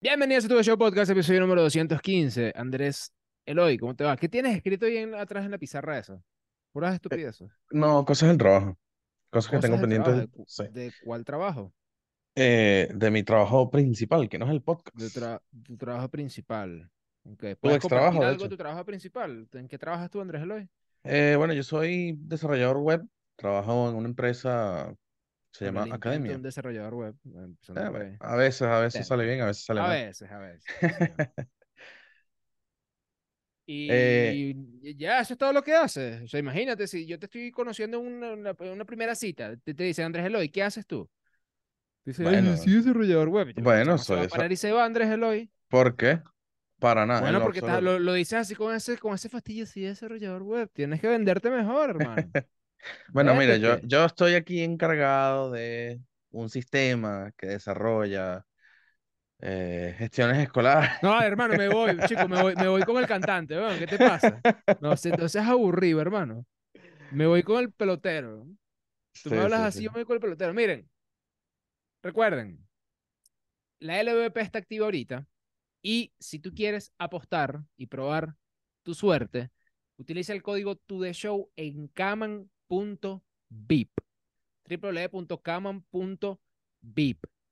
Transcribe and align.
Bienvenidos 0.00 0.44
a 0.44 0.48
tu 0.48 0.62
show 0.62 0.78
podcast, 0.78 1.10
episodio 1.10 1.40
número 1.40 1.62
215. 1.62 2.52
Andrés 2.54 3.12
Eloy, 3.46 3.78
¿cómo 3.78 3.96
te 3.96 4.04
va? 4.04 4.16
¿Qué 4.16 4.28
tienes 4.28 4.56
escrito 4.56 4.86
ahí 4.86 4.98
en- 4.98 5.14
atrás 5.14 5.44
en 5.44 5.50
la 5.50 5.58
pizarra 5.58 5.98
esa? 5.98 6.20
Puras 6.72 6.92
Eh, 6.92 6.94
estupideces. 6.96 7.48
No, 7.70 8.04
cosas 8.04 8.28
del 8.28 8.38
trabajo. 8.38 8.78
Cosas 9.30 9.50
que 9.50 9.58
tengo 9.58 9.80
pendientes, 9.80 10.14
¿De, 10.16 10.28
sí. 10.46 10.64
de 10.70 10.92
cuál 11.04 11.24
trabajo? 11.24 11.72
Eh, 12.36 12.88
de 12.94 13.10
mi 13.10 13.24
trabajo 13.24 13.68
principal, 13.70 14.28
que 14.28 14.38
no 14.38 14.44
es 14.46 14.52
el 14.52 14.58
De 14.58 14.64
podcast. 14.64 15.16
tra- 15.16 15.40
tu 15.64 15.76
trabajo 15.76 16.08
principal. 16.08 16.88
Ok, 17.24 17.40
Tu 17.40 17.56
¿Puedes 17.56 17.80
compartir 17.80 17.88
trabajo, 17.88 18.20
de 18.20 18.26
algo 18.26 18.38
de 18.38 18.44
hecho. 18.44 18.48
tu 18.50 18.56
trabajo 18.56 18.84
principal? 18.84 19.48
¿En 19.52 19.68
qué 19.68 19.78
trabajas 19.78 20.10
tú, 20.10 20.20
Andrés 20.20 20.42
Eloy? 20.42 20.68
Eh, 21.04 21.34
bueno, 21.36 21.52
yo 21.52 21.62
soy 21.62 22.14
desarrollador 22.18 22.78
web, 22.78 23.02
trabajo 23.36 23.90
en 23.90 23.96
una 23.96 24.08
empresa, 24.08 24.94
se 25.50 25.64
llama 25.66 25.84
el 25.84 25.92
Academia. 25.92 26.36
un 26.36 26.42
desarrollador 26.42 26.94
web. 26.94 27.16
Empezando 27.24 27.86
por 27.86 27.98
bueno, 27.98 28.04
ahí. 28.04 28.18
a 28.20 28.36
veces, 28.36 28.62
a 28.62 28.80
veces 28.80 29.06
sale 29.06 29.24
bien, 29.24 29.40
a 29.42 29.46
veces 29.46 29.64
sale 29.64 29.80
A 29.80 29.86
mal. 29.86 29.88
veces, 29.88 30.30
a 30.30 30.38
veces. 30.38 30.76
sí, 30.80 30.92
señor. 30.92 31.22
Eh, 33.86 34.40
Y 34.82 34.96
ya, 34.96 35.20
eso 35.20 35.34
es 35.34 35.38
todo 35.38 35.52
lo 35.52 35.62
que 35.62 35.74
haces. 35.74 36.22
O 36.22 36.26
sea, 36.28 36.40
imagínate, 36.40 36.86
si 36.86 37.06
yo 37.06 37.18
te 37.18 37.26
estoy 37.26 37.50
conociendo 37.50 37.98
en 38.00 38.06
una, 38.22 38.54
una- 38.58 38.84
primera 38.84 39.14
cita, 39.14 39.56
te, 39.58 39.74
te 39.74 39.84
dice 39.84 40.02
Andrés 40.02 40.26
Eloy, 40.26 40.48
¿qué 40.50 40.62
haces 40.62 40.86
tú? 40.86 41.08
Dice, 42.04 42.26
"Ay, 42.26 42.40
yo 42.40 42.42
bueno, 42.42 42.56
soy 42.56 42.74
desarrollador 42.74 43.28
web. 43.28 43.54
Yo, 43.54 43.64
bueno, 43.64 43.98
soy 43.98 44.20
a 44.20 44.24
eso. 44.24 44.28
parar 44.28 44.52
y 44.52 44.56
se 44.56 44.72
va, 44.72 44.84
Andrés 44.84 45.10
Eloy. 45.10 45.50
¿Por 45.68 45.96
qué? 45.96 46.22
Para 46.78 47.06
nada, 47.06 47.20
en 47.20 47.24
Bueno, 47.24 47.40
porque 47.42 47.60
lo, 47.80 47.98
lo 47.98 48.12
dices 48.14 48.34
así 48.38 48.54
con 48.54 48.74
ese, 48.74 48.98
con 48.98 49.14
ese 49.14 49.28
fastidio, 49.28 49.66
sí, 49.66 49.80
desarrollador 49.82 50.42
web. 50.42 50.70
Tienes 50.72 51.00
que 51.00 51.08
venderte 51.08 51.50
mejor, 51.50 51.90
hermano. 51.90 52.32
Bueno, 53.12 53.34
mira, 53.34 53.56
yo, 53.56 53.78
yo 53.82 54.04
estoy 54.04 54.34
aquí 54.34 54.62
encargado 54.62 55.50
de 55.50 56.00
un 56.30 56.48
sistema 56.48 57.32
que 57.36 57.46
desarrolla 57.46 58.44
eh, 59.40 59.94
gestiones 59.98 60.38
escolares. 60.38 60.90
No, 61.02 61.20
hermano, 61.20 61.54
me 61.56 61.68
voy, 61.68 61.96
chico, 62.08 62.28
me 62.28 62.42
voy, 62.42 62.54
me 62.56 62.68
voy 62.68 62.82
con 62.82 62.96
el 62.98 63.06
cantante, 63.06 63.56
weón, 63.56 63.78
¿qué 63.78 63.86
te 63.86 63.98
pasa? 63.98 64.40
No, 64.80 64.96
sé, 64.96 65.10
no 65.12 65.28
seas 65.28 65.46
aburrido, 65.46 66.00
hermano. 66.00 66.44
Me 67.10 67.26
voy 67.26 67.42
con 67.42 67.58
el 67.60 67.72
pelotero. 67.72 68.46
Tú 69.22 69.30
me 69.30 69.38
hablas 69.38 69.60
sí, 69.60 69.66
así, 69.66 69.78
sí. 69.78 69.84
yo 69.84 69.90
me 69.90 69.98
voy 69.98 70.04
con 70.04 70.14
el 70.14 70.20
pelotero. 70.20 70.54
Miren, 70.54 70.88
recuerden, 72.02 72.58
la 73.80 74.00
LVP 74.00 74.40
está 74.40 74.58
activa 74.58 74.86
ahorita 74.86 75.26
y 75.82 76.12
si 76.18 76.38
tú 76.38 76.52
quieres 76.52 76.92
apostar 76.98 77.62
y 77.76 77.86
probar 77.86 78.34
tu 78.82 78.94
suerte, 78.94 79.50
utiliza 79.96 80.32
el 80.32 80.42
código 80.42 80.76
TODESHOW 80.76 81.50
en 81.56 81.88
kaman.vip 82.68 83.90
www.kaman.vip 84.68 86.38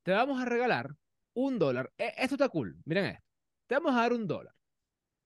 Te 0.03 0.13
vamos 0.13 0.41
a 0.41 0.45
regalar 0.45 0.95
un 1.35 1.59
dólar. 1.59 1.93
E- 1.99 2.13
Esto 2.19 2.35
está 2.35 2.49
cool, 2.49 2.77
miren 2.85 3.07
esto. 3.07 3.25
Te 3.67 3.75
vamos 3.75 3.95
a 3.95 4.03
dar 4.03 4.13
un 4.13 4.27
dólar, 4.27 4.55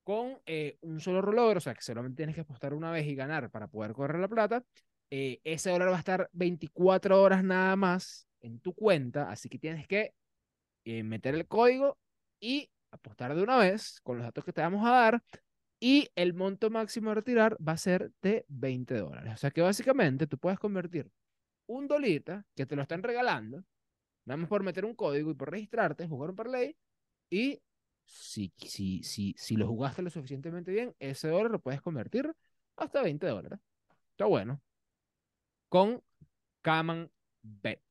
con 0.04 0.40
eh, 0.46 0.78
un 0.82 1.00
solo 1.00 1.22
rollover, 1.22 1.58
o 1.58 1.60
sea 1.60 1.74
que 1.74 1.82
solamente 1.82 2.18
tienes 2.18 2.36
que 2.36 2.42
apostar 2.42 2.74
una 2.74 2.92
vez 2.92 3.08
y 3.08 3.16
ganar 3.16 3.50
para 3.50 3.68
poder 3.68 3.94
correr 3.94 4.20
la 4.20 4.28
plata. 4.28 4.64
Eh, 5.10 5.40
ese 5.44 5.70
dólar 5.70 5.90
va 5.90 5.98
a 5.98 6.00
estar 6.00 6.30
24 6.32 7.22
horas 7.22 7.44
nada 7.44 7.76
más 7.76 8.28
en 8.42 8.60
tu 8.60 8.74
cuenta, 8.74 9.30
así 9.30 9.50
que 9.50 9.60
tienes 9.60 9.88
que 9.88 10.14
eh, 10.86 11.04
meter 11.04 11.36
el 11.36 11.48
código 11.48 11.98
y 12.40 12.70
apostar 12.92 13.36
de 13.36 13.44
una 13.44 13.58
vez 13.58 14.00
con 14.02 14.18
los 14.18 14.26
datos 14.26 14.44
que 14.44 14.54
te 14.54 14.62
vamos 14.62 14.86
a 14.86 14.92
dar. 14.92 15.24
Y 15.80 16.10
el 16.16 16.34
monto 16.34 16.70
máximo 16.70 17.12
a 17.12 17.16
retirar 17.16 17.58
va 17.66 17.74
a 17.74 17.78
ser 17.78 18.12
de 18.22 18.46
20 18.48 18.96
dólares. 18.96 19.34
O 19.34 19.38
sea 19.38 19.52
que 19.52 19.62
básicamente 19.62 20.26
tú 20.26 20.38
puedes 20.38 20.58
convertir 20.58 21.12
un 21.68 21.88
dolita 21.88 22.46
que 22.56 22.66
te 22.66 22.76
lo 22.76 22.82
están 22.82 23.04
regalando, 23.04 23.64
nada 24.26 24.38
más 24.38 24.50
por 24.50 24.64
meter 24.64 24.86
un 24.86 24.96
código 24.96 25.32
y 25.32 25.34
por 25.34 25.52
registrarte, 25.52 26.08
jugar 26.08 26.30
un 26.30 26.36
parlay, 26.36 26.78
y 27.30 27.62
si, 28.06 28.54
si, 28.58 29.04
si, 29.04 29.34
si 29.38 29.56
lo 29.56 29.68
jugaste 29.68 30.02
lo 30.02 30.10
suficientemente 30.10 30.72
bien, 30.72 30.96
ese 31.00 31.28
dólar 31.28 31.52
lo 31.52 31.60
puedes 31.60 31.82
convertir 31.82 32.32
hasta 32.78 33.02
20 33.02 33.26
dólares. 33.28 33.60
Está 34.12 34.26
bueno. 34.26 34.62
Con 35.70 36.02
Kaman 36.62 37.10
Bet. 37.42 37.82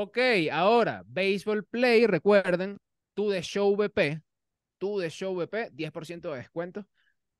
Ok, 0.00 0.16
ahora, 0.52 1.02
Baseball 1.08 1.64
Play, 1.64 2.06
recuerden, 2.06 2.78
tú 3.14 3.30
de 3.30 3.42
Show 3.42 3.74
VP, 3.74 4.22
tú 4.78 5.00
de 5.00 5.10
Show 5.10 5.34
VP, 5.34 5.72
10% 5.72 6.30
de 6.30 6.38
descuento 6.38 6.86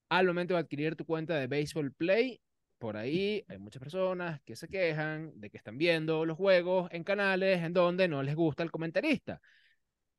al 0.08 0.26
momento 0.26 0.54
de 0.54 0.60
adquirir 0.60 0.96
tu 0.96 1.04
cuenta 1.06 1.36
de 1.36 1.46
Baseball 1.46 1.92
Play. 1.92 2.40
Por 2.78 2.96
ahí 2.96 3.44
hay 3.48 3.58
muchas 3.58 3.80
personas 3.80 4.40
que 4.42 4.56
se 4.56 4.66
quejan 4.66 5.40
de 5.40 5.50
que 5.50 5.56
están 5.56 5.78
viendo 5.78 6.26
los 6.26 6.36
juegos 6.36 6.90
en 6.92 7.04
canales 7.04 7.62
en 7.62 7.74
donde 7.74 8.08
no 8.08 8.24
les 8.24 8.34
gusta 8.34 8.64
el 8.64 8.72
comentarista. 8.72 9.40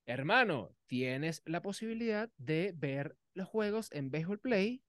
Hermano, 0.06 0.72
tienes 0.88 1.42
la 1.46 1.62
posibilidad 1.62 2.30
de 2.38 2.74
ver 2.74 3.18
los 3.34 3.50
juegos 3.50 3.92
en 3.92 4.12
Baseball 4.12 4.40
Play 4.40 4.82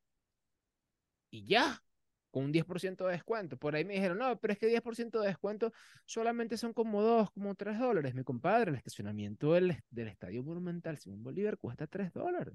y 1.31 1.47
ya, 1.47 1.83
con 2.31 2.45
un 2.45 2.53
10% 2.53 3.07
de 3.07 3.13
descuento. 3.13 3.57
Por 3.57 3.75
ahí 3.77 3.85
me 3.85 3.95
dijeron, 3.95 4.19
no, 4.19 4.39
pero 4.41 4.53
es 4.53 4.59
que 4.59 4.67
10% 4.67 5.21
de 5.21 5.29
descuento 5.29 5.73
solamente 6.05 6.57
son 6.57 6.73
como 6.73 7.03
2, 7.03 7.31
como 7.33 7.55
3 7.55 7.79
dólares. 7.79 8.15
Mi 8.15 8.25
compadre, 8.25 8.71
el 8.71 8.77
estacionamiento 8.77 9.53
del, 9.55 9.77
del 9.91 10.09
Estadio 10.09 10.43
Monumental 10.43 10.99
Simón 10.99 11.23
Bolívar 11.23 11.59
cuesta 11.59 11.87
3 11.87 12.13
dólares. 12.13 12.55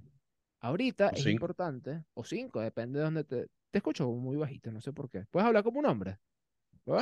Ahorita 0.61 1.09
O 1.09 1.15
es 1.15 1.25
cinco. 1.25 1.27
importante, 1.27 2.03
o 2.13 2.23
5, 2.23 2.59
depende 2.61 2.99
de 2.99 3.05
dónde 3.05 3.23
te... 3.23 3.47
Te 3.71 3.79
escucho 3.79 4.09
muy 4.09 4.37
bajito, 4.37 4.71
no 4.71 4.79
sé 4.81 4.93
por 4.93 5.09
qué. 5.09 5.25
¿Puedes 5.29 5.45
hablar 5.47 5.63
como 5.63 5.79
un 5.79 5.85
hombre? 5.85 6.17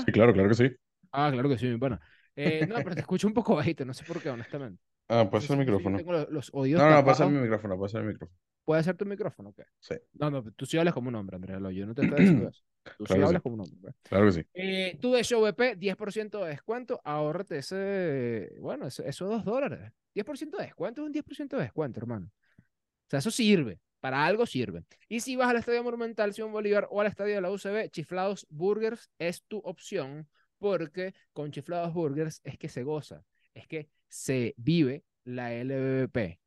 Sí, 0.05 0.11
claro, 0.11 0.33
claro 0.33 0.49
que 0.49 0.55
sí. 0.55 0.69
Ah, 1.11 1.29
claro 1.31 1.49
que 1.49 1.57
sí, 1.57 1.67
mi 1.67 1.77
pana. 1.77 1.99
Eh, 2.35 2.65
no, 2.67 2.81
pero 2.83 2.95
te 2.95 3.01
escucho 3.01 3.27
un 3.27 3.33
poco 3.33 3.55
bajito, 3.55 3.85
no 3.85 3.93
sé 3.93 4.03
por 4.05 4.21
qué, 4.21 4.29
honestamente. 4.29 4.81
Ah, 5.09 5.25
si 5.39 5.53
el 5.53 5.59
micrófono. 5.59 5.97
tengo 5.97 6.11
los, 6.13 6.29
los 6.29 6.51
No, 6.73 6.89
no, 6.89 7.03
tapados. 7.03 7.33
mi 7.33 7.39
micrófono, 7.39 7.77
ser 7.89 8.01
mi 8.03 8.09
micrófono. 8.13 8.37
¿Puede 8.65 8.83
ser 8.83 8.95
tu 8.95 9.05
micrófono? 9.05 9.53
¿qué? 9.53 9.63
Sí. 9.79 9.95
No, 10.13 10.31
no, 10.31 10.43
tú 10.51 10.65
sí 10.65 10.77
hablas 10.77 10.93
como 10.93 11.09
un 11.09 11.15
hombre, 11.15 11.35
Andrés. 11.35 11.57
Yo 11.75 11.85
no 11.85 11.93
te 11.93 12.03
estoy 12.03 12.19
diciendo 12.19 12.49
eso. 12.49 12.63
Tú 12.97 13.05
sí 13.05 13.13
Claro 13.13 13.27
hablas 13.27 13.39
sí. 13.39 13.43
como 13.43 13.55
un 13.55 13.61
hombre. 13.61 13.93
Claro 14.03 14.25
que 14.25 14.31
sí. 14.31 14.45
Eh, 14.53 14.97
tú 15.01 15.13
de 15.13 15.23
Show 15.23 15.45
EP, 15.47 15.77
10% 15.77 16.43
de 16.43 16.49
descuento, 16.49 17.01
ahórrate 17.03 17.57
ese, 17.57 18.55
bueno, 18.59 18.87
eso, 18.87 19.03
esos 19.03 19.29
2 19.29 19.45
dólares. 19.45 19.91
10% 20.13 20.57
de 20.57 20.65
descuento 20.65 21.01
es 21.01 21.07
un 21.07 21.13
10% 21.13 21.57
de 21.57 21.63
descuento, 21.63 21.99
hermano. 21.99 22.27
O 22.27 23.09
sea, 23.09 23.19
eso 23.19 23.31
sirve, 23.31 23.79
para 23.99 24.25
algo 24.25 24.45
sirve. 24.45 24.83
Y 25.09 25.19
si 25.19 25.35
vas 25.35 25.49
al 25.49 25.57
Estadio 25.57 25.83
Monumental 25.83 26.33
Simón 26.33 26.51
Bolívar 26.51 26.87
o 26.89 27.01
al 27.01 27.07
Estadio 27.07 27.35
de 27.35 27.41
la 27.41 27.51
UCB, 27.51 27.89
Chiflados 27.89 28.45
Burgers 28.49 29.09
es 29.17 29.43
tu 29.43 29.59
opción, 29.59 30.27
porque 30.57 31.13
con 31.33 31.51
Chiflados 31.51 31.93
Burgers 31.93 32.41
es 32.43 32.57
que 32.57 32.69
se 32.69 32.83
goza, 32.83 33.23
es 33.53 33.67
que 33.67 33.89
se 34.07 34.53
vive 34.57 35.03
la 35.23 35.53
LBBP. 35.53 36.42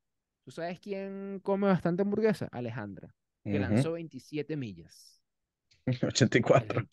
¿Tú 0.47 0.53
sabes 0.53 0.79
quién 0.79 1.41
come 1.43 1.67
bastante 1.67 2.03
hamburguesa? 2.03 2.49
Alejandra, 2.53 3.13
que 3.43 3.59
lanzó 3.59 3.95
27 3.95 4.57
millas. 4.57 5.21
84. 6.07 6.87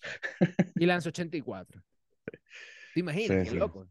Y 0.75 0.87
lanzó 0.87 1.09
84. 1.09 1.83
¿Te 2.95 2.99
imaginas? 2.99 3.47
Sí, 3.47 3.55
loco. 3.55 3.87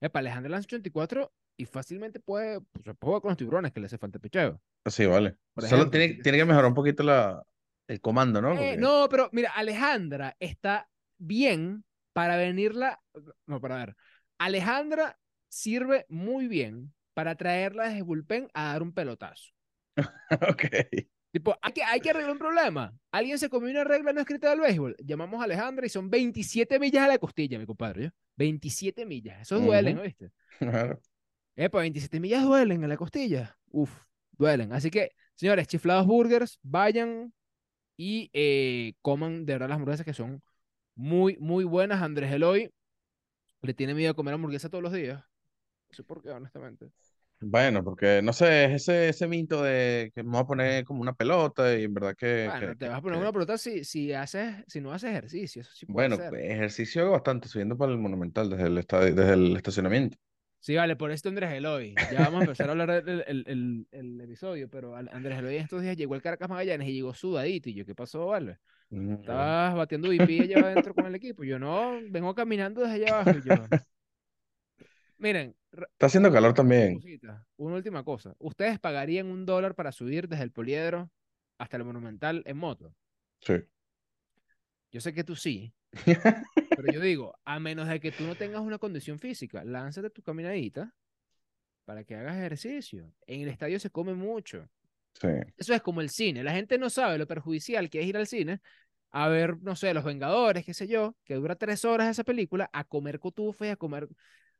Epa, 0.00 0.20
Alejandro 0.20 0.52
lanzó 0.52 0.66
84 0.66 1.32
y 1.56 1.64
fácilmente 1.64 2.20
puede, 2.20 2.60
pues, 2.60 2.84
jugar 3.00 3.22
con 3.22 3.30
los 3.30 3.36
tiburones 3.36 3.72
que 3.72 3.80
le 3.80 3.86
hace 3.86 3.98
falta 3.98 4.20
picheo. 4.20 4.62
Sí, 4.84 5.04
vale. 5.04 5.36
Por 5.52 5.64
Solo 5.64 5.82
ejemplo, 5.82 5.98
tiene, 5.98 6.22
tiene 6.22 6.38
que 6.38 6.44
mejorar 6.44 6.68
un 6.68 6.74
poquito 6.74 7.02
la, 7.02 7.42
el 7.88 8.00
comando, 8.00 8.40
¿no? 8.40 8.56
Eh, 8.56 8.76
no, 8.76 9.08
pero 9.10 9.28
mira, 9.32 9.50
Alejandra 9.50 10.36
está 10.38 10.88
bien 11.18 11.84
para 12.12 12.36
venirla. 12.36 13.02
No, 13.46 13.60
para 13.60 13.78
ver. 13.78 13.96
Alejandra 14.38 15.18
sirve 15.48 16.06
muy 16.08 16.46
bien 16.46 16.94
para 17.16 17.34
traerla 17.34 17.88
desde 17.88 18.02
bullpen 18.02 18.50
a 18.52 18.72
dar 18.72 18.82
un 18.82 18.92
pelotazo. 18.92 19.50
Ok. 20.50 20.64
Tipo, 21.32 21.56
hay 21.62 21.72
que, 21.72 21.82
hay 21.82 22.00
que 22.00 22.10
arreglar 22.10 22.32
un 22.32 22.38
problema. 22.38 22.94
Alguien 23.10 23.38
se 23.38 23.48
comió 23.48 23.70
una 23.70 23.84
regla 23.84 24.12
no 24.12 24.20
escrita 24.20 24.50
del 24.50 24.60
béisbol. 24.60 24.96
Llamamos 24.98 25.40
a 25.40 25.44
Alejandra 25.44 25.86
y 25.86 25.88
son 25.88 26.10
27 26.10 26.78
millas 26.78 27.04
a 27.04 27.08
la 27.08 27.18
costilla, 27.18 27.58
mi 27.58 27.64
compadre. 27.64 28.04
¿yo? 28.04 28.10
27 28.36 29.06
millas. 29.06 29.40
Eso 29.40 29.58
duelen, 29.58 29.96
Ujú. 29.96 30.04
¿oíste? 30.04 30.30
Claro. 30.58 31.00
Epa, 31.56 31.78
27 31.80 32.20
millas 32.20 32.44
duelen 32.44 32.82
en 32.82 32.88
la 32.90 32.98
costilla. 32.98 33.56
Uf, 33.70 33.90
duelen. 34.32 34.74
Así 34.74 34.90
que, 34.90 35.12
señores, 35.34 35.68
chiflados 35.68 36.06
burgers, 36.06 36.58
vayan 36.62 37.32
y 37.96 38.28
eh, 38.34 38.92
coman 39.00 39.46
de 39.46 39.54
verdad 39.54 39.68
las 39.68 39.76
hamburguesas 39.76 40.04
que 40.04 40.12
son 40.12 40.42
muy, 40.94 41.38
muy 41.38 41.64
buenas. 41.64 42.02
Andrés 42.02 42.30
Eloy 42.30 42.70
le 43.62 43.74
tiene 43.74 43.94
miedo 43.94 44.12
a 44.12 44.14
comer 44.14 44.34
hamburguesa 44.34 44.68
todos 44.68 44.84
los 44.84 44.92
días. 44.92 45.24
Sé 45.90 46.02
por 46.04 46.22
qué, 46.22 46.30
honestamente. 46.30 46.90
Bueno, 47.38 47.84
porque 47.84 48.22
no 48.22 48.32
sé, 48.32 48.64
es 48.64 48.82
ese, 48.82 49.10
ese 49.10 49.28
mito 49.28 49.62
de 49.62 50.10
que 50.14 50.22
me 50.22 50.30
voy 50.30 50.40
a 50.40 50.44
poner 50.46 50.84
como 50.84 51.02
una 51.02 51.12
pelota 51.14 51.78
y 51.78 51.84
en 51.84 51.92
verdad 51.94 52.14
que, 52.16 52.46
Bueno, 52.48 52.68
que- 52.70 52.76
te 52.76 52.88
vas 52.88 52.98
a 52.98 53.02
poner 53.02 53.18
que- 53.18 53.22
una 53.24 53.32
pelota 53.32 53.58
si, 53.58 53.84
si, 53.84 54.12
haces, 54.12 54.64
si 54.66 54.80
no 54.80 54.92
haces 54.92 55.10
ejercicio. 55.10 55.60
Eso 55.62 55.70
sí 55.74 55.84
puede 55.86 56.08
Bueno, 56.08 56.16
ser. 56.16 56.34
ejercicio 56.34 57.02
hago 57.02 57.12
bastante 57.12 57.48
subiendo 57.48 57.76
para 57.76 57.92
el 57.92 57.98
Monumental 57.98 58.48
desde 58.50 58.66
el, 58.66 58.78
estadio- 58.78 59.14
desde 59.14 59.34
el 59.34 59.56
estacionamiento. 59.56 60.16
Sí, 60.60 60.74
vale, 60.74 60.96
por 60.96 61.12
esto 61.12 61.28
Andrés 61.28 61.52
Eloy. 61.52 62.04
Ya 62.08 62.22
vamos 62.22 62.38
a 62.38 62.40
empezar 62.40 62.68
a 62.68 62.72
hablar 62.72 63.04
del 63.04 63.22
el, 63.28 63.44
el- 63.46 63.86
el 63.92 64.20
episodio, 64.20 64.68
pero 64.68 64.96
Andrés 64.96 65.38
Eloy 65.38 65.56
estos 65.56 65.82
días 65.82 65.96
llegó 65.96 66.14
al 66.14 66.22
Caracas 66.22 66.48
Magallanes 66.48 66.88
y 66.88 66.92
llegó 66.94 67.14
sudadito. 67.14 67.68
Y 67.70 67.74
yo, 67.74 67.86
¿qué 67.86 67.94
pasó, 67.94 68.26
vale? 68.26 68.58
Mm, 68.90 69.14
Estabas 69.20 69.74
batiendo 69.76 70.08
BP 70.08 70.42
allá 70.42 70.60
adentro 70.66 70.94
con 70.94 71.06
el 71.06 71.14
equipo. 71.14 71.44
Yo 71.44 71.58
no, 71.58 72.00
vengo 72.10 72.34
caminando 72.34 72.82
desde 72.82 72.96
allá 72.96 73.10
abajo. 73.10 73.38
yo, 73.38 73.70
Miren, 75.18 75.54
Está 75.92 76.06
haciendo 76.06 76.32
calor 76.32 76.54
también. 76.54 76.94
cosita, 76.94 77.46
una 77.56 77.76
última 77.76 78.04
cosa. 78.04 78.34
¿Ustedes 78.38 78.78
pagarían 78.78 79.26
un 79.26 79.46
dólar 79.46 79.74
para 79.74 79.92
subir 79.92 80.28
desde 80.28 80.44
el 80.44 80.52
Poliedro 80.52 81.10
hasta 81.58 81.76
el 81.76 81.84
Monumental 81.84 82.42
en 82.46 82.56
moto? 82.56 82.94
Sí. 83.40 83.54
Yo 84.90 85.00
sé 85.00 85.12
que 85.12 85.24
tú 85.24 85.36
sí, 85.36 85.74
pero 86.70 86.92
yo 86.92 87.00
digo, 87.00 87.34
a 87.44 87.58
menos 87.58 87.88
de 87.88 88.00
que 88.00 88.12
tú 88.12 88.24
no 88.24 88.34
tengas 88.34 88.60
una 88.60 88.78
condición 88.78 89.18
física, 89.18 89.64
lánzate 89.64 90.10
tu 90.10 90.22
caminadita 90.22 90.94
para 91.84 92.04
que 92.04 92.14
hagas 92.14 92.36
ejercicio. 92.36 93.12
En 93.26 93.42
el 93.42 93.48
estadio 93.48 93.78
se 93.78 93.90
come 93.90 94.14
mucho. 94.14 94.68
Sí. 95.20 95.28
Eso 95.56 95.74
es 95.74 95.82
como 95.82 96.00
el 96.00 96.10
cine. 96.10 96.42
La 96.42 96.52
gente 96.52 96.78
no 96.78 96.90
sabe 96.90 97.18
lo 97.18 97.26
perjudicial 97.26 97.88
que 97.88 98.00
es 98.00 98.06
ir 98.06 98.16
al 98.16 98.26
cine 98.26 98.60
a 99.18 99.28
ver, 99.28 99.62
no 99.62 99.76
sé, 99.76 99.94
Los 99.94 100.04
Vengadores, 100.04 100.62
qué 100.64 100.74
sé 100.74 100.86
yo, 100.86 101.16
que 101.24 101.36
dura 101.36 101.56
tres 101.56 101.86
horas 101.86 102.10
esa 102.10 102.22
película, 102.22 102.68
a 102.70 102.84
comer 102.84 103.18
cotufes, 103.18 103.72
a 103.72 103.76
comer... 103.76 104.08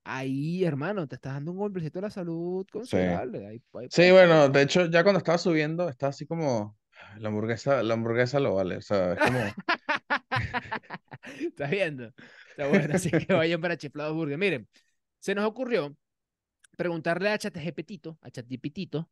Ahí, 0.09 0.65
hermano, 0.65 1.09
te 1.09 1.17
estás 1.17 1.35
dando 1.35 1.51
un 1.51 1.59
golpecito 1.59 1.99
a 1.99 2.03
la 2.03 2.11
salud 2.11 2.65
considerable. 2.71 3.45
Ahí- 3.47 3.63
ahí 3.75 3.89
Sí, 3.91 4.11
bueno, 4.13 4.49
de 4.49 4.63
hecho, 4.63 4.87
ya 4.87 5.03
cuando 5.03 5.19
estaba 5.19 5.37
subiendo, 5.37 5.89
está 5.89 6.09
así 6.09 6.27
como 6.27 6.77
la 7.19 7.29
hamburguesa, 7.29 7.83
la 7.83 7.95
hamburguesa 7.95 8.39
lo 8.39 8.55
vale. 8.55 8.77
O 8.77 8.83
sea, 8.83 9.15
es 9.15 9.19
como. 9.19 9.41
¿Estás 11.41 11.71
viendo? 11.71 12.13
Está 12.51 12.69
bueno, 12.69 12.95
así 12.95 13.11
que 13.11 13.33
vayan 13.35 13.61
para 13.61 13.77
Chiflados 13.77 14.15
Burger. 14.15 14.39
Miren, 14.39 14.69
se 15.19 15.35
nos 15.35 15.45
ocurrió 15.45 15.97
preguntarle 16.77 17.31
a 17.31 17.39
ChatGPTito, 17.39 18.19
a 18.23 18.31
ChatGPTito, 18.31 19.11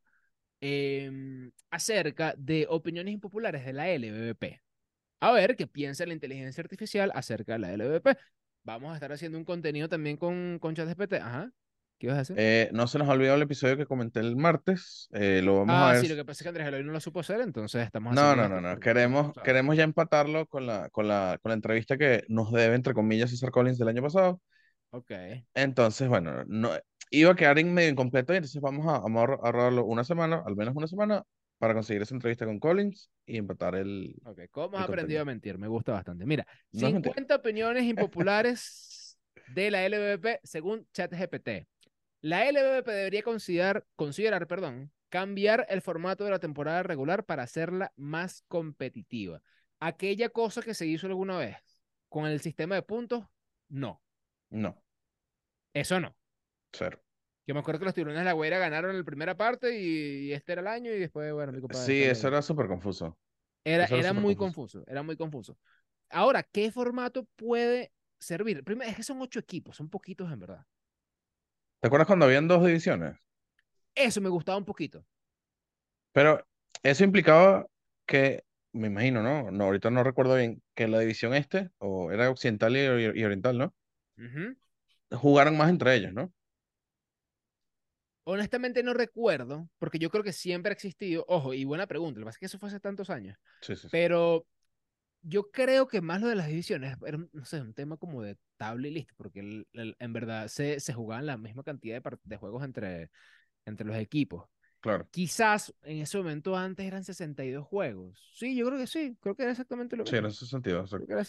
em, 0.61 1.51
acerca 1.71 2.33
de 2.37 2.67
opiniones 2.69 3.13
impopulares 3.13 3.65
de 3.65 3.73
la 3.73 3.89
LBBP. 3.89 4.61
A 5.19 5.31
ver 5.33 5.55
qué 5.55 5.67
piensa 5.67 6.05
la 6.05 6.13
inteligencia 6.13 6.61
artificial 6.61 7.11
acerca 7.15 7.53
de 7.53 7.59
la 7.59 7.73
LBBP. 7.73 8.17
Vamos 8.65 8.91
a 8.91 8.95
estar 8.95 9.11
haciendo 9.13 9.37
un 9.37 9.45
contenido 9.45 9.87
también 9.87 10.17
con, 10.17 10.59
con 10.59 10.75
ChatGPT. 10.75 11.13
Ajá. 11.15 11.51
¿Qué 11.99 12.07
vas 12.07 12.17
a 12.17 12.21
hacer? 12.21 12.37
eh, 12.37 12.69
no 12.73 12.87
se 12.87 12.97
nos 12.99 13.07
ha 13.07 13.13
olvidado 13.13 13.37
el 13.37 13.43
episodio 13.43 13.77
que 13.77 13.85
comenté 13.85 14.19
el 14.19 14.35
martes. 14.35 15.07
eh, 15.13 15.41
lo 15.43 15.59
vamos 15.59 15.75
a 15.77 15.89
ah, 15.89 15.93
ver. 15.93 16.01
sí, 16.01 16.07
lo 16.07 16.15
que 16.15 16.25
pasa 16.25 16.39
es 16.39 16.43
que 16.43 16.49
Andrés 16.49 16.67
Eloy 16.67 16.83
no 16.83 16.91
lo 16.91 16.99
supo 16.99 17.19
hacer, 17.21 17.41
entonces 17.41 17.83
estamos 17.83 18.13
No, 18.13 18.21
haciendo 18.21 18.35
no, 18.35 18.49
no, 18.49 18.61
no. 18.61 18.79
Queremos, 18.79 19.33
¿sabes? 19.33 19.43
queremos 19.43 19.75
ya 19.77 19.83
empatarlo 19.83 20.45
con 20.47 20.65
la, 20.67 20.89
con 20.89 21.07
la, 21.07 21.39
con 21.41 21.49
la 21.49 21.53
entrevista 21.55 21.97
que 21.97 22.23
nos 22.27 22.51
debe, 22.51 22.75
entre 22.75 22.93
comillas, 22.93 23.29
César 23.31 23.51
Collins 23.51 23.77
del 23.77 23.87
año 23.89 24.01
pasado. 24.01 24.41
Ok. 24.91 25.11
Entonces, 25.53 26.07
bueno, 26.09 26.43
no, 26.47 26.71
iba 27.11 27.31
a 27.31 27.35
quedar 27.35 27.59
en 27.59 27.73
medio 27.73 27.89
incompleto 27.89 28.33
y 28.33 28.37
entonces 28.37 28.61
vamos 28.61 28.85
a, 28.87 28.97
a 28.97 29.01
ahor- 29.01 29.39
ahorrarlo 29.43 29.85
una 29.85 30.03
semana, 30.03 30.43
al 30.45 30.55
menos 30.55 30.75
una 30.75 30.87
semana, 30.87 31.23
para 31.57 31.73
conseguir 31.73 32.01
esa 32.01 32.13
entrevista 32.13 32.45
con 32.45 32.59
Collins 32.59 33.09
y 33.25 33.37
empatar 33.37 33.75
el... 33.75 34.15
Ok, 34.25 34.41
¿cómo 34.51 34.77
has 34.77 34.85
aprendido 34.87 35.21
a 35.21 35.25
mentir? 35.25 35.57
Me 35.57 35.67
gusta 35.67 35.93
bastante. 35.93 36.25
Mira, 36.25 36.45
No 36.71 36.87
es 36.87 36.93
mentira. 36.93 37.13
50 37.13 37.35
opiniones 37.35 37.83
impopulares 37.83 39.17
de 39.53 39.71
la 39.71 39.85
LBBP 39.85 40.39
según 40.43 40.87
ChatGPT. 40.93 41.67
La 42.21 42.49
LBBP 42.49 42.87
debería 42.87 43.23
considerar, 43.23 43.85
considerar, 43.95 44.47
perdón, 44.47 44.91
cambiar 45.09 45.65
el 45.69 45.81
formato 45.81 46.23
de 46.23 46.31
la 46.31 46.39
temporada 46.39 46.83
regular 46.83 47.23
para 47.23 47.43
hacerla 47.43 47.93
más 47.95 48.43
competitiva. 48.47 49.41
Aquella 49.79 50.29
cosa 50.29 50.61
que 50.61 50.73
se 50.73 50.87
hizo 50.87 51.07
alguna 51.07 51.37
vez 51.37 51.57
con 52.09 52.25
el 52.25 52.39
sistema 52.41 52.75
de 52.75 52.81
puntos, 52.81 53.25
no. 53.69 54.01
No, 54.49 54.81
Eso 55.73 55.99
no. 55.99 56.15
cero. 56.71 57.01
Yo 57.47 57.53
me 57.53 57.59
acuerdo 57.59 57.79
que 57.79 57.85
los 57.85 57.93
tiburones 57.93 58.21
de 58.21 58.25
la 58.25 58.33
Guaira 58.33 58.57
ganaron 58.57 58.91
en 58.91 58.97
la 58.97 59.03
primera 59.03 59.37
parte 59.37 59.79
y, 59.79 60.27
y 60.27 60.33
este 60.33 60.53
era 60.53 60.61
el 60.61 60.67
año 60.67 60.91
y 60.91 60.99
después, 60.99 61.31
bueno, 61.31 61.51
mi 61.51 61.61
compadre. 61.61 61.85
Sí, 61.85 62.03
eso 62.03 62.27
era 62.27 62.41
súper 62.41 62.67
confuso. 62.67 63.17
Era, 63.63 63.85
era 63.85 64.13
muy 64.13 64.35
confuso. 64.35 64.37
confuso, 64.37 64.83
era 64.87 65.03
muy 65.03 65.15
confuso. 65.15 65.57
Ahora, 66.09 66.43
¿qué 66.43 66.71
formato 66.71 67.25
puede 67.35 67.91
servir? 68.19 68.63
Primero, 68.63 68.89
es 68.89 68.97
que 68.97 69.03
son 69.03 69.21
ocho 69.21 69.39
equipos, 69.39 69.75
son 69.75 69.89
poquitos 69.89 70.31
en 70.31 70.39
verdad. 70.39 70.65
¿Te 71.79 71.87
acuerdas 71.87 72.07
cuando 72.07 72.25
habían 72.25 72.47
dos 72.47 72.65
divisiones? 72.65 73.15
Eso 73.95 74.21
me 74.21 74.29
gustaba 74.29 74.57
un 74.57 74.65
poquito. 74.65 75.05
Pero 76.13 76.45
eso 76.83 77.03
implicaba 77.03 77.67
que, 78.05 78.43
me 78.73 78.87
imagino, 78.87 79.21
¿no? 79.21 79.51
No, 79.51 79.65
ahorita 79.65 79.89
no 79.89 80.03
recuerdo 80.03 80.35
bien, 80.35 80.61
que 80.73 80.87
la 80.87 80.99
división 80.99 81.33
este, 81.33 81.69
o 81.77 82.11
era 82.11 82.29
occidental 82.29 82.75
y, 82.75 82.79
y 83.19 83.23
oriental, 83.23 83.57
¿no? 83.57 83.73
Ujú. 84.17 84.55
Jugaran 85.11 85.57
más 85.57 85.69
entre 85.69 85.95
ellos, 85.95 86.13
¿no? 86.13 86.31
Honestamente 88.25 88.83
no 88.83 88.93
recuerdo, 88.93 89.69
porque 89.79 89.99
yo 89.99 90.09
creo 90.09 90.23
que 90.23 90.33
siempre 90.33 90.71
ha 90.71 90.73
existido, 90.73 91.25
ojo, 91.27 91.53
y 91.53 91.63
buena 91.65 91.87
pregunta, 91.87 92.19
lo 92.19 92.25
que 92.25 92.29
pasa 92.29 92.35
es 92.37 92.39
que 92.39 92.45
eso 92.47 92.59
fue 92.59 92.69
hace 92.69 92.79
tantos 92.79 93.09
años, 93.11 93.37
Sí, 93.61 93.75
sí, 93.75 93.89
sí. 93.89 93.97
pero 94.01 94.47
yo 95.21 95.51
creo 95.51 95.87
que 95.87 96.01
más 96.01 96.21
lo 96.21 96.27
de 96.27 96.35
las 96.35 96.47
divisiones 96.47 96.97
era, 97.05 97.19
no 97.33 97.45
sé, 97.45 97.61
un 97.61 97.73
tema 97.73 97.97
como 97.97 98.21
de 98.23 98.37
tabla 98.57 98.87
y 98.87 98.91
listo, 98.91 99.13
porque 99.17 99.39
el- 99.41 99.67
el- 99.73 99.95
en 99.99 100.13
verdad 100.13 100.47
se, 100.49 100.79
se 100.79 100.93
jugaban 100.93 101.25
la 101.27 101.37
misma 101.37 101.63
cantidad 101.63 102.01
de, 102.01 102.17
de 102.23 102.37
juegos 102.37 102.63
entre, 102.63 103.11
entre 103.65 103.87
los 103.87 103.97
equipos. 103.97 104.49
Claro. 104.79 105.09
Quizás 105.11 105.73
en 105.83 105.99
ese 106.01 106.17
momento 106.17 106.55
antes 106.57 106.85
eran 106.85 107.03
62 107.05 107.65
juegos. 107.67 108.19
Sí, 108.33 108.55
yo 108.55 108.67
creo 108.67 108.79
que 108.79 108.87
sí, 108.87 109.17
creo 109.21 109.35
que 109.35 109.43
era 109.43 109.51
exactamente 109.53 109.95
lo 109.97 110.05
Sí, 110.05 110.15
en 110.17 110.25
mismo. 110.25 110.27
ese 110.27 110.45
sentido. 110.45 110.81
exacto. 110.81 111.07
Creo 111.07 111.07
que 111.07 111.13
era, 111.13 111.23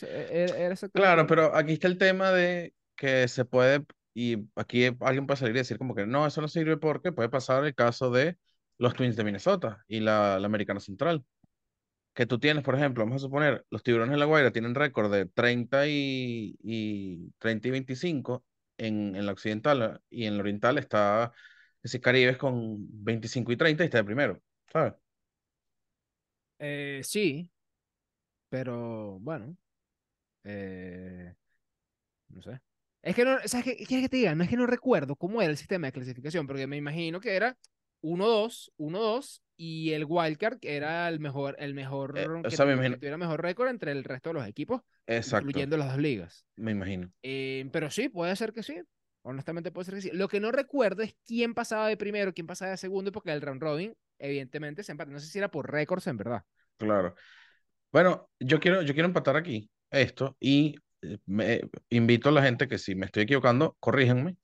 era- 0.44 0.58
era 0.58 0.72
exactamente 0.74 1.02
Claro, 1.08 1.22
lo 1.22 1.26
pero 1.26 1.54
aquí 1.54 1.74
está 1.74 1.88
el 1.88 1.98
tema 1.98 2.30
de 2.32 2.74
que 2.96 3.28
se 3.28 3.44
puede, 3.44 3.84
y 4.16 4.49
aquí 4.56 4.87
alguien 5.00 5.26
puede 5.28 5.38
salir 5.40 5.56
y 5.56 5.58
decir 5.61 5.78
como 5.78 5.94
que 5.94 6.06
no, 6.06 6.26
eso 6.26 6.40
no 6.42 6.49
sirve 6.49 6.78
porque 6.78 7.12
puede 7.12 7.28
pasar 7.30 7.64
el 7.66 7.75
caso 7.76 8.11
de 8.11 8.38
los 8.78 8.94
Twins 8.94 9.16
de 9.16 9.25
Minnesota 9.25 9.85
y 9.88 10.00
la, 10.00 10.38
la 10.40 10.46
Americana 10.46 10.80
Central. 10.80 11.25
Que 12.14 12.26
tú 12.26 12.38
tienes, 12.38 12.64
por 12.64 12.75
ejemplo, 12.76 13.04
vamos 13.04 13.23
a 13.23 13.26
suponer, 13.26 13.66
los 13.70 13.82
Tiburones 13.82 14.12
de 14.12 14.18
la 14.18 14.25
Guaira 14.26 14.50
tienen 14.52 14.75
récord 14.75 15.12
de 15.12 15.26
30 15.26 15.87
y, 15.87 16.56
y 16.62 17.30
30 17.38 17.68
y 17.68 17.70
25 17.73 18.44
en, 18.78 19.14
en 19.16 19.26
la 19.26 19.32
occidental 19.32 20.00
y 20.11 20.25
en 20.26 20.37
la 20.37 20.40
oriental 20.42 20.78
está 20.78 21.32
ese 21.82 22.00
Caribes 22.00 22.38
con 22.38 22.76
25 23.04 23.52
y 23.52 23.56
30 23.58 23.85
y 23.85 23.87
está 23.87 23.99
de 23.99 24.04
primero, 24.04 24.42
¿sabes? 24.73 24.94
Eh, 26.58 27.00
sí, 27.04 27.50
pero 28.49 29.18
bueno, 29.20 29.56
eh, 30.44 31.35
no 32.30 32.42
sé. 32.42 32.61
Es 33.06 33.14
que 33.14 33.25
no, 33.25 33.38
¿sabes 33.44 33.64
qué 33.64 33.76
quieres 33.86 34.04
que 34.06 34.08
te 34.08 34.16
diga? 34.16 34.34
No 34.34 34.42
es 34.42 34.50
que 34.50 34.56
no 34.56 34.66
recuerdo 34.66 35.14
cómo 35.14 35.40
era 35.40 35.50
el 35.50 35.56
sistema 35.56 35.86
de 35.86 35.92
clasificación, 35.92 36.46
porque 36.48 36.66
me 36.66 36.76
imagino 36.76 37.20
que 37.20 37.36
era 37.36 37.56
1-2, 38.00 38.72
1-2, 38.78 39.42
y 39.56 39.92
el 39.92 40.04
wildcard 40.08 40.58
que 40.58 40.76
era 40.76 41.08
el 41.08 41.20
mejor, 41.20 41.54
el 41.60 41.72
mejor, 41.72 42.18
Eh, 42.18 42.26
o 42.28 42.42
que, 42.42 42.56
sea, 42.56 42.66
me 42.66 42.72
tu- 42.72 42.78
que 42.78 42.82
imagino, 42.82 42.96
tuviera 42.96 43.16
mejor 43.16 43.40
récord 43.42 43.68
entre 43.68 43.92
el 43.92 44.02
resto 44.02 44.30
de 44.30 44.34
los 44.34 44.48
equipos, 44.48 44.82
exacto, 45.06 45.44
incluyendo 45.44 45.76
las 45.76 45.88
dos 45.92 45.98
ligas. 45.98 46.44
me 46.56 46.72
imagino. 46.72 47.12
Eh, 47.22 47.68
pero 47.72 47.90
sí, 47.90 48.08
puede 48.08 48.34
ser 48.34 48.52
que 48.52 48.64
sí. 48.64 48.76
Honestamente 49.22 49.70
puede 49.70 49.84
ser 49.86 49.94
que 49.94 50.00
sí. 50.02 50.10
Lo 50.12 50.26
que 50.28 50.40
no 50.40 50.50
recuerdo 50.50 51.02
es 51.02 51.16
quién 51.26 51.54
pasaba 51.54 51.88
de 51.88 51.96
primero, 51.96 52.34
quién 52.34 52.46
pasaba 52.48 52.72
de 52.72 52.76
segundo, 52.76 53.12
porque 53.12 53.30
el 53.32 53.40
round 53.40 53.62
robin, 53.62 53.96
evidentemente, 54.18 54.82
se 54.82 54.92
empata. 54.92 55.12
No 55.12 55.20
sé 55.20 55.28
si 55.28 55.38
era 55.38 55.50
por 55.50 55.70
récords 55.70 56.08
en 56.08 56.16
verdad. 56.16 56.42
Claro. 56.76 57.14
Bueno, 57.92 58.30
yo 58.40 58.60
quiero, 58.60 58.82
yo 58.82 58.94
quiero 58.94 59.08
empatar 59.08 59.36
aquí 59.36 59.70
esto 59.90 60.36
y 60.40 60.76
eh, 60.76 60.80
me 61.26 61.62
invito 61.90 62.28
a 62.28 62.32
la 62.32 62.42
gente 62.42 62.68
que 62.68 62.78
si 62.78 62.94
me 62.94 63.06
estoy 63.06 63.25
equivocando, 63.25 63.76
corríjanme, 63.80 64.36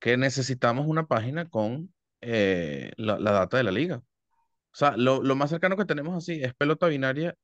que 0.00 0.16
necesitamos 0.16 0.86
una 0.86 1.06
página 1.06 1.48
con 1.48 1.94
eh, 2.20 2.92
la, 2.96 3.18
la 3.18 3.32
data 3.32 3.56
de 3.56 3.64
la 3.64 3.72
liga. 3.72 3.98
O 3.98 4.76
sea, 4.76 4.96
lo, 4.96 5.22
lo 5.22 5.36
más 5.36 5.50
cercano 5.50 5.76
que 5.76 5.84
tenemos 5.84 6.16
así 6.16 6.42
es 6.42 6.54
pelota 6.54 6.88
binaria 6.88 7.36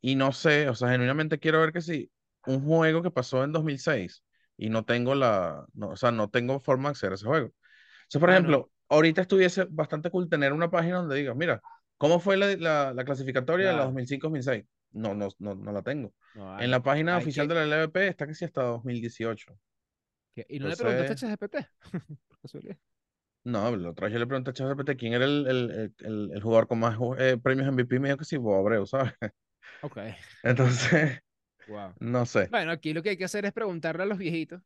y 0.00 0.16
no 0.16 0.32
sé, 0.32 0.68
o 0.68 0.74
sea, 0.74 0.90
genuinamente 0.90 1.38
quiero 1.38 1.60
ver 1.60 1.72
que 1.72 1.80
si 1.80 2.10
un 2.46 2.64
juego 2.64 3.02
que 3.02 3.10
pasó 3.10 3.44
en 3.44 3.52
2006 3.52 4.24
y 4.56 4.70
no 4.70 4.84
tengo 4.84 5.14
la, 5.14 5.66
no, 5.74 5.90
o 5.90 5.96
sea, 5.96 6.12
no 6.12 6.30
tengo 6.30 6.60
forma 6.60 6.88
de 6.88 6.92
acceder 6.92 7.12
a 7.12 7.14
ese 7.16 7.26
juego. 7.26 7.48
O 7.48 7.52
sea, 8.08 8.20
por 8.20 8.30
Mano, 8.30 8.30
ejemplo, 8.30 8.72
ahorita 8.88 9.22
estuviese 9.22 9.66
bastante 9.70 10.10
cool 10.10 10.28
tener 10.28 10.52
una 10.52 10.70
página 10.70 10.98
donde 10.98 11.16
diga, 11.16 11.34
mira, 11.34 11.62
¿cómo 11.98 12.20
fue 12.20 12.36
la, 12.36 12.56
la, 12.56 12.92
la 12.94 13.04
clasificatoria 13.04 13.68
de 13.68 13.74
la 13.74 13.84
ya. 13.84 13.86
2005-2006? 13.86 14.66
No, 14.92 15.14
no, 15.14 15.28
no, 15.38 15.54
no 15.54 15.72
la 15.72 15.82
tengo. 15.82 16.12
No, 16.34 16.58
En 16.58 16.70
la 16.70 16.82
página 16.82 17.16
oficial 17.18 17.48
que, 17.48 17.48
de 17.48 17.54
la 17.54 17.62
LVP 17.64 18.08
está 18.08 18.26
que 18.26 18.34
sí 18.34 18.44
hasta 18.44 18.62
2018. 18.62 19.58
que- 20.34 20.46
¿Y 20.48 20.58
no 20.60 20.68
le 20.68 20.76
preguntaste 20.76 21.12
a 21.12 21.16
ChatGPT? 21.16 21.56
No, 23.44 23.74
la 23.76 23.90
otra 23.90 24.06
vez 24.06 24.12
yo 24.12 24.20
le 24.20 24.26
pregunté 24.26 24.50
a 24.50 24.52
ChatGPT 24.54 24.96
quién 24.96 25.14
era 25.14 25.24
el, 25.24 25.46
el, 25.48 25.70
el, 25.98 26.30
el- 26.32 26.42
jugador 26.42 26.68
con 26.68 26.78
más 26.78 26.96
eh, 27.18 27.38
premios 27.42 27.66
MVP 27.68 27.98
me 27.98 28.08
dijo 28.08 28.18
que 28.18 28.24
sí, 28.24 28.36
Bob 28.36 28.54
Abreu, 28.60 28.86
¿sabes? 28.86 29.14
Ok, 29.80 29.98
Entonces, 30.42 31.20
wow. 31.66 31.94
no 32.00 32.26
sé. 32.26 32.50
Bueno, 32.50 32.72
aquí 32.72 32.92
lo 32.94 33.02
que 33.02 33.10
hay 33.10 33.16
que 33.18 33.24
hacer 33.26 33.44
es 33.46 33.52
preguntarle 33.52 34.04
a 34.04 34.06
los 34.06 34.18
viejitos. 34.18 34.62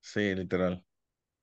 Sí, 0.00 0.34
literal. 0.34 0.84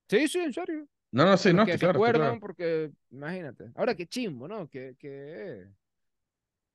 Sí, 0.08 0.28
sí, 0.28 0.38
en 0.38 0.52
serio. 0.52 0.88
No, 1.12 1.24
no, 1.24 1.36
sí, 1.36 1.52
no, 1.52 1.62
que 1.62 1.72
estoy 1.72 1.78
se 1.78 1.86
claro, 1.86 1.98
estoy 1.98 2.14
acuerdan, 2.14 2.14
claro. 2.14 2.40
porque 2.40 2.92
imagínate. 3.10 3.70
Ahora, 3.76 3.94
qué 3.96 4.06
chimbo, 4.06 4.48
¿no? 4.48 4.68
Que, 4.70 4.96
que, 4.98 5.66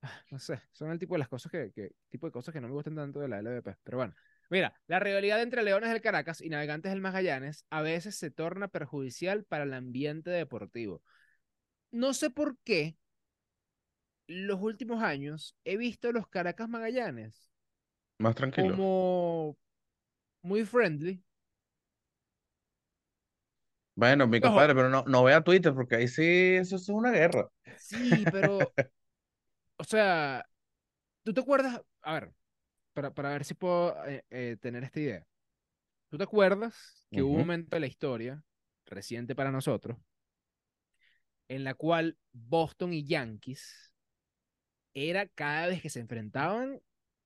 no 0.31 0.39
sé, 0.39 0.62
son 0.72 0.91
el 0.91 1.00
tipo 1.00 1.15
de 1.15 1.20
las 1.20 1.27
cosas 1.29 1.51
que, 1.51 1.72
que, 1.74 1.91
tipo 2.10 2.25
de 2.27 2.31
cosas 2.31 2.53
que 2.53 2.62
no 2.62 2.67
me 2.67 2.74
gustan 2.74 2.96
tanto 2.96 3.20
de 3.20 3.27
la 3.27 3.39
LVP. 3.39 3.77
Pero 3.84 3.98
bueno, 3.98 4.13
mira, 4.50 4.74
la 4.88 5.00
rivalidad 5.00 5.41
entre 5.41 5.63
Leones 5.63 5.89
del 5.91 6.01
Caracas 6.01 6.41
y 6.41 6.50
Navegantes 6.50 6.91
del 6.91 7.01
Magallanes 7.01 7.65
a 7.70 7.81
veces 7.81 8.15
se 8.15 8.31
torna 8.31 8.67
perjudicial 8.67 9.43
para 9.46 9.63
el 9.63 9.74
ambiente 9.74 10.29
deportivo. 10.29 11.01
No 11.91 12.13
sé 12.13 12.29
por 12.31 12.58
qué 12.63 12.98
los 14.27 14.60
últimos 14.62 15.03
años 15.03 15.55
he 15.63 15.77
visto 15.77 16.12
los 16.12 16.27
Caracas 16.27 16.67
Magallanes 16.70 17.51
Más 18.20 18.36
tranquilo. 18.36 18.79
como 18.79 19.58
muy 20.43 20.65
friendly. 20.65 21.24
Bueno, 23.96 24.27
mi 24.27 24.41
Ojo, 24.41 24.62
compadre, 24.63 24.74
pero 24.75 24.89
no, 24.89 25.03
no 25.08 25.24
vea 25.24 25.41
Twitter 25.43 25.74
porque 25.74 25.96
ahí 25.96 26.08
sí, 26.08 26.24
eso, 26.55 26.75
es 26.77 26.89
una 26.89 27.12
guerra. 27.12 27.50
sí, 27.75 28.27
pero, 28.27 28.75
o 29.81 29.83
sea, 29.83 30.47
¿tú 31.23 31.33
te 31.33 31.41
acuerdas? 31.41 31.81
A 32.03 32.13
ver, 32.13 32.33
para, 32.93 33.11
para 33.11 33.29
ver 33.29 33.43
si 33.43 33.55
puedo 33.55 33.95
eh, 34.05 34.23
eh, 34.29 34.57
tener 34.61 34.83
esta 34.83 35.00
idea. 35.00 35.27
¿Tú 36.09 36.19
te 36.19 36.23
acuerdas 36.23 37.07
que 37.09 37.23
hubo 37.23 37.31
un 37.31 37.39
momento 37.39 37.75
de 37.75 37.79
la 37.79 37.88
historia, 37.88 38.43
reciente 38.85 39.33
para 39.33 39.51
nosotros, 39.51 39.97
en 41.47 41.63
la 41.63 41.73
cual 41.73 42.15
Boston 42.31 42.93
y 42.93 43.05
Yankees 43.05 43.91
era 44.93 45.25
cada 45.27 45.67
vez 45.67 45.81
que 45.81 45.89
se 45.89 46.00
enfrentaban, 46.00 46.79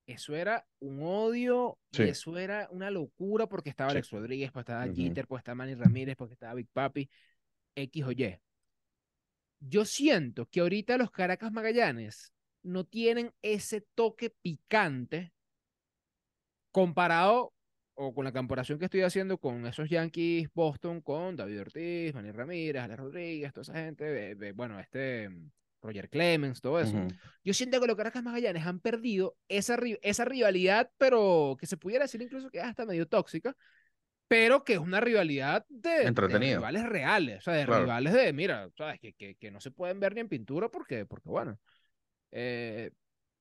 eso 0.08 0.34
era 0.34 0.66
un 0.80 1.02
odio 1.04 1.78
y 1.92 2.04
eso 2.04 2.38
era 2.38 2.70
una 2.72 2.90
locura 2.90 3.48
porque 3.48 3.70
estaba 3.70 3.90
sí. 3.90 3.98
Alex 3.98 4.12
Rodríguez, 4.12 4.52
pues 4.54 4.64
estaba 4.64 4.86
ujú. 4.86 4.96
Jeter, 4.96 5.28
pues 5.28 5.42
estaba 5.42 5.56
Manny 5.56 5.76
Ramírez, 5.76 6.16
porque 6.16 6.36
estaba 6.36 6.54
Big 6.54 6.70
Papi, 6.72 7.10
X 7.76 8.04
o 8.06 8.12
Y. 8.14 8.40
Yo 9.60 9.84
siento 9.84 10.46
que 10.46 10.62
ahorita 10.62 10.98
los 10.98 11.12
Caracas 11.12 11.52
Magallanes 11.52 12.35
no 12.66 12.84
tienen 12.84 13.34
ese 13.42 13.82
toque 13.96 14.32
picante 14.42 15.34
comparado 16.72 17.54
o 17.94 18.14
con 18.14 18.26
la 18.26 18.34
comparación 18.34 18.78
que 18.78 18.86
estoy 18.86 19.02
haciendo 19.02 19.38
con 19.38 19.66
esos 19.66 19.90
Yankees 19.90 20.50
Boston, 20.54 21.00
con 21.02 21.36
David 21.36 21.62
Ortiz, 21.62 22.14
Manny 22.14 22.32
Ramírez, 22.32 22.84
Alex 22.84 23.00
Rodríguez, 23.00 23.54
toda 23.54 23.62
esa 23.62 23.74
gente, 23.76 24.52
bueno, 24.54 24.80
este 24.80 25.30
mm, 25.30 25.52
Roger 25.82 26.10
Clemens, 26.10 26.60
todo 26.60 26.80
eso. 26.80 26.98
Ujú. 26.98 27.08
Yo 27.44 27.54
siento 27.54 27.80
que 27.80 27.88
los 27.88 27.96
Caracas 27.96 28.24
Magallanes 28.24 28.66
han 28.66 28.82
perdido 28.82 29.38
esa, 29.48 29.78
esa 30.02 30.26
rivalidad, 30.26 30.90
pero 30.98 31.56
que 31.58 31.68
se 31.68 31.78
pudiera 31.78 32.04
decir 32.04 32.22
incluso 32.22 32.50
que 32.50 32.58
es 32.58 32.66
hasta 32.66 32.86
medio 32.86 33.08
tóxica, 33.08 33.56
pero 34.28 34.64
que 34.64 34.74
es 34.74 34.80
una 34.80 35.00
rivalidad 35.00 35.66
de, 35.70 36.12
de 36.12 36.40
rivales 36.40 36.84
reales, 36.84 37.38
o 37.38 37.42
sea, 37.42 37.54
de 37.54 37.66
claro. 37.66 37.84
rivales 37.84 38.12
de, 38.12 38.34
mira, 38.34 38.70
sabes, 38.76 39.00
que, 39.00 39.14
que, 39.14 39.36
que 39.36 39.52
no 39.52 39.62
se 39.62 39.72
pueden 39.72 40.00
ver 40.00 40.16
ni 40.16 40.22
en 40.22 40.30
pintura 40.30 40.68
porque, 40.68 41.06
porque 41.06 41.30
bueno, 41.30 41.60
eh, 42.36 42.92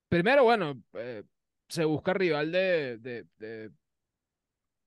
primero, 0.08 0.44
bueno, 0.44 0.82
eh, 0.94 1.24
se 1.68 1.84
busca 1.86 2.14
rival 2.14 2.52
de, 2.52 2.98
de, 2.98 3.26
de, 3.38 3.72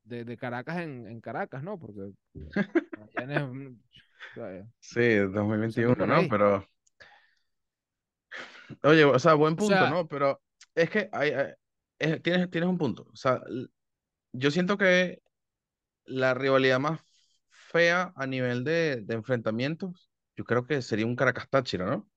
de, 0.04 0.24
de 0.26 0.38
Caracas 0.38 0.78
en, 0.80 1.08
en 1.08 1.22
Caracas, 1.22 1.64
¿no? 1.64 1.78
Porque 1.80 2.02
o 2.02 2.14
sea, 4.34 4.68
Sí, 4.80 5.02
empezando 5.02 5.32
2021, 5.34 5.96
por 5.96 6.08
¿no? 6.08 6.28
Pero, 6.28 6.68
oye, 8.84 9.04
o 9.06 9.20
sea, 9.20 9.34
buen 9.34 9.56
O 9.56 9.60
punto, 9.60 9.88
sea, 9.88 9.90
¿no? 9.90 10.08
Pero 10.08 10.42
es 10.76 10.90
que 10.90 11.10
hay, 11.12 11.32
hay- 11.32 11.54
es- 12.00 12.22
tienes, 12.22 12.50
tienes 12.50 12.70
un 12.70 12.78
punto. 12.78 13.08
O 13.12 13.16
sea, 13.16 13.42
yo 14.34 14.52
siento 14.52 14.78
que 14.78 15.22
la 16.06 16.34
rivalidad 16.34 16.80
más 16.80 17.02
fea 17.50 18.14
a 18.16 18.28
nivel 18.28 18.64
de, 18.64 19.02
de 19.04 19.16
enfrentamientos, 19.16 20.10
yo 20.38 20.46
creo 20.46 20.66
que 20.66 20.82
sería 20.82 21.06
un 21.08 21.16
Caracas 21.18 21.50
Táchira, 21.50 21.86
¿no? 21.88 22.10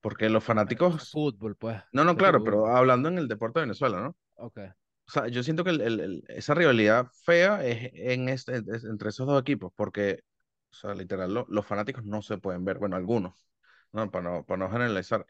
Porque 0.00 0.28
los 0.28 0.44
fanáticos, 0.44 1.10
fútbol, 1.10 1.56
pues, 1.56 1.82
no, 1.92 2.04
no, 2.04 2.16
claro, 2.16 2.42
pero 2.44 2.66
hablando 2.66 3.08
en 3.08 3.18
el 3.18 3.28
deporte 3.28 3.60
de 3.60 3.66
Venezuela, 3.66 4.00
¿no? 4.00 4.16
Ok. 4.36 4.58
O 5.06 5.10
sea, 5.10 5.28
yo 5.28 5.42
siento 5.42 5.64
que 5.64 5.70
el- 5.70 5.80
el- 5.80 6.00
el- 6.00 6.24
esa 6.28 6.54
rivalidad 6.54 7.06
fea 7.24 7.64
es, 7.64 7.90
en 7.94 8.28
este, 8.28 8.56
es 8.58 8.84
entre 8.84 9.08
esos 9.08 9.26
dos 9.26 9.40
equipos, 9.40 9.72
porque, 9.74 10.20
o 10.70 10.74
sea, 10.74 10.94
literal, 10.94 11.32
lo- 11.32 11.46
los 11.48 11.66
fanáticos 11.66 12.04
no 12.04 12.20
se 12.22 12.38
pueden 12.38 12.64
ver, 12.64 12.78
bueno, 12.78 12.96
algunos, 12.96 13.34
¿no? 13.92 14.10
Para 14.10 14.30
no, 14.30 14.44
para 14.46 14.58
no 14.58 14.70
generalizar. 14.70 15.24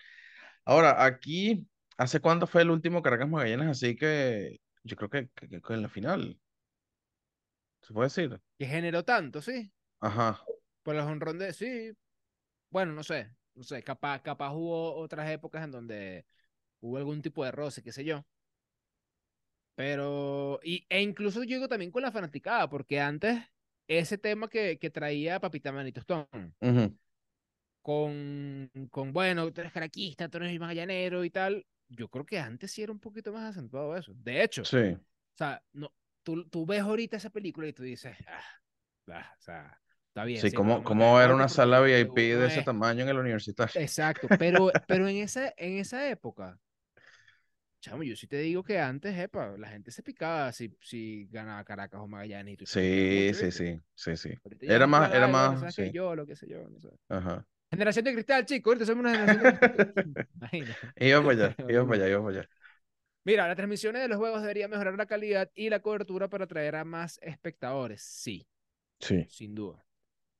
Ahora, 0.64 1.04
aquí, 1.04 1.68
¿hace 1.98 2.20
cuánto 2.20 2.46
fue 2.46 2.62
el 2.62 2.70
último 2.70 3.02
Caracas 3.02 3.28
Magallanes? 3.28 3.68
Así 3.68 3.96
que 3.96 4.60
yo 4.84 4.96
creo 4.96 5.10
que, 5.10 5.30
que, 5.34 5.48
que 5.62 5.74
en 5.74 5.82
la 5.82 5.88
final, 5.90 6.40
¿se 7.80 7.92
puede 7.92 8.06
decir? 8.06 8.40
Que 8.56 8.66
generó 8.66 9.04
tanto, 9.04 9.42
sí. 9.42 9.72
Ajá, 10.00 10.40
Por 10.82 10.96
los 10.96 11.06
honrones, 11.06 11.56
sí. 11.56 11.92
Bueno, 12.70 12.92
no 12.94 13.04
sé, 13.04 13.30
no 13.58 13.64
sé, 13.64 13.82
capaz, 13.82 14.22
capaz 14.22 14.52
hubo 14.52 14.94
otras 14.94 15.28
épocas 15.30 15.64
en 15.64 15.72
donde 15.72 16.24
hubo 16.80 16.96
algún 16.96 17.20
tipo 17.22 17.44
de 17.44 17.50
roce, 17.50 17.82
qué 17.82 17.92
sé 17.92 18.04
yo. 18.04 18.24
Pero, 19.74 20.60
y, 20.62 20.86
e 20.88 21.02
incluso 21.02 21.42
yo 21.42 21.56
digo 21.56 21.68
también 21.68 21.90
con 21.90 22.02
la 22.02 22.12
fanaticada, 22.12 22.68
porque 22.68 23.00
antes 23.00 23.40
ese 23.88 24.16
tema 24.18 24.48
que, 24.48 24.78
que 24.78 24.90
traía 24.90 25.40
Papita 25.40 25.72
Manito 25.72 26.00
Stone, 26.00 26.26
ujú, 26.60 26.96
con, 27.82 28.70
con, 28.90 29.12
bueno, 29.12 29.52
tú 29.52 29.60
eres 29.60 29.72
caraquista, 29.72 30.28
tú 30.28 30.38
eres 30.38 30.58
magallanero 30.60 31.24
y 31.24 31.30
tal, 31.30 31.66
yo 31.88 32.08
creo 32.08 32.24
que 32.26 32.38
antes 32.38 32.70
sí 32.70 32.82
era 32.82 32.92
un 32.92 33.00
poquito 33.00 33.32
más 33.32 33.50
acentuado 33.56 33.96
eso. 33.96 34.12
De 34.14 34.42
hecho, 34.42 34.64
sí, 34.64 34.78
o 34.78 35.36
sea, 35.36 35.62
no, 35.72 35.92
tú, 36.22 36.44
tú 36.48 36.66
ves 36.66 36.80
ahorita 36.80 37.16
esa 37.16 37.30
película 37.30 37.66
y 37.66 37.72
tú 37.72 37.82
dices, 37.82 38.16
ah, 38.26 38.42
ah, 39.12 39.34
o 39.36 39.40
sea, 39.40 39.80
está 40.18 40.24
bien, 40.24 40.46
sí, 40.46 40.50
sí, 40.50 40.60
nos 40.60 40.66
¿cómo, 40.66 40.82
vamos 40.82 40.92
a 40.92 40.96
caer 40.96 41.14
cómo 41.14 41.18
a 41.20 41.20
era 41.20 41.34
una 41.34 41.48
sala 41.48 41.80
VIP 41.80 42.36
de 42.36 42.46
ese 42.46 42.62
es 42.62 42.64
tamaño 42.64 43.02
en 43.02 43.08
el 43.10 43.18
universitario? 43.18 43.74
Exacto, 43.74 44.30
pero, 44.36 44.72
pero 44.86 45.08
en 45.08 45.16
esa, 45.18 45.54
en 45.56 45.78
esa 45.78 46.08
época, 46.10 46.58
chamo, 47.80 48.02
yo 48.02 48.16
sí 48.16 48.26
te 48.26 48.38
digo 48.38 48.62
que 48.62 48.78
antes, 48.78 49.16
epa, 49.18 49.56
la 49.58 49.68
gente 49.68 49.90
se 49.90 50.02
picaba 50.02 50.52
si, 50.52 50.76
si 50.80 51.26
ganaba 51.30 51.64
Caracas 51.64 52.00
o 52.00 52.06
Magallanes 52.08 52.54
y 52.54 52.56
tú 52.56 52.64
Sí, 52.66 53.32
sí, 53.34 53.50
sí, 53.50 53.80
sí, 53.94 54.16
sí. 54.16 54.34
Era 54.60 54.86
más, 54.86 55.12
era 55.12 55.26
más, 55.28 55.60
sabes 55.60 55.74
que 55.76 55.90
sí, 55.90 55.90
yo, 55.90 56.14
lo 56.14 56.26
que 56.26 56.36
sé 56.36 56.48
yo, 56.48 56.68
no 56.68 56.80
sé. 56.80 56.88
ajá. 57.08 57.46
Generación 57.70 58.04
de 58.06 58.14
cristal, 58.14 58.46
chicos, 58.46 58.70
ahorita 58.72 58.86
somos 58.86 59.00
una 59.02 59.10
generación 59.12 59.40
de 59.42 59.48
cristal. 59.48 59.94
Para 60.40 60.58
allá, 60.58 60.78
Horrible. 61.58 62.04
allá, 62.06 62.18
para 62.20 62.28
allá. 62.30 62.48
Mira, 63.24 63.46
las 63.46 63.56
transmisiones 63.56 64.02
de 64.02 64.08
los 64.08 64.18
juegos 64.18 64.40
deberían 64.42 64.70
mejorar 64.70 64.94
la 64.96 65.06
calidad 65.06 65.50
y 65.54 65.70
la 65.70 65.80
cobertura 65.82 66.28
para 66.28 66.44
atraer 66.44 66.76
a 66.76 66.84
más 66.84 67.18
espectadores. 67.22 68.02
Sí, 68.02 68.46
Sí. 69.00 69.28
sin 69.28 69.54
duda. 69.54 69.84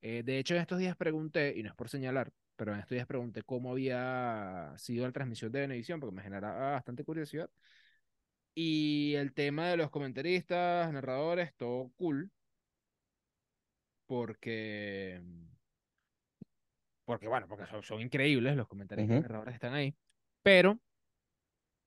Eh, 0.01 0.23
de 0.25 0.39
hecho, 0.39 0.55
en 0.55 0.61
estos 0.61 0.79
días 0.79 0.97
pregunté, 0.97 1.55
y 1.57 1.63
no 1.63 1.71
es 1.71 1.75
por 1.75 1.89
señalar, 1.89 2.33
pero 2.57 2.73
en 2.73 2.81
estos 2.81 2.95
días 2.97 3.07
pregunté 3.07 3.43
cómo 3.43 3.73
había 3.73 4.73
sido 4.79 5.07
la 5.07 5.13
transmisión 5.13 5.53
de 5.53 5.61
Venevisión, 5.61 6.01
porque 6.01 6.15
me 6.17 6.23
generaba 6.23 6.73
bastante 6.73 7.05
curiosidad. 7.05 7.51
Y 8.55 9.15
el 9.15 9.33
tema 9.33 9.69
de 9.69 9.77
los 9.77 9.91
comentaristas, 9.91 10.93
narradores, 10.93 11.55
todo 11.57 11.91
cool. 11.97 12.31
Porque. 14.07 15.21
Porque, 17.05 17.29
bueno, 17.29 17.47
porque 17.49 17.67
son, 17.67 17.83
son 17.83 18.01
increíbles 18.01 18.57
los 18.57 18.69
comentaristas 18.69 19.17
y 19.17 19.19
Ujú. 19.19 19.23
narradores 19.23 19.53
que 19.53 19.57
están 19.57 19.75
ahí. 19.75 19.95
Pero 20.43 20.79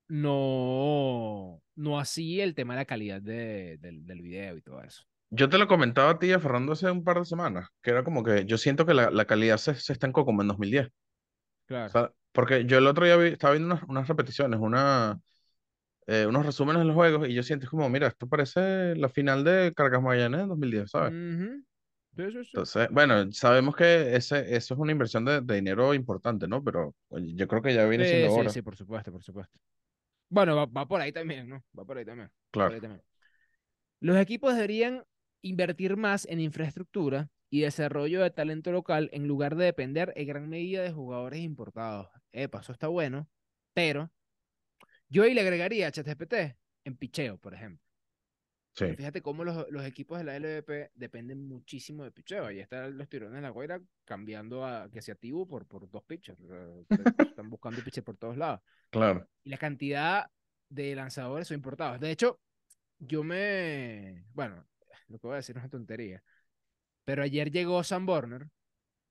no, 0.07 1.61
no 1.75 1.99
así 1.99 2.41
el 2.41 2.55
tema 2.55 2.73
de 2.73 2.79
la 2.81 2.85
calidad 2.85 3.21
de- 3.21 3.77
del 3.79 4.21
video 4.21 4.57
y 4.57 4.61
todo 4.61 4.81
eso. 4.83 5.03
Yo 5.31 5.50
te 5.50 5.57
lo 5.57 5.67
comentaba 5.67 6.11
a 6.11 6.19
ti 6.19 6.31
a 6.33 6.39
Fernando 6.39 6.73
hace 6.73 6.91
un 6.91 7.03
par 7.03 7.19
de 7.19 7.25
semanas, 7.25 7.69
que 7.81 7.91
era 7.91 8.03
como 8.03 8.23
que 8.23 8.45
yo 8.45 8.57
siento 8.57 8.85
que 8.85 8.93
la, 8.93 9.09
la 9.11 9.25
calidad 9.25 9.57
se, 9.57 9.75
se 9.75 9.93
estancó 9.93 10.25
como 10.25 10.41
en 10.41 10.50
2010. 10.50 10.88
O 10.88 10.91
Claro. 11.65 11.95
sea, 12.00 12.11
porque 12.33 12.65
yo 12.65 12.77
el 12.79 12.88
otro 12.88 13.05
día 13.05 13.17
vi- 13.17 13.29
estaba 13.33 13.53
viendo 13.55 13.75
unas, 13.75 13.83
unas 13.89 14.07
repeticiones, 14.09 14.59
una, 14.61 15.19
eh, 16.07 16.25
unos 16.27 16.45
resúmenes 16.45 16.81
de 16.81 16.88
los 16.88 16.95
juegos, 16.95 17.29
y 17.29 17.33
yo 17.35 17.43
siento 17.43 17.67
como, 17.69 17.89
mira, 17.89 18.07
esto 18.09 18.27
parece 18.29 18.95
la 18.97 19.09
final 19.09 19.43
de 19.45 19.73
Caracas 19.75 20.01
Magallanes 20.03 20.41
en 20.43 20.50
2010, 20.50 20.91
¿sabes? 20.91 21.13
Ujú. 21.13 21.63
Sí, 22.15 22.31
sí, 22.31 22.43
sí. 22.45 22.59
Entonces, 22.63 22.89
bueno, 22.91 23.31
sabemos 23.31 23.75
que 23.75 24.15
ese, 24.15 24.55
eso 24.55 24.73
es 24.73 24.79
una 24.79 24.91
inversión 24.91 25.23
de, 25.25 25.39
de 25.41 25.55
dinero 25.55 25.93
importante, 25.93 26.47
¿no? 26.47 26.61
Pero 26.63 26.93
oye, 27.09 27.33
yo 27.35 27.47
creo 27.47 27.61
que 27.61 27.73
ya 27.73 27.85
viene 27.85 28.05
Sí, 28.05 28.05
siendo 28.05 28.31
sí, 28.31 28.50
hora. 28.50 28.53
sí, 28.53 28.61
por 28.61 28.75
supuesto, 28.75 29.11
por 29.11 29.23
supuesto. 29.23 29.57
Bueno, 30.29 30.55
va, 30.55 30.65
va 30.67 30.88
por 30.88 31.01
ahí 31.01 31.11
también, 31.13 31.50
¿no? 31.50 31.63
Va 31.77 31.85
por 31.85 31.97
ahí 31.97 32.05
también. 32.05 32.31
va 32.57 32.61
por 32.63 32.73
Claro, 32.73 32.75
ahí 32.75 32.81
también. 32.81 33.03
Los 34.00 34.17
equipos 34.17 34.55
deberían 34.55 35.05
invertir 35.41 35.98
más 35.98 36.25
en 36.27 36.39
infraestructura 36.39 37.29
y 37.50 37.62
desarrollo 37.62 38.21
de 38.21 38.31
talento 38.31 38.71
local 38.71 39.10
en 39.13 39.27
lugar 39.27 39.55
de 39.55 39.65
depender 39.65 40.13
en 40.15 40.27
gran 40.27 40.48
medida 40.48 40.81
de 40.83 40.91
jugadores 40.91 41.41
importados. 41.41 42.10
Epa, 42.31 42.62
eso 42.62 42.71
está 42.71 42.88
bueno, 42.88 43.29
pero 43.74 44.12
yo 45.10 45.24
ahí 45.24 45.33
le 45.33 45.41
agregaría 45.41 45.88
a 45.88 45.91
ChatGPT 45.91 46.33
en 46.86 46.98
picheo, 46.98 47.38
por 47.38 47.53
ejemplo. 47.53 47.86
Sí, 48.74 48.86
fíjate 48.95 49.21
cómo 49.21 49.43
los, 49.43 49.69
los 49.69 49.86
equipos 49.86 50.17
de 50.17 50.24
la 50.24 50.38
LVP 50.38 50.91
dependen 50.95 51.45
muchísimo 51.45 52.05
de 52.05 52.12
picheo. 52.12 52.45
Ahí 52.45 52.60
están 52.60 52.98
los 52.98 53.10
tirones 53.10 53.36
de 53.36 53.41
la 53.41 53.50
Guaira 53.50 53.81
cambiando 54.05 54.65
a 54.65 54.89
que 54.89 55.01
sea 55.01 55.15
Tibu 55.15 55.45
por, 55.45 55.67
por 55.67 55.89
dos 55.89 56.03
pitchers. 56.05 56.39
Están 57.36 57.50
buscando 57.50 57.83
pitcher 57.83 58.03
por 58.05 58.15
todos 58.15 58.38
lados. 58.38 58.62
claro, 58.89 59.27
Y 59.43 59.50
la 59.50 59.57
cantidad 59.57 60.31
de 60.69 60.95
lanzadores 60.95 61.50
son 61.50 61.55
importados. 61.55 62.00
De 62.00 62.12
hecho, 62.12 62.39
yo 62.98 63.24
me. 63.25 64.24
Bueno, 64.33 64.65
lo 65.11 65.19
que 65.19 65.27
voy 65.27 65.33
a 65.35 65.37
decir 65.37 65.55
es 65.57 65.61
una 65.63 65.69
tontería. 65.69 66.23
Pero 67.05 67.23
ayer 67.23 67.51
llegó 67.51 67.83
Sam 67.83 68.05
Borner, 68.05 68.49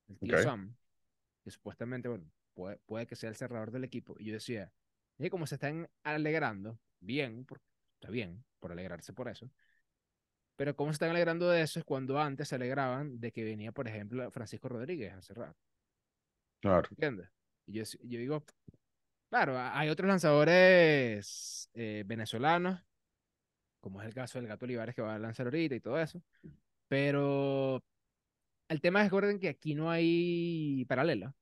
el 0.08 0.20
tío 0.20 0.36
ok, 0.36 0.38
Sam, 0.38 0.76
que 1.44 1.50
supuestamente, 1.52 2.08
bueno, 2.08 2.26
puede, 2.54 2.78
puede 2.86 3.06
que 3.06 3.16
sea 3.16 3.30
el 3.30 3.36
cerrador 3.36 3.70
del 3.72 3.84
equipo. 3.84 4.16
Y 4.18 4.26
yo 4.26 4.34
decía, 4.34 4.72
es 5.18 5.30
como 5.30 5.46
se 5.46 5.56
están 5.56 5.88
alegrando, 6.04 6.78
bien, 7.00 7.44
porque 7.46 7.64
está 7.94 8.10
bien, 8.10 8.44
por 8.60 8.72
alegrarse 8.72 9.12
por 9.14 9.28
eso. 9.28 9.50
Pero 10.56 10.76
cómo 10.76 10.90
se 10.92 10.94
están 10.94 11.10
alegrando 11.10 11.48
de 11.50 11.62
eso 11.62 11.78
es 11.80 11.84
cuando 11.84 12.18
antes 12.20 12.48
se 12.48 12.54
alegraban 12.54 13.18
de 13.20 13.32
que 13.32 13.42
venía, 13.44 13.72
por 13.72 13.88
ejemplo, 13.88 14.30
Francisco 14.30 14.68
Rodríguez 14.68 15.12
a 15.14 15.22
cerrar. 15.22 15.54
claro, 16.60 16.90
¿Entiendes? 16.90 17.28
Y 17.66 17.72
yo, 17.74 17.84
yo 18.02 18.18
digo, 18.18 18.44
claro, 19.30 19.58
ha- 19.58 19.78
hay 19.78 19.88
otros 19.90 20.08
lanzadores 20.08 21.70
eh, 21.74 22.04
venezolanos, 22.06 22.80
como 23.80 24.00
es 24.00 24.06
el 24.06 24.14
caso 24.14 24.38
del 24.38 24.48
Gato 24.48 24.64
Olivares 24.66 24.94
que 24.94 25.02
va 25.02 25.14
a 25.14 25.18
lanzar 25.18 25.46
ahorita 25.46 25.74
y 25.74 25.80
todo 25.80 25.98
eso. 26.00 26.22
Pero 26.88 27.82
el 28.68 28.80
tema 28.80 29.00
es 29.00 29.06
recuerden 29.06 29.38
que 29.40 29.48
aquí 29.48 29.74
no 29.74 29.90
hay 29.90 30.84
paralela. 30.88 31.34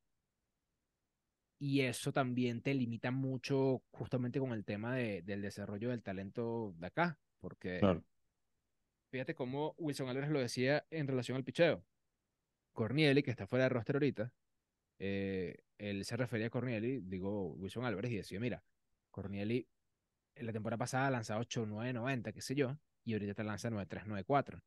Y 1.61 1.81
eso 1.81 2.13
también 2.13 2.61
te 2.61 2.73
limita 2.73 3.11
mucho 3.11 3.83
justamente 3.91 4.39
con 4.39 4.53
el 4.53 4.63
tema 4.63 4.95
de- 4.95 5.21
del 5.23 5.41
desarrollo 5.41 5.89
del 5.89 6.01
talento 6.01 6.73
de 6.77 6.87
acá. 6.87 7.19
Porque 7.39 7.79
claro, 7.79 8.03
fíjate 9.11 9.35
cómo 9.35 9.75
Wilson 9.77 10.07
Álvarez 10.07 10.29
lo 10.29 10.39
decía 10.39 10.85
en 10.89 11.07
relación 11.07 11.35
al 11.35 11.43
picheo. 11.43 11.83
Cornieli, 12.73 13.23
que 13.23 13.31
está 13.31 13.45
fuera 13.45 13.63
de 13.65 13.69
roster 13.69 13.97
ahorita, 13.97 14.31
eh, 14.99 15.57
él 15.77 16.05
se 16.05 16.15
refería 16.15 16.47
a 16.47 16.49
Cornieli, 16.49 16.99
digo 17.01 17.53
Wilson 17.53 17.83
Álvarez, 17.83 18.11
y 18.11 18.17
decía, 18.17 18.39
mira, 18.39 18.63
Cornieli 19.11 19.67
en 20.35 20.45
la 20.45 20.53
temporada 20.53 20.77
pasada 20.77 21.11
lanzaba 21.11 21.41
8, 21.41 21.65
9, 21.65 21.93
90, 21.93 22.31
qué 22.33 22.41
sé 22.41 22.55
yo, 22.55 22.77
y 23.03 23.13
ahorita 23.13 23.33
te 23.33 23.43
lanza 23.43 23.69
9, 23.69 23.85
3, 23.87 24.03
9, 24.07 24.23
4. 24.25 24.59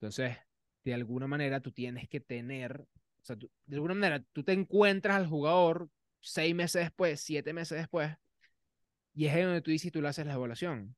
Entonces, 0.00 0.36
de 0.84 0.94
alguna 0.94 1.26
manera 1.26 1.60
tú 1.60 1.72
tienes 1.72 2.08
que 2.08 2.20
tener, 2.20 2.80
o 2.82 3.24
sea, 3.24 3.36
tú- 3.36 3.50
de 3.66 3.76
alguna 3.76 3.94
manera 3.94 4.24
tú 4.32 4.42
te 4.44 4.52
encuentras 4.52 5.16
al 5.16 5.26
jugador 5.26 5.90
seis 6.20 6.54
meses 6.54 6.82
después, 6.82 7.20
siete 7.20 7.52
meses 7.52 7.78
después, 7.78 8.16
y 9.14 9.26
es 9.26 9.34
ahí 9.34 9.42
donde 9.42 9.62
tú 9.62 9.70
dices 9.70 9.86
y 9.86 9.90
tú 9.90 10.00
le 10.00 10.08
haces 10.08 10.26
la 10.26 10.34
evaluación. 10.34 10.96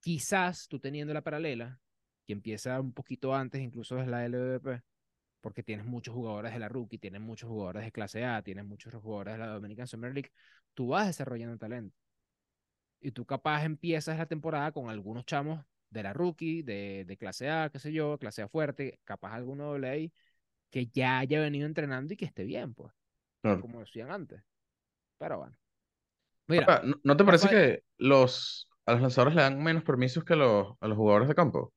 Quizás 0.00 0.68
tú 0.68 0.78
teniendo 0.80 1.14
la 1.14 1.22
paralela, 1.22 1.80
que 2.26 2.32
empieza 2.32 2.80
un 2.80 2.92
poquito 2.92 3.34
antes 3.34 3.60
incluso 3.60 3.96
de 3.96 4.06
la 4.06 4.24
LVP, 4.24 4.82
porque 5.44 5.62
tienes 5.62 5.84
muchos 5.84 6.14
jugadores 6.14 6.54
de 6.54 6.58
la 6.58 6.70
rookie, 6.70 6.96
tienes 6.96 7.20
muchos 7.20 7.50
jugadores 7.50 7.84
de 7.84 7.92
clase 7.92 8.24
A, 8.24 8.40
tienes 8.40 8.64
muchos 8.64 8.94
jugadores 8.94 9.34
de 9.34 9.40
la 9.40 9.48
Dominican 9.48 9.86
Summer 9.86 10.14
League, 10.14 10.32
tú 10.72 10.88
vas 10.88 11.06
desarrollando 11.06 11.58
talento. 11.58 11.94
Y 12.98 13.10
tú 13.10 13.26
capaz 13.26 13.66
empiezas 13.66 14.16
la 14.16 14.24
temporada 14.24 14.72
con 14.72 14.88
algunos 14.88 15.26
chamos 15.26 15.62
de 15.90 16.02
la 16.02 16.14
rookie, 16.14 16.62
de, 16.62 17.04
de 17.06 17.16
clase 17.18 17.50
A, 17.50 17.68
qué 17.68 17.78
sé 17.78 17.92
yo, 17.92 18.16
clase 18.16 18.40
A 18.40 18.48
fuerte, 18.48 18.98
capaz 19.04 19.34
alguno 19.34 19.64
doble 19.64 19.90
A, 19.90 20.18
que 20.70 20.86
ya 20.86 21.18
haya 21.18 21.38
venido 21.40 21.66
entrenando 21.66 22.14
y 22.14 22.16
que 22.16 22.24
esté 22.24 22.44
bien, 22.44 22.72
pues, 22.72 22.94
claro. 23.42 23.60
como 23.60 23.80
decían 23.80 24.10
antes. 24.10 24.42
Pero 25.18 25.40
bueno. 25.40 25.58
Mira, 26.46 26.80
¿no, 26.82 26.94
no 27.04 27.16
te 27.18 27.24
parece 27.24 27.50
que 27.50 27.82
los, 27.98 28.66
a 28.86 28.92
los 28.92 29.02
lanzadores 29.02 29.34
le 29.34 29.42
dan 29.42 29.62
menos 29.62 29.84
permisos 29.84 30.24
que 30.24 30.36
los, 30.36 30.74
a 30.80 30.88
los 30.88 30.96
jugadores 30.96 31.28
de 31.28 31.34
campo? 31.34 31.74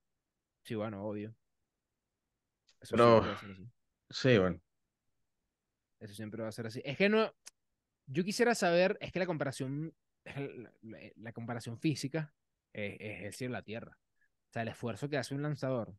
sí, 0.64 0.74
bueno, 0.74 1.04
obvio. 1.04 1.36
Eso 2.82 2.96
Pero, 2.96 2.98
siempre 2.98 3.30
va 3.30 3.34
a 3.34 3.38
ser 3.38 3.52
así. 3.52 3.70
sí, 4.10 4.38
bueno, 4.38 4.62
Eso 6.00 6.14
siempre 6.14 6.42
va 6.42 6.50
a 6.50 6.52
ser 6.52 6.68
así. 6.68 6.82
Es 6.86 6.98
que 6.98 7.10
no, 7.10 7.34
yo 8.06 8.24
quisiera 8.24 8.56
saber, 8.56 8.98
es 9.02 9.12
que 9.12 9.20
la 9.20 9.26
comparación, 9.26 9.94
la, 11.16 11.34
comparación 11.34 11.78
física 11.80 12.34
es, 12.74 12.98
es 13.00 13.24
el 13.26 13.34
cielo 13.34 13.52
y 13.54 13.54
la 13.54 13.64
tierra. 13.64 13.98
O 14.50 14.52
sea, 14.54 14.62
el 14.62 14.70
esfuerzo 14.70 15.10
que 15.10 15.18
hace 15.18 15.36
un 15.36 15.42
lanzador. 15.42 15.90
O 15.90 15.96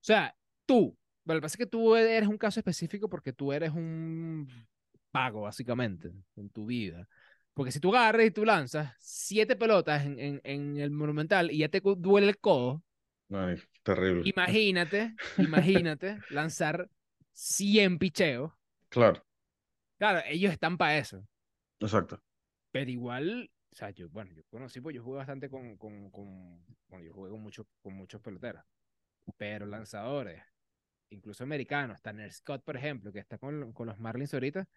sea, 0.00 0.36
tú, 0.66 0.96
lo 1.24 1.34
que 1.34 1.40
pasa 1.40 1.54
es 1.54 1.58
que 1.58 1.66
tú 1.66 1.96
eres 1.96 2.28
un 2.28 2.38
caso 2.38 2.60
específico 2.60 3.08
porque 3.08 3.32
tú 3.32 3.52
eres 3.52 3.70
un 3.72 4.48
pago, 5.10 5.42
básicamente, 5.42 6.12
en 6.36 6.50
tu 6.50 6.66
vida. 6.66 7.08
Porque 7.54 7.72
si 7.72 7.80
tú 7.80 7.94
agarras 7.94 8.26
y 8.26 8.30
tú 8.30 8.44
lanzas 8.44 8.94
siete 8.98 9.56
pelotas 9.56 10.04
en, 10.04 10.18
en, 10.18 10.40
en 10.44 10.76
el 10.76 10.90
Monumental 10.90 11.50
y 11.50 11.58
ya 11.58 11.68
te 11.68 11.80
duele 11.80 12.28
el 12.28 12.38
codo, 12.38 12.82
ay, 13.30 13.56
terrible. 13.82 14.24
imagínate, 14.24 15.14
imagínate 15.36 16.22
lanzar 16.28 16.88
100 17.32 17.98
picheos. 17.98 18.52
Claro, 18.88 19.22
Claro, 19.98 20.20
ellos 20.28 20.52
están 20.52 20.76
para 20.78 20.98
eso. 20.98 21.26
exacto. 21.80 22.20
Pero 22.70 22.90
igual, 22.90 23.50
o 23.72 23.74
sea, 23.74 23.90
yo, 23.90 24.08
bueno, 24.10 24.32
yo 24.34 24.42
conocí, 24.50 24.80
pues 24.80 24.94
yo 24.94 25.02
jugué 25.02 25.18
bastante 25.18 25.48
con, 25.48 25.76
con, 25.76 26.10
con 26.10 26.64
bueno, 26.88 27.04
yo 27.04 27.12
jugué 27.14 27.30
con, 27.30 27.42
muchos 27.42 27.66
con 27.82 27.94
muchos 27.94 28.20
peloteros, 28.20 28.62
pero 29.36 29.66
lanzadores, 29.66 30.42
incluso 31.10 31.44
americanos, 31.44 32.02
Tanner 32.02 32.32
Scott, 32.32 32.64
por 32.64 32.76
ejemplo, 32.76 33.12
que 33.12 33.20
está 33.20 33.38
con, 33.38 33.72
con 33.72 33.86
los 33.88 33.98
Marlins 34.00 34.34
ahorita, 34.34 34.68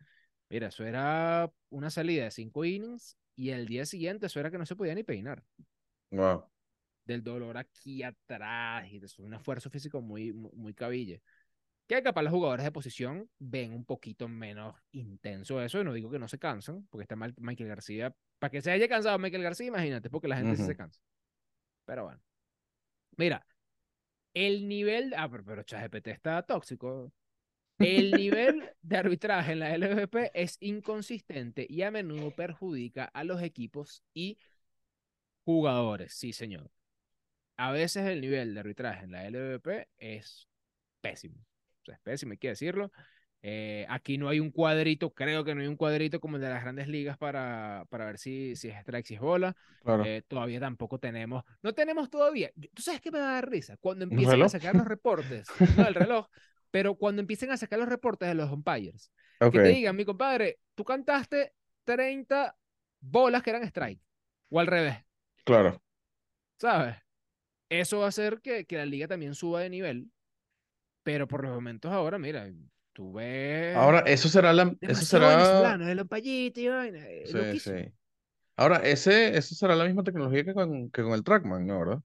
mira, 0.50 0.68
eso 0.70 0.86
era 0.86 1.52
una 1.70 1.90
salida 1.92 2.26
de 2.26 2.32
cinco 2.32 2.66
innings 2.66 3.18
y 3.36 3.52
el 3.52 3.68
día 3.68 3.86
siguiente 3.86 4.28
eso 4.28 4.40
era 4.40 4.52
que 4.52 4.58
no 4.60 4.66
se 4.66 4.76
podía 4.76 4.96
ni 4.96 5.04
peinar, 5.04 5.44
Wow. 6.12 6.50
Del 7.10 7.24
dolor 7.24 7.58
aquí 7.58 8.04
atrás 8.04 8.88
y 8.92 9.00
de 9.00 9.08
un 9.18 9.34
esfuerzo 9.34 9.70
físico 9.72 10.00
muy, 10.00 10.32
muy, 10.32 10.76
cabille. 10.76 11.24
Que 11.88 12.04
capaz 12.04 12.22
los 12.22 12.32
jugadores 12.32 12.64
de 12.64 12.72
posición 12.72 13.28
ven 13.40 13.74
un 13.74 13.84
poquito 13.84 14.28
menos 14.28 14.76
intenso 14.92 15.60
eso, 15.60 15.82
y 15.82 15.84
no 15.84 15.92
digo 15.92 16.12
que 16.12 16.20
no 16.20 16.28
se 16.28 16.38
cansan, 16.38 16.86
porque 16.92 17.04
está 17.04 17.16
mal 17.16 17.34
Michael 17.38 17.70
García. 17.70 18.16
Para 18.38 18.52
que 18.52 18.62
se 18.62 18.70
haya 18.70 18.88
cansado 18.88 19.18
Michael 19.18 19.42
García, 19.42 19.68
imagínate, 19.68 20.12
porque 20.12 20.28
la 20.28 20.38
gente 20.38 20.56
sí 20.56 20.64
se 20.64 20.76
cansa. 20.76 21.02
Pero 21.86 22.04
bueno. 22.04 22.22
Mira, 23.18 23.46
el 24.36 24.68
nivel. 24.68 25.14
Ah, 25.18 25.28
pero, 25.30 25.44
pero 25.44 25.64
ChatGPT 25.64 26.08
está 26.10 26.44
tóxico. 26.44 27.12
El 27.80 28.12
nivel 28.12 28.70
de 28.84 28.98
arbitraje 28.98 29.54
en 29.54 29.60
la 29.60 29.74
LVP 29.74 30.32
es 30.36 30.58
inconsistente 30.60 31.66
y 31.68 31.82
a 31.82 31.92
menudo 31.92 32.30
perjudica 32.36 33.06
a 33.06 33.24
los 33.24 33.42
equipos 33.42 34.04
y 34.14 34.38
jugadores. 35.44 36.14
Sí, 36.14 36.34
señor. 36.34 36.70
A 37.60 37.74
veces 37.74 38.08
el 38.08 38.22
nivel 38.22 38.54
de 38.54 38.62
arbitraje 38.62 39.04
en 39.04 39.12
la 39.12 39.28
LVP 39.28 39.90
es 39.98 40.48
pésimo. 41.02 41.36
O 41.82 41.86
sea, 41.86 41.96
es 41.96 42.02
pésimo, 42.02 42.32
hay 42.32 42.38
que 42.38 42.48
decirlo. 42.48 42.90
Eh, 43.42 43.86
aquí 43.90 44.18
no 44.18 44.30
hay 44.30 44.40
un 44.40 44.50
cuadrito, 44.50 45.14
creo 45.14 45.44
que 45.44 45.54
no 45.54 45.60
hay 45.60 45.68
un 45.68 45.76
cuadrito 45.76 46.22
como 46.22 46.38
el 46.38 46.42
de 46.42 46.48
las 46.48 46.62
grandes 46.62 46.88
ligas 46.88 47.18
para, 47.18 47.86
para 47.90 48.06
ver 48.06 48.18
si, 48.18 48.56
si 48.56 48.70
es 48.70 48.78
strike, 48.78 49.06
si 49.06 49.16
es 49.16 49.20
bola. 49.20 49.58
Claro. 49.84 50.06
Eh, 50.06 50.24
todavía 50.26 50.62
tampoco 50.62 51.00
tenemos, 51.00 51.44
no 51.62 51.74
tenemos 51.74 52.10
todavía. 52.10 52.50
¿Tú 52.74 52.82
sabes 52.82 53.02
qué 53.02 53.12
me 53.12 53.20
da 53.20 53.42
risa? 53.42 53.76
Cuando 53.76 54.06
¿Un 54.06 54.12
empiezan 54.14 54.42
a 54.42 54.48
sacar 54.48 54.74
los 54.74 54.88
reportes, 54.88 55.48
no, 55.76 55.86
el 55.86 55.96
reloj, 55.96 56.28
pero 56.72 56.96
cuando 56.96 57.20
empiecen 57.20 57.52
a 57.52 57.58
sacar 57.58 57.78
los 57.78 57.90
reportes 57.90 58.30
de 58.30 58.36
los 58.36 58.50
umpires, 58.50 59.12
Ok, 59.42 59.52
que 59.52 59.60
te 59.60 59.68
digan, 59.68 59.98
mi 59.98 60.06
compadre, 60.06 60.60
tú 60.76 60.86
cantaste 60.86 61.54
30 61.84 62.56
bolas 63.02 63.44
que 63.44 63.50
eran 63.50 63.64
strike, 63.64 64.02
o 64.50 64.62
al 64.62 64.68
revés, 64.68 64.98
claro. 65.44 65.82
¿sabes? 66.58 66.96
Eso 67.70 68.00
va 68.00 68.06
a 68.06 68.10
hacer 68.10 68.42
que, 68.42 68.66
que 68.66 68.78
la 68.78 68.86
liga 68.86 69.08
también 69.08 69.36
suba 69.36 69.62
de 69.62 69.70
nivel, 69.70 70.10
pero 71.04 71.28
por 71.28 71.44
los 71.44 71.54
momentos 71.54 71.92
ahora, 71.92 72.18
mira, 72.18 72.50
tú 72.94 73.14
ves 73.14 73.76
Ahora, 73.76 74.00
eso 74.00 74.30
será 74.30 74.54
la, 74.54 74.76
eso 74.82 75.06
será, 75.06 75.34
y 76.24 76.68
vaina, 76.68 77.06
eh, 77.08 77.26
sí, 77.26 77.60
sí. 77.60 77.94
Ahora, 78.58 78.78
ese, 78.78 79.38
eso 79.38 79.56
será 79.56 79.76
la 79.76 79.86
misma 79.86 80.04
tecnología 80.04 80.44
que 80.44 80.54
con, 80.54 80.90
que 80.92 81.04
con 81.04 81.14
el 81.14 81.24
Trackman, 81.24 81.66
¿no? 81.66 81.80
¿Verdad? 81.80 82.02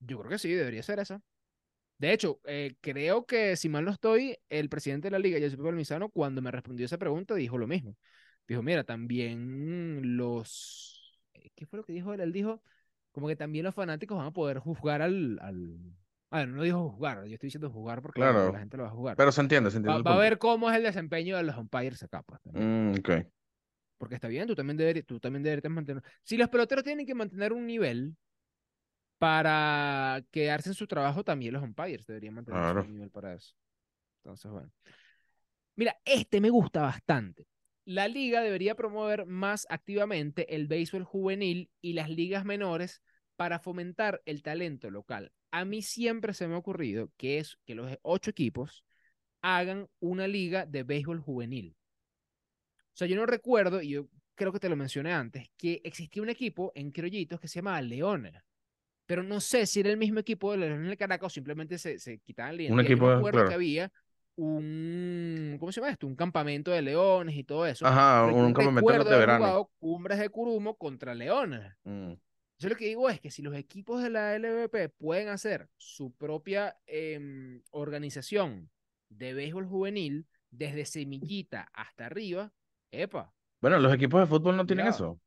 Yo 0.00 0.18
creo 0.18 0.30
que 0.30 0.38
sí, 0.38 0.52
debería 0.52 0.82
ser 0.82 0.98
esa. 1.00 1.20
De 1.98 2.12
hecho, 2.12 2.40
eh, 2.44 2.76
creo 2.80 3.26
que, 3.26 3.56
si 3.56 3.68
mal 3.68 3.84
no 3.84 3.90
estoy, 3.90 4.38
el 4.48 4.68
presidente 4.68 5.08
de 5.08 5.12
la 5.12 5.18
liga, 5.18 5.38
Giuseppe 5.38 5.62
Palmisano, 5.62 6.08
cuando 6.08 6.42
me 6.42 6.50
respondió 6.50 6.86
esa 6.86 6.98
pregunta, 6.98 7.34
dijo 7.34 7.58
lo 7.58 7.66
mismo. 7.66 7.96
Dijo, 8.48 8.62
mira, 8.62 8.84
también 8.84 10.16
los... 10.16 11.20
eh, 11.34 11.50
¿Qué 11.54 11.66
fue 11.66 11.78
lo 11.78 11.84
que 11.84 11.92
dijo 11.92 12.14
él? 12.14 12.20
Él 12.20 12.32
dijo, 12.32 12.62
como 13.12 13.28
que 13.28 13.36
también 13.36 13.64
los 13.64 13.74
fanáticos 13.74 14.16
van 14.18 14.26
a 14.28 14.32
poder 14.32 14.58
juzgar 14.58 15.02
al... 15.02 15.38
al... 15.40 15.78
Ah, 16.32 16.46
no 16.46 16.62
dijo 16.62 16.90
juzgar, 16.90 17.24
yo 17.26 17.34
estoy 17.34 17.48
diciendo 17.48 17.70
jugar 17.70 18.00
porque 18.02 18.20
Claro. 18.20 18.52
la 18.52 18.58
gente 18.60 18.76
lo 18.76 18.84
va 18.84 18.88
a 18.90 18.92
jugar. 18.92 19.16
Pero 19.16 19.32
se 19.32 19.40
entiende, 19.40 19.70
se 19.70 19.78
entiende 19.78 20.02
Va, 20.02 20.14
a 20.14 20.18
ver 20.18 20.38
cómo 20.38 20.70
es 20.70 20.76
el 20.76 20.84
desempeño 20.84 21.36
de 21.36 21.42
los 21.42 21.56
umpires 21.56 22.00
acá, 22.04 22.22
pues. 22.22 22.40
Mm, 22.44 22.92
ok. 23.00 23.10
Porque 23.98 24.14
está 24.14 24.28
bien, 24.28 24.46
tú 24.46 24.54
también 24.54 24.76
deberías, 24.76 25.04
tú 25.06 25.18
también 25.18 25.42
deberías 25.42 25.72
mantener. 25.72 26.02
Si 26.22 26.36
los 26.36 26.48
peloteros 26.48 26.84
tienen 26.84 27.04
que 27.04 27.14
mantener 27.16 27.52
un 27.52 27.66
nivel 27.66 28.16
para 29.18 30.22
quedarse 30.30 30.70
en 30.70 30.74
su 30.74 30.86
trabajo, 30.86 31.24
también 31.24 31.52
los 31.52 31.62
umpires 31.62 32.06
deberían 32.06 32.34
mantener 32.34 32.60
Claro. 32.60 32.82
un 32.82 32.92
nivel 32.92 33.10
para 33.10 33.34
eso. 33.34 33.54
Entonces, 34.22 34.50
bueno. 34.50 34.70
Mira, 35.76 35.96
este 36.04 36.40
me 36.40 36.48
gusta 36.50 36.82
bastante. 36.82 37.46
La 37.84 38.08
liga 38.08 38.42
debería 38.42 38.74
promover 38.74 39.26
más 39.26 39.66
activamente 39.70 40.54
el 40.54 40.66
béisbol 40.68 41.04
juvenil 41.04 41.70
y 41.80 41.94
las 41.94 42.10
ligas 42.10 42.44
menores 42.44 43.02
para 43.36 43.58
fomentar 43.58 44.22
el 44.26 44.42
talento 44.42 44.90
local. 44.90 45.32
A 45.50 45.64
mí 45.64 45.82
siempre 45.82 46.34
se 46.34 46.46
me 46.46 46.54
ha 46.54 46.58
ocurrido 46.58 47.10
que 47.16 47.38
es 47.38 47.58
que 47.64 47.74
los 47.74 47.90
ocho 48.02 48.30
equipos 48.30 48.84
hagan 49.42 49.88
una 49.98 50.28
liga 50.28 50.66
de 50.66 50.82
béisbol 50.82 51.20
juvenil. 51.20 51.74
O 52.88 52.96
sea, 53.00 53.08
yo 53.08 53.16
no 53.16 53.26
recuerdo, 53.26 53.80
y 53.80 53.90
yo 53.90 54.08
creo 54.34 54.52
que 54.52 54.60
te 54.60 54.68
lo 54.68 54.76
mencioné 54.76 55.12
antes, 55.12 55.48
que 55.56 55.80
existía 55.84 56.22
un 56.22 56.28
equipo 56.28 56.72
en 56.74 56.90
Criollitos 56.90 57.40
que 57.40 57.48
se 57.48 57.60
llamaba 57.60 57.80
Leones. 57.82 58.34
Pero 59.06 59.22
no 59.22 59.40
sé 59.40 59.66
si 59.66 59.80
era 59.80 59.90
el 59.90 59.96
mismo 59.96 60.20
equipo 60.20 60.52
de 60.52 60.58
Leones 60.58 60.86
del 60.86 60.96
Caracas 60.96 61.26
o 61.26 61.30
simplemente 61.30 61.78
se, 61.78 61.98
se 61.98 62.18
quitaban 62.18 62.56
la 62.56 62.62
Un. 62.64 62.76
Yo 62.76 62.80
equipo, 62.82 63.06
me 63.06 63.14
acuerdo 63.14 63.38
que 63.38 63.44
claro. 63.44 63.54
había 63.54 63.92
un, 64.42 65.56
¿cómo 65.60 65.70
se 65.72 65.80
llama 65.80 65.92
esto? 65.92 66.06
Un 66.06 66.16
campamento 66.16 66.70
de 66.70 66.82
leones 66.82 67.36
y 67.36 67.44
todo 67.44 67.66
eso. 67.66 67.86
Ajá, 67.86 68.26
yo 68.30 68.34
un 68.36 68.52
campamento 68.52 68.80
recuerdo 68.80 69.10
de 69.10 69.18
verano. 69.18 69.38
jugado 69.44 69.70
Cumbres 69.78 70.18
de 70.18 70.28
Curumo 70.30 70.76
contra 70.76 71.14
leones. 71.14 71.72
Mm, 71.84 72.12
Yo 72.58 72.68
lo 72.68 72.76
que 72.76 72.86
digo 72.86 73.08
es 73.08 73.20
que 73.20 73.30
si 73.30 73.42
los 73.42 73.54
equipos 73.54 74.02
de 74.02 74.10
la 74.10 74.34
LVP 74.38 74.88
pueden 74.90 75.28
hacer 75.28 75.68
su 75.78 76.12
propia 76.12 76.76
em, 76.86 77.62
organización 77.70 78.70
de 79.08 79.32
béisbol 79.34 79.66
juvenil, 79.66 80.26
desde 80.50 80.84
semillita 80.84 81.68
hasta 81.72 82.06
arriba, 82.06 82.52
epa, 82.90 83.32
Bueno, 83.60 83.78
los 83.78 83.92
equipos 83.94 84.20
de 84.20 84.26
fútbol 84.26 84.56
no 84.56 84.66
tienen 84.66 84.86
eso. 84.88 85.20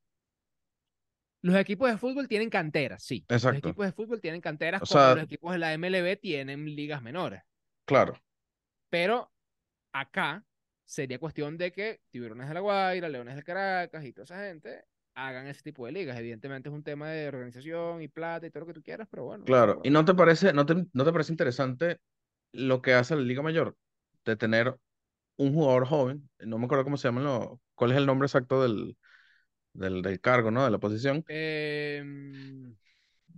Los 1.42 1.56
equipos 1.58 1.90
de 1.92 1.98
fútbol 1.98 2.28
tienen 2.28 2.50
canteras, 2.50 3.04
sí. 3.04 3.26
Los 3.28 3.44
Exacto. 3.44 3.68
equipos 3.70 3.86
de 3.86 3.92
fútbol 3.92 4.22
tienen 4.22 4.40
canteras 4.42 4.82
O 4.82 4.86
como 4.86 5.00
sea- 5.02 5.16
los 5.16 5.24
equipos 5.26 5.52
de 5.52 5.58
la 5.60 5.74
MLB 5.78 6.16
tienen 6.20 6.66
ligas 6.76 7.02
menores. 7.02 7.42
Claro. 7.86 8.14
Pero 8.94 9.32
acá 9.94 10.46
sería 10.86 11.20
cuestión 11.20 11.58
de 11.58 11.72
que 11.74 12.02
Tiburones 12.12 12.48
de 12.50 12.54
la 12.56 12.60
Guaira, 12.62 13.10
Leones 13.10 13.36
de 13.38 13.44
Caracas 13.44 14.06
y 14.06 14.14
toda 14.14 14.26
esa 14.26 14.40
gente 14.48 14.86
hagan 15.16 15.48
ese 15.48 15.64
tipo 15.64 15.86
de 15.86 15.94
ligas. 15.94 16.18
Evidentemente 16.20 16.70
es 16.70 16.76
un 16.76 16.84
tema 16.84 17.10
de 17.10 17.28
organización 17.30 18.02
y 18.04 18.08
plata 18.10 18.48
y 18.48 18.52
todo 18.52 18.62
lo 18.62 18.68
que 18.68 18.74
tú 18.76 18.84
quieras, 18.84 19.08
pero 19.12 19.26
bueno. 19.26 19.46
Claro, 19.46 19.80
¿y 19.84 19.90
no 19.90 20.06
te 20.06 20.14
parece, 20.14 20.54
no 20.54 20.66
te, 20.66 20.86
no 20.94 21.04
te 21.04 21.12
parece 21.12 21.34
interesante 21.34 22.00
lo 22.54 22.82
que 22.82 22.94
hace 22.94 23.16
la 23.16 23.22
Liga 23.24 23.42
Mayor? 23.42 23.78
De 24.26 24.36
tener 24.38 24.78
un 25.38 25.54
jugador 25.54 25.88
joven, 25.88 26.30
no 26.40 26.60
me 26.60 26.66
acuerdo 26.66 26.84
cómo 26.86 26.98
se 26.98 27.08
llama, 27.10 27.22
lo- 27.22 27.62
cuál 27.76 27.92
es 27.92 27.98
el 27.98 28.06
nombre 28.08 28.28
exacto 28.28 28.64
del, 28.64 28.98
del, 29.74 30.02
del 30.04 30.22
cargo, 30.22 30.52
¿no? 30.52 30.66
De 30.66 30.72
la 30.72 30.80
posición. 30.80 31.26
Em, 31.28 32.76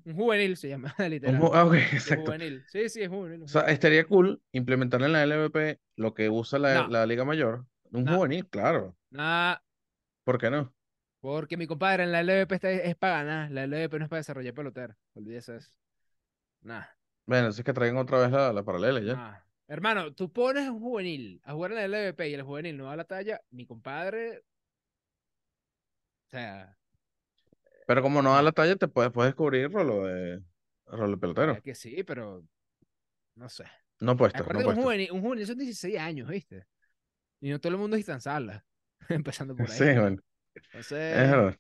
un 0.06 0.16
juvenil 0.16 0.56
se 0.58 0.70
llama, 0.70 0.94
Un 1.00 1.10
literal. 1.10 1.42
ah, 1.54 1.70
exacto. 1.92 2.26
juvenil. 2.26 2.64
Sí, 2.68 2.90
sí, 2.90 3.02
es 3.02 3.10
juvenil. 3.10 3.44
O 3.44 3.48
sea, 3.48 3.62
estaría 3.64 4.06
cool 4.06 4.42
implementar 4.52 5.02
en 5.02 5.12
la 5.14 5.26
LVP 5.26 5.80
lo 5.96 6.14
que 6.14 6.30
usa 6.30 6.60
la, 6.60 6.84
No. 6.84 6.88
la 6.90 7.06
Liga 7.06 7.26
Mayor. 7.26 7.66
Un 7.92 8.04
No. 8.06 8.18
juvenil, 8.18 8.48
claro. 8.48 8.96
Nah, 9.10 9.56
¿Por 10.24 10.40
qué 10.40 10.50
no? 10.50 10.74
porque 11.22 11.58
mi 11.58 11.66
compadre 11.66 12.04
en 12.04 12.12
la 12.12 12.22
LVP 12.22 12.54
está, 12.56 12.70
es 12.72 12.96
para 12.96 13.24
ganar. 13.24 13.52
La 13.52 13.64
LVP 13.66 13.98
no 13.98 14.06
es 14.06 14.10
para 14.10 14.20
desarrollar 14.20 14.54
pelotero. 14.54 14.96
Olvídese 15.16 15.54
de 15.54 15.58
eso. 15.58 15.72
Nah. 16.62 16.84
Bueno, 17.26 17.48
es 17.48 17.64
que 17.64 17.74
traigan 17.74 17.98
otra 17.98 18.20
vez 18.20 18.32
la, 18.32 18.54
la 18.54 18.64
paralela 18.64 19.00
ya. 19.00 19.14
Ah, 19.18 19.46
Hermano, 19.68 20.14
tú 20.14 20.32
pones 20.32 20.70
un 20.70 20.80
juvenil 20.80 21.42
a 21.44 21.54
jugar 21.54 21.72
en 21.72 21.78
el 21.80 21.92
LVP 21.92 22.30
y 22.30 22.34
el 22.36 22.44
juvenil 22.44 22.78
no 22.78 22.86
da 22.86 22.96
la 22.96 23.06
talla, 23.06 23.42
mi 23.50 23.66
compadre. 23.66 24.44
O 26.28 26.30
sea, 26.30 26.78
Pero 27.86 28.02
como 28.02 28.22
no 28.22 28.34
da 28.34 28.42
la 28.42 28.52
talla, 28.52 28.76
te 28.76 28.88
puedes, 28.88 29.12
puedes 29.12 29.36
cubrir 29.36 29.72
rolo 29.72 30.06
de, 30.06 30.42
rolo 30.88 31.12
de 31.12 31.18
pelotero. 31.18 31.62
que 31.62 31.76
sí, 31.76 32.04
pero 32.04 32.46
no 33.36 33.50
sé. 33.50 33.66
No 34.00 34.16
puesto, 34.18 34.46
no 34.46 34.54
que 34.54 34.58
un 34.58 34.64
puesto. 34.64 34.74
juvenil, 34.74 35.12
un 35.12 35.22
juvenil 35.22 35.48
son 35.48 35.58
16 35.58 35.98
años, 36.00 36.30
¿viste? 36.30 36.66
Y 37.42 37.50
no 37.50 37.60
todo 37.60 37.74
el 37.74 37.80
mundo 37.80 37.98
es 37.98 38.06
tan 38.06 38.22
sala. 38.22 38.66
Empezando 39.10 39.58
por 39.58 39.72
ahí. 39.72 39.84
Sí, 39.94 40.00
bueno, 40.00 40.22
es 41.14 41.16
Entonces, 41.16 41.28
verdad. 41.28 41.58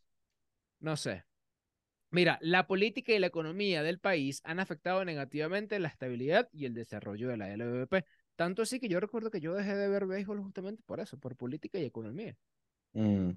no 0.80 0.98
sé. 0.98 1.26
Mira, 2.12 2.38
la 2.42 2.68
política 2.68 3.14
y 3.14 3.20
la 3.20 3.28
economía 3.28 3.84
del 3.84 4.00
país 4.00 4.42
han 4.46 4.60
afectado 4.60 5.06
negativamente 5.06 5.80
la 5.80 5.90
estabilidad 5.90 6.50
y 6.54 6.66
el 6.66 6.74
desarrollo 6.74 7.30
de 7.30 7.38
la 7.38 7.52
LVP. 7.54 8.06
Tanto 8.36 8.62
así 8.64 8.80
que 8.80 8.90
yo 8.90 9.00
recuerdo 9.00 9.32
que 9.32 9.42
yo 9.42 9.54
dejé 9.54 9.76
de 9.76 9.90
ver 9.90 10.06
béisbol 10.08 10.42
justamente 10.42 10.84
por 10.86 11.00
eso, 11.00 11.18
por 11.20 11.36
política 11.36 11.80
y 11.80 11.86
economía. 11.86 12.36
Mm, 12.94 13.32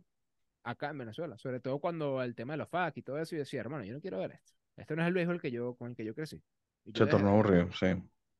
acá 0.70 0.90
en 0.90 0.98
Venezuela, 0.98 1.38
sobre 1.38 1.60
todo 1.60 1.78
cuando 1.78 2.22
el 2.22 2.34
tema 2.34 2.54
de 2.54 2.58
los 2.58 2.68
FAC 2.68 2.98
y 2.98 3.02
todo 3.02 3.18
eso, 3.18 3.34
y 3.34 3.38
decía, 3.38 3.60
hermano, 3.60 3.84
yo 3.84 3.94
no 3.94 4.00
quiero 4.00 4.18
ver 4.18 4.32
esto. 4.32 4.52
Este 4.76 4.94
no 4.94 5.02
es 5.02 5.08
el 5.08 5.14
béisbol 5.14 5.40
que 5.40 5.50
yo, 5.50 5.74
con 5.74 5.90
el 5.90 5.96
que 5.96 6.04
yo 6.04 6.14
crecí. 6.14 6.42
Y 6.84 6.92
yo 6.92 7.04
se 7.04 7.10
tornó 7.10 7.30
aburrido, 7.30 7.72
sí. 7.72 7.86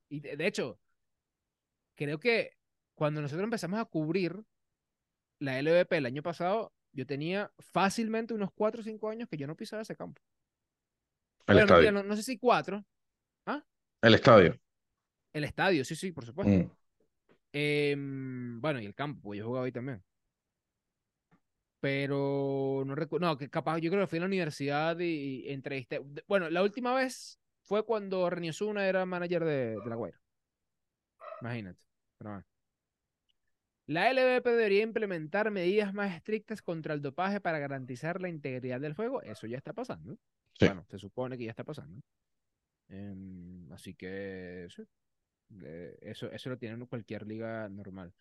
Y 0.09 0.19
de, 0.21 0.37
de 0.37 0.47
hecho, 0.47 0.79
creo 1.95 2.19
que 2.19 2.51
cuando 2.95 3.21
nosotros 3.21 3.43
empezamos 3.43 3.79
a 3.79 3.85
cubrir 3.85 4.35
la 5.39 5.59
LVP 5.59 5.97
el 5.97 6.05
año 6.05 6.23
pasado, 6.23 6.73
yo 6.91 7.05
tenía 7.05 7.51
fácilmente 7.59 8.33
unos 8.33 8.51
4 8.53 8.81
o 8.81 8.83
5 8.83 9.09
años 9.09 9.27
que 9.29 9.37
yo 9.37 9.47
no 9.47 9.55
pisaba 9.55 9.81
ese 9.81 9.95
campo. 9.95 10.21
El 11.47 11.55
Bueno, 11.55 11.61
estadio. 11.61 11.91
no, 11.91 12.03
no 12.03 12.15
sé 12.15 12.23
si 12.23 12.37
4. 12.37 12.83
El 14.01 14.13
estadio. 14.13 14.57
El 15.33 15.43
estadio, 15.43 15.83
sí, 15.83 15.95
sí, 15.95 16.11
por 16.11 16.25
supuesto. 16.25 16.53
Mm, 16.53 16.71
Em, 17.51 18.61
bueno, 18.61 18.79
y 18.79 18.85
el 18.85 18.93
campo, 18.93 19.21
pues 19.23 19.39
yo 19.39 19.45
jugaba 19.47 19.65
ahí 19.65 19.71
también. 19.71 20.03
Pero 21.79 22.83
no 22.85 22.95
recuerdo, 22.95 23.27
no, 23.27 23.37
que 23.37 23.49
capaz, 23.49 23.79
yo 23.79 23.89
creo 23.89 24.03
que 24.03 24.07
fui 24.07 24.17
a 24.17 24.21
la 24.21 24.27
universidad 24.27 24.99
y, 24.99 25.45
y 25.47 25.49
entrevisté. 25.53 26.01
Bueno, 26.27 26.49
la 26.49 26.61
última 26.61 26.93
vez 26.93 27.39
fue 27.63 27.85
cuando 27.85 28.29
René 28.29 28.49
Osuna 28.49 28.87
era 28.87 29.05
manager 29.05 29.45
de, 29.45 29.79
de 29.79 29.89
La 29.89 29.95
Guaira. 29.95 30.19
Imagínate. 31.41 31.79
Pero 32.17 32.31
bueno. 32.31 32.45
La 33.85 34.11
LVP 34.11 34.47
debería 34.51 34.83
implementar 34.83 35.49
medidas 35.49 35.93
más 35.93 36.15
estrictas 36.15 36.61
contra 36.61 36.93
el 36.93 37.01
dopaje 37.01 37.41
para 37.41 37.57
garantizar 37.57 38.21
la 38.21 38.29
integridad 38.29 38.79
del 38.79 38.93
juego. 38.93 39.21
Eso 39.23 39.47
ya 39.47 39.57
está 39.57 39.73
pasando. 39.73 40.17
Sí. 40.59 40.67
Bueno, 40.67 40.85
se 40.89 40.99
supone 40.99 41.37
que 41.37 41.45
ya 41.45 41.49
está 41.49 41.63
pasando. 41.63 42.01
Em, 42.87 43.71
así 43.71 43.95
que 43.95 44.67
sí. 44.69 44.83
Eh, 45.63 45.97
eso, 46.01 46.29
eso 46.31 46.49
lo 46.49 46.57
tiene 46.57 46.85
cualquier 46.85 47.25
liga 47.25 47.67
normal. 47.69 48.13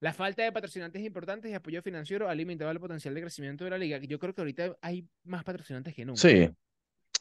La 0.00 0.12
falta 0.14 0.42
de 0.42 0.50
patrocinantes 0.52 1.02
importantes 1.04 1.50
y 1.50 1.54
apoyo 1.54 1.82
financiero 1.82 2.28
ha 2.28 2.34
limitado 2.34 2.70
el 2.70 2.80
potencial 2.80 3.14
de 3.14 3.20
crecimiento 3.20 3.64
de 3.64 3.70
la 3.70 3.78
liga. 3.78 3.98
Yo 3.98 4.18
creo 4.18 4.34
que 4.34 4.40
ahorita 4.40 4.76
hay 4.80 5.06
más 5.24 5.44
patrocinantes 5.44 5.94
que 5.94 6.04
nunca. 6.06 6.20
Sí. 6.20 6.48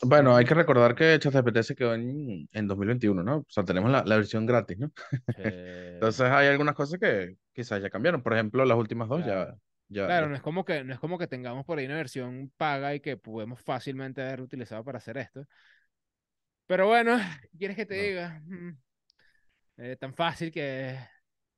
Bueno, 0.01 0.33
hay 0.33 0.45
que 0.45 0.53
recordar 0.53 0.95
que 0.95 1.19
ChatGPT 1.19 1.61
se 1.61 1.75
quedó 1.75 1.93
en, 1.93 2.47
en 2.53 2.67
2021, 2.67 3.21
¿no? 3.21 3.37
O 3.39 3.45
sea, 3.49 3.65
tenemos 3.65 3.91
la, 3.91 4.03
la 4.05 4.15
versión 4.15 4.45
gratis, 4.45 4.77
¿no? 4.79 4.91
Entonces 5.37 6.21
hay 6.21 6.47
algunas 6.47 6.73
cosas 6.73 6.97
que 6.99 7.35
quizás 7.51 7.81
ya 7.81 7.89
cambiaron. 7.89 8.23
Por 8.23 8.33
ejemplo, 8.33 8.63
las 8.63 8.77
últimas 8.77 9.09
dos 9.09 9.19
ya, 9.25 9.25
Claro. 9.25 9.59
ya, 9.89 10.05
claro, 10.05 10.25
ya- 10.27 10.29
no 10.29 10.35
es 10.37 10.41
como 10.41 10.63
que, 10.63 10.85
no 10.85 10.93
es 10.93 10.99
como 10.99 11.17
que 11.17 11.27
tengamos 11.27 11.65
por 11.65 11.79
ahí 11.79 11.85
una 11.85 11.95
versión 11.97 12.49
paga 12.55 12.95
y 12.95 13.01
que 13.01 13.17
podemos 13.17 13.61
fácilmente 13.61 14.21
haber 14.21 14.39
utilizado 14.39 14.85
para 14.85 14.99
hacer 14.99 15.17
esto. 15.17 15.45
Pero 16.65 16.87
bueno, 16.87 17.17
¿qué 17.41 17.57
¿quieres 17.57 17.75
que 17.75 17.85
te 17.85 17.97
No. 17.97 18.01
diga? 18.03 18.41
Mm, 18.45 18.77
eh, 19.79 19.95
tan 19.99 20.13
fácil 20.13 20.49
que. 20.49 20.97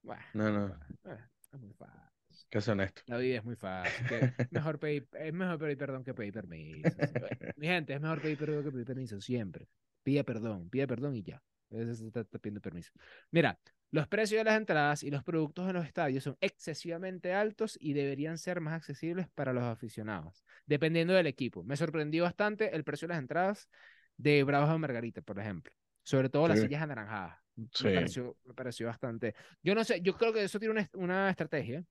Bueno, 0.03 0.23
No, 0.33 0.51
no, 0.51 0.67
eh, 1.05 1.17
es 1.53 1.59
muy 1.59 1.73
fácil. 1.73 2.47
que 2.49 2.61
sea 2.61 2.73
honesto. 2.73 3.01
La 3.07 3.17
vida 3.17 3.37
es 3.37 3.43
muy 3.43 3.55
fácil. 3.55 4.07
que 4.07 4.19
mejor 4.51 4.79
pedir, 4.79 5.07
es 5.13 5.33
mejor 5.33 5.59
pedir 5.59 5.77
perdón 5.77 6.03
que 6.03 6.13
pedir 6.13 6.33
permiso. 6.33 6.89
Mi 7.57 7.67
gente, 7.67 7.93
es 7.93 8.01
mejor 8.01 8.21
pedir 8.21 8.37
perdón 8.37 8.63
que 8.63 8.71
pedir 8.71 8.85
permiso, 8.85 9.21
siempre. 9.21 9.67
Pide 10.03 10.23
perdón, 10.23 10.69
pide 10.69 10.87
perdón 10.87 11.15
y 11.15 11.23
ya. 11.23 11.41
Ese 11.69 11.95
se 11.95 12.07
está, 12.07 12.21
está 12.21 12.39
pidiendo 12.39 12.61
permiso. 12.61 12.91
Mira, 13.31 13.57
los 13.91 14.07
precios 14.07 14.39
de 14.39 14.43
las 14.45 14.57
entradas 14.57 15.03
y 15.03 15.11
los 15.11 15.23
productos 15.23 15.67
en 15.67 15.73
los 15.73 15.85
estadios 15.85 16.23
son 16.23 16.37
excesivamente 16.41 17.33
altos 17.33 17.77
y 17.79 17.93
deberían 17.93 18.37
ser 18.37 18.59
más 18.61 18.73
accesibles 18.73 19.27
para 19.35 19.53
los 19.53 19.63
aficionados, 19.63 20.43
dependiendo 20.65 21.13
del 21.13 21.27
equipo. 21.27 21.63
Me 21.63 21.77
sorprendió 21.77 22.23
bastante 22.23 22.75
el 22.75 22.83
precio 22.83 23.07
de 23.07 23.13
las 23.13 23.19
entradas 23.21 23.69
de 24.17 24.43
Bravos 24.43 24.69
de 24.69 24.77
Margarita, 24.79 25.21
por 25.21 25.39
ejemplo. 25.39 25.71
Sobre 26.03 26.29
todo 26.29 26.47
las 26.47 26.59
Sí. 26.59 26.65
sillas 26.65 26.81
anaranjadas. 26.81 27.37
Sí. 27.73 27.87
Me 27.87 27.93
pareció, 27.93 28.37
me 28.45 28.53
pareció 28.53 28.87
bastante. 28.87 29.35
Yo 29.61 29.75
no 29.75 29.83
sé, 29.83 30.01
yo 30.01 30.17
creo 30.17 30.33
que 30.33 30.43
eso 30.43 30.59
tiene 30.59 30.73
una, 30.73 30.89
una 30.93 31.29
estrategia, 31.29 31.83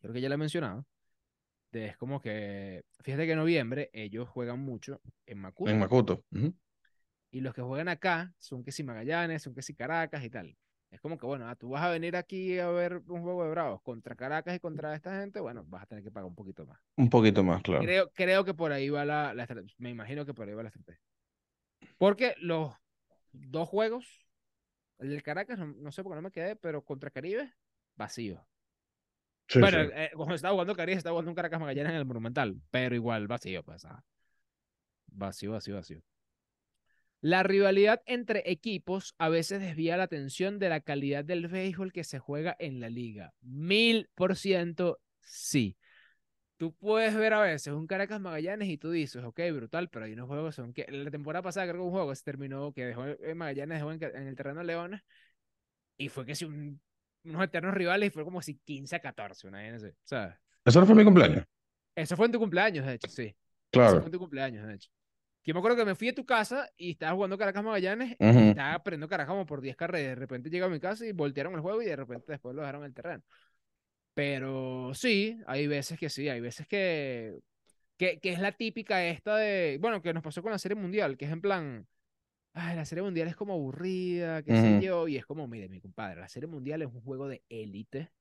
creo 0.00 0.12
que 0.12 0.20
ya 0.20 0.28
la 0.28 0.36
he 0.36 0.38
mencionado, 0.38 0.86
de 1.72 1.86
es 1.86 1.96
como 1.96 2.20
que, 2.20 2.84
fíjate 3.00 3.26
que 3.26 3.32
en 3.32 3.38
noviembre 3.38 3.90
ellos 3.92 4.28
juegan 4.28 4.60
mucho 4.60 5.00
en 5.26 5.38
Macuto. 5.38 5.70
En 5.70 5.78
Macuto. 5.78 6.24
Ujú. 6.32 6.54
Y 7.30 7.40
los 7.40 7.54
que 7.54 7.62
juegan 7.62 7.88
acá 7.88 8.34
son 8.38 8.64
que 8.64 8.72
si 8.72 8.82
Magallanes, 8.82 9.42
son 9.42 9.54
que 9.54 9.62
si 9.62 9.74
Caracas 9.74 10.24
y 10.24 10.30
tal. 10.30 10.56
Es 10.90 11.00
como 11.00 11.16
que, 11.16 11.24
bueno, 11.24 11.48
ah, 11.48 11.54
tú 11.54 11.68
vas 11.68 11.84
a 11.84 11.90
venir 11.90 12.16
aquí 12.16 12.58
a 12.58 12.68
ver 12.68 12.96
un 13.06 13.22
juego 13.22 13.44
de 13.44 13.50
Bravos 13.50 13.80
contra 13.82 14.16
Caracas 14.16 14.56
y 14.56 14.58
contra 14.58 14.92
esta 14.96 15.20
gente, 15.20 15.38
bueno, 15.38 15.64
vas 15.68 15.84
a 15.84 15.86
tener 15.86 16.02
que 16.02 16.10
pagar 16.10 16.26
un 16.26 16.34
poquito 16.34 16.66
más. 16.66 16.80
Un 16.96 17.08
poquito 17.08 17.44
más, 17.44 17.62
claro. 17.62 17.84
Creo, 17.84 18.10
creo 18.10 18.44
que 18.44 18.54
por 18.54 18.72
ahí 18.72 18.90
va 18.90 19.04
la, 19.04 19.32
la 19.32 19.44
estrategia. 19.44 19.76
Me 19.78 19.90
imagino 19.90 20.26
que 20.26 20.34
por 20.34 20.48
ahí 20.48 20.54
va 20.54 20.64
la 20.64 20.70
estrategia. 20.70 21.00
Porque 21.96 22.34
los 22.40 22.74
dos 23.30 23.68
juegos, 23.68 24.26
el 25.00 25.10
del 25.10 25.22
Caracas, 25.22 25.58
no, 25.58 25.66
no 25.66 25.92
sé 25.92 26.02
por 26.02 26.12
qué 26.12 26.16
no 26.16 26.22
me 26.22 26.30
quedé, 26.30 26.56
pero 26.56 26.84
contra 26.84 27.10
Caribe, 27.10 27.52
vacío. 27.96 28.46
Sí, 29.48 29.58
bueno, 29.58 29.82
sí. 29.84 29.90
eh, 29.94 30.10
cuando 30.14 30.34
estaba 30.34 30.52
jugando 30.52 30.76
Caribe, 30.76 30.96
estaba 30.96 31.14
jugando 31.14 31.32
un 31.32 31.34
Caracas 31.34 31.58
Magallanes 31.58 31.92
en 31.92 31.98
el 31.98 32.04
Monumental, 32.04 32.60
pero 32.70 32.94
igual 32.94 33.26
vacío, 33.26 33.64
pues. 33.64 33.84
ah. 33.84 34.04
Vacío, 35.08 35.52
vacío, 35.52 35.74
vacío. 35.74 36.02
La 37.20 37.42
rivalidad 37.42 38.00
entre 38.06 38.50
equipos 38.50 39.14
a 39.18 39.28
veces 39.28 39.60
desvía 39.60 39.96
la 39.96 40.04
atención 40.04 40.58
de 40.58 40.70
la 40.70 40.80
calidad 40.80 41.24
del 41.24 41.48
béisbol 41.48 41.92
que 41.92 42.04
se 42.04 42.18
juega 42.18 42.56
en 42.58 42.80
la 42.80 42.88
liga. 42.88 43.34
Mil 43.42 44.08
por 44.14 44.36
ciento 44.36 45.00
sí. 45.20 45.76
Tú 46.60 46.74
puedes 46.74 47.14
ver 47.16 47.32
a 47.32 47.40
veces 47.40 47.72
un 47.72 47.86
Caracas 47.86 48.20
Magallanes 48.20 48.68
y 48.68 48.76
tú 48.76 48.90
dices, 48.90 49.24
ok, 49.24 49.40
brutal, 49.54 49.88
pero 49.88 50.04
hay 50.04 50.12
unos 50.12 50.28
juegos 50.28 50.54
son 50.54 50.74
que 50.74 50.84
la 50.90 51.10
temporada 51.10 51.40
pasada 51.40 51.66
creo 51.66 51.80
que 51.80 51.86
un 51.86 51.90
juego 51.90 52.14
se 52.14 52.22
terminó 52.22 52.70
que 52.74 52.84
dejó 52.84 53.06
eh, 53.06 53.34
Magallanes 53.34 53.78
dejó 53.78 53.90
en, 53.92 54.02
en 54.04 54.26
el 54.28 54.36
terreno 54.36 54.60
de 54.60 54.66
Leones 54.66 55.00
y 55.96 56.10
fue 56.10 56.26
que 56.26 56.34
si 56.34 56.44
un- 56.44 56.78
unos 57.24 57.44
eternos 57.44 57.72
rivales 57.72 58.08
y 58.08 58.10
fue 58.10 58.24
como 58.24 58.42
si 58.42 58.58
15 58.58 58.94
a 58.94 59.00
14, 59.00 59.48
una 59.48 59.74
así, 59.74 59.86
¿sabes? 60.04 60.34
Eso 60.62 60.80
no 60.80 60.86
fue 60.86 60.94
mi 60.94 61.02
cumpleaños. 61.04 61.46
Eso 61.94 62.14
fue 62.14 62.26
en 62.26 62.32
tu 62.32 62.38
cumpleaños, 62.38 62.84
de 62.84 62.92
hecho, 62.92 63.08
sí. 63.08 63.22
Eso 63.22 63.36
Claro. 63.70 63.96
fue 63.96 64.04
en 64.04 64.12
tu 64.12 64.18
cumpleaños, 64.18 64.66
de 64.66 64.74
hecho. 64.74 64.90
Yo 65.44 65.54
me 65.54 65.60
acuerdo 65.60 65.78
que 65.78 65.86
me 65.86 65.94
fui 65.94 66.10
a 66.10 66.14
tu 66.14 66.26
casa 66.26 66.68
y 66.76 66.90
estabas 66.90 67.14
jugando 67.14 67.38
Caracas 67.38 67.64
Magallanes 67.64 68.16
y 68.20 68.26
Ujú. 68.26 68.38
estaba 68.50 68.82
perdiendo 68.82 69.08
Caracas 69.08 69.30
como 69.32 69.46
por 69.46 69.62
10 69.62 69.76
carreras. 69.76 70.08
De 70.10 70.14
repente 70.16 70.50
llego 70.50 70.66
a 70.66 70.68
mi 70.68 70.78
casa 70.78 71.06
y 71.06 71.12
voltearon 71.12 71.54
el 71.54 71.60
juego 71.62 71.80
y 71.80 71.86
de 71.86 71.96
repente 71.96 72.32
después 72.32 72.54
lo 72.54 72.60
dejaron 72.60 72.82
en 72.82 72.88
el 72.88 72.94
terreno. 72.94 73.22
Pero 74.20 74.92
sí, 74.92 75.40
hay 75.46 75.66
veces 75.66 75.98
que 75.98 76.10
sí, 76.10 76.28
hay 76.28 76.42
veces 76.42 76.68
que, 76.68 77.40
que, 77.96 78.20
que 78.20 78.32
es 78.34 78.38
la 78.38 78.52
típica 78.52 79.02
esta 79.06 79.38
de, 79.38 79.78
bueno, 79.80 80.02
que 80.02 80.12
nos 80.12 80.22
pasó 80.22 80.42
con 80.42 80.52
la 80.52 80.58
Serie 80.58 80.76
Mundial, 80.76 81.16
que 81.16 81.24
es 81.24 81.30
en 81.30 81.40
plan, 81.40 81.88
ay, 82.52 82.76
la 82.76 82.84
Serie 82.84 83.02
Mundial 83.02 83.28
es 83.28 83.34
como 83.34 83.54
aburrida, 83.54 84.42
qué 84.42 84.54
sé 84.54 84.72
Ujú. 84.74 84.82
yo, 84.82 85.08
y 85.08 85.16
es 85.16 85.24
como, 85.24 85.48
mire, 85.48 85.70
mi 85.70 85.80
compadre, 85.80 86.20
la 86.20 86.28
Serie 86.28 86.48
Mundial 86.48 86.82
es 86.82 86.88
un 86.88 87.00
juego 87.00 87.28
de 87.28 87.42
élite, 87.48 88.12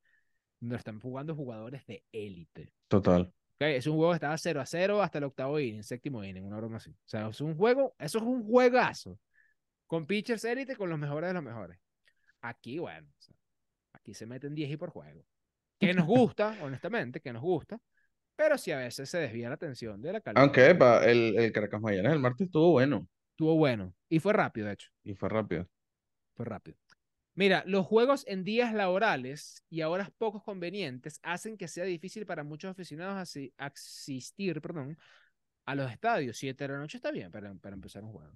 donde 0.61 0.77
están 0.77 1.01
jugando 1.01 1.35
jugadores 1.35 1.85
de 1.85 2.01
élite. 2.13 2.71
Total. 2.87 3.23
¿ok? 3.55 3.61
Es 3.63 3.85
un 3.85 3.97
juego 3.97 4.13
que 4.13 4.15
estaba 4.15 4.37
0 4.37 4.61
a 4.61 4.65
0 4.65 5.01
hasta 5.01 5.17
el 5.17 5.25
octavo 5.25 5.59
inning, 5.59 5.83
séptimo 5.83 6.23
inning, 6.23 6.45
una 6.45 6.55
broma 6.55 6.77
así. 6.77 6.91
O 6.91 7.09
sea, 7.09 7.27
es 7.27 7.41
un 7.41 7.57
juego, 7.57 7.93
eso 7.99 8.19
es 8.19 8.23
un 8.23 8.47
juegazo. 8.47 9.19
Con 9.85 10.05
pitchers 10.05 10.45
élite, 10.45 10.77
con 10.77 10.89
los 10.89 10.97
mejores 10.97 11.29
de 11.29 11.33
los 11.33 11.43
mejores. 11.43 11.77
Aquí, 12.39 12.79
bueno, 12.79 13.05
o 13.05 13.21
sea, 13.21 13.35
aquí 13.91 14.13
se 14.13 14.25
meten 14.25 14.55
10 14.55 14.71
y 14.71 14.77
por 14.77 14.91
juego. 14.91 15.25
Que 15.79 15.93
nos 15.93 16.05
gusta, 16.07 16.55
honestamente, 16.61 17.21
que 17.21 17.33
nos 17.33 17.41
gusta, 17.41 17.79
pero 18.35 18.57
sí 18.57 18.71
a 18.71 18.77
veces 18.77 19.09
se 19.09 19.17
desvía 19.19 19.49
la 19.49 19.55
atención 19.55 20.01
de 20.01 20.13
la 20.13 20.21
calidad. 20.21 20.43
Aunque, 20.43 20.69
epa, 20.69 21.05
el, 21.05 21.37
el 21.37 21.51
Caracas 21.51 21.81
Magallanes 21.81 22.13
el 22.13 22.19
martes 22.19 22.47
estuvo 22.47 22.71
bueno 22.71 23.07
Estuvo 23.31 23.55
bueno. 23.55 23.93
Y 24.09 24.19
fue 24.19 24.33
rápido, 24.33 24.67
de 24.67 24.73
hecho. 24.73 24.89
y 25.03 25.13
fue 25.15 25.29
rápido. 25.29 25.67
Fue 26.35 26.45
rápido. 26.45 26.77
Mira, 27.35 27.63
los 27.65 27.85
juegos 27.85 28.25
en 28.27 28.43
días 28.43 28.73
laborales 28.73 29.63
y 29.69 29.81
a 29.81 29.89
horas 29.89 30.11
poco 30.17 30.43
convenientes 30.43 31.19
hacen 31.23 31.57
que 31.57 31.67
sea 31.69 31.85
difícil 31.85 32.25
para 32.25 32.43
muchos 32.43 32.71
aficionados 32.71 33.15
asi- 33.15 33.53
asistir 33.57 34.61
perdón, 34.61 34.97
a 35.65 35.75
los 35.75 35.91
estadios. 35.91 36.37
Siete 36.37 36.65
de 36.65 36.73
la 36.73 36.79
noche 36.79 36.97
está 36.97 37.11
bien 37.11 37.31
para, 37.31 37.53
para 37.55 37.75
empezar 37.75 38.03
un 38.03 38.11
juego. 38.11 38.33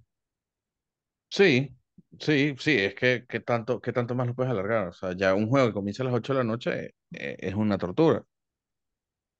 Sí, 1.30 1.74
sí, 2.18 2.54
sí, 2.58 2.72
es 2.78 2.94
que 2.94 3.24
¿qué 3.28 3.40
tanto, 3.40 3.80
qué 3.80 3.92
tanto 3.92 4.14
más 4.14 4.26
lo 4.26 4.34
puedes 4.34 4.50
alargar? 4.52 4.88
O 4.88 4.92
sea, 4.92 5.12
ya 5.16 5.34
un 5.34 5.48
juego 5.48 5.68
que 5.68 5.72
comienza 5.74 6.02
a 6.02 6.06
las 6.06 6.14
8 6.14 6.32
de 6.32 6.38
la 6.38 6.44
noche 6.44 6.94
eh, 7.12 7.36
es 7.40 7.54
una 7.54 7.78
tortura. 7.78 8.24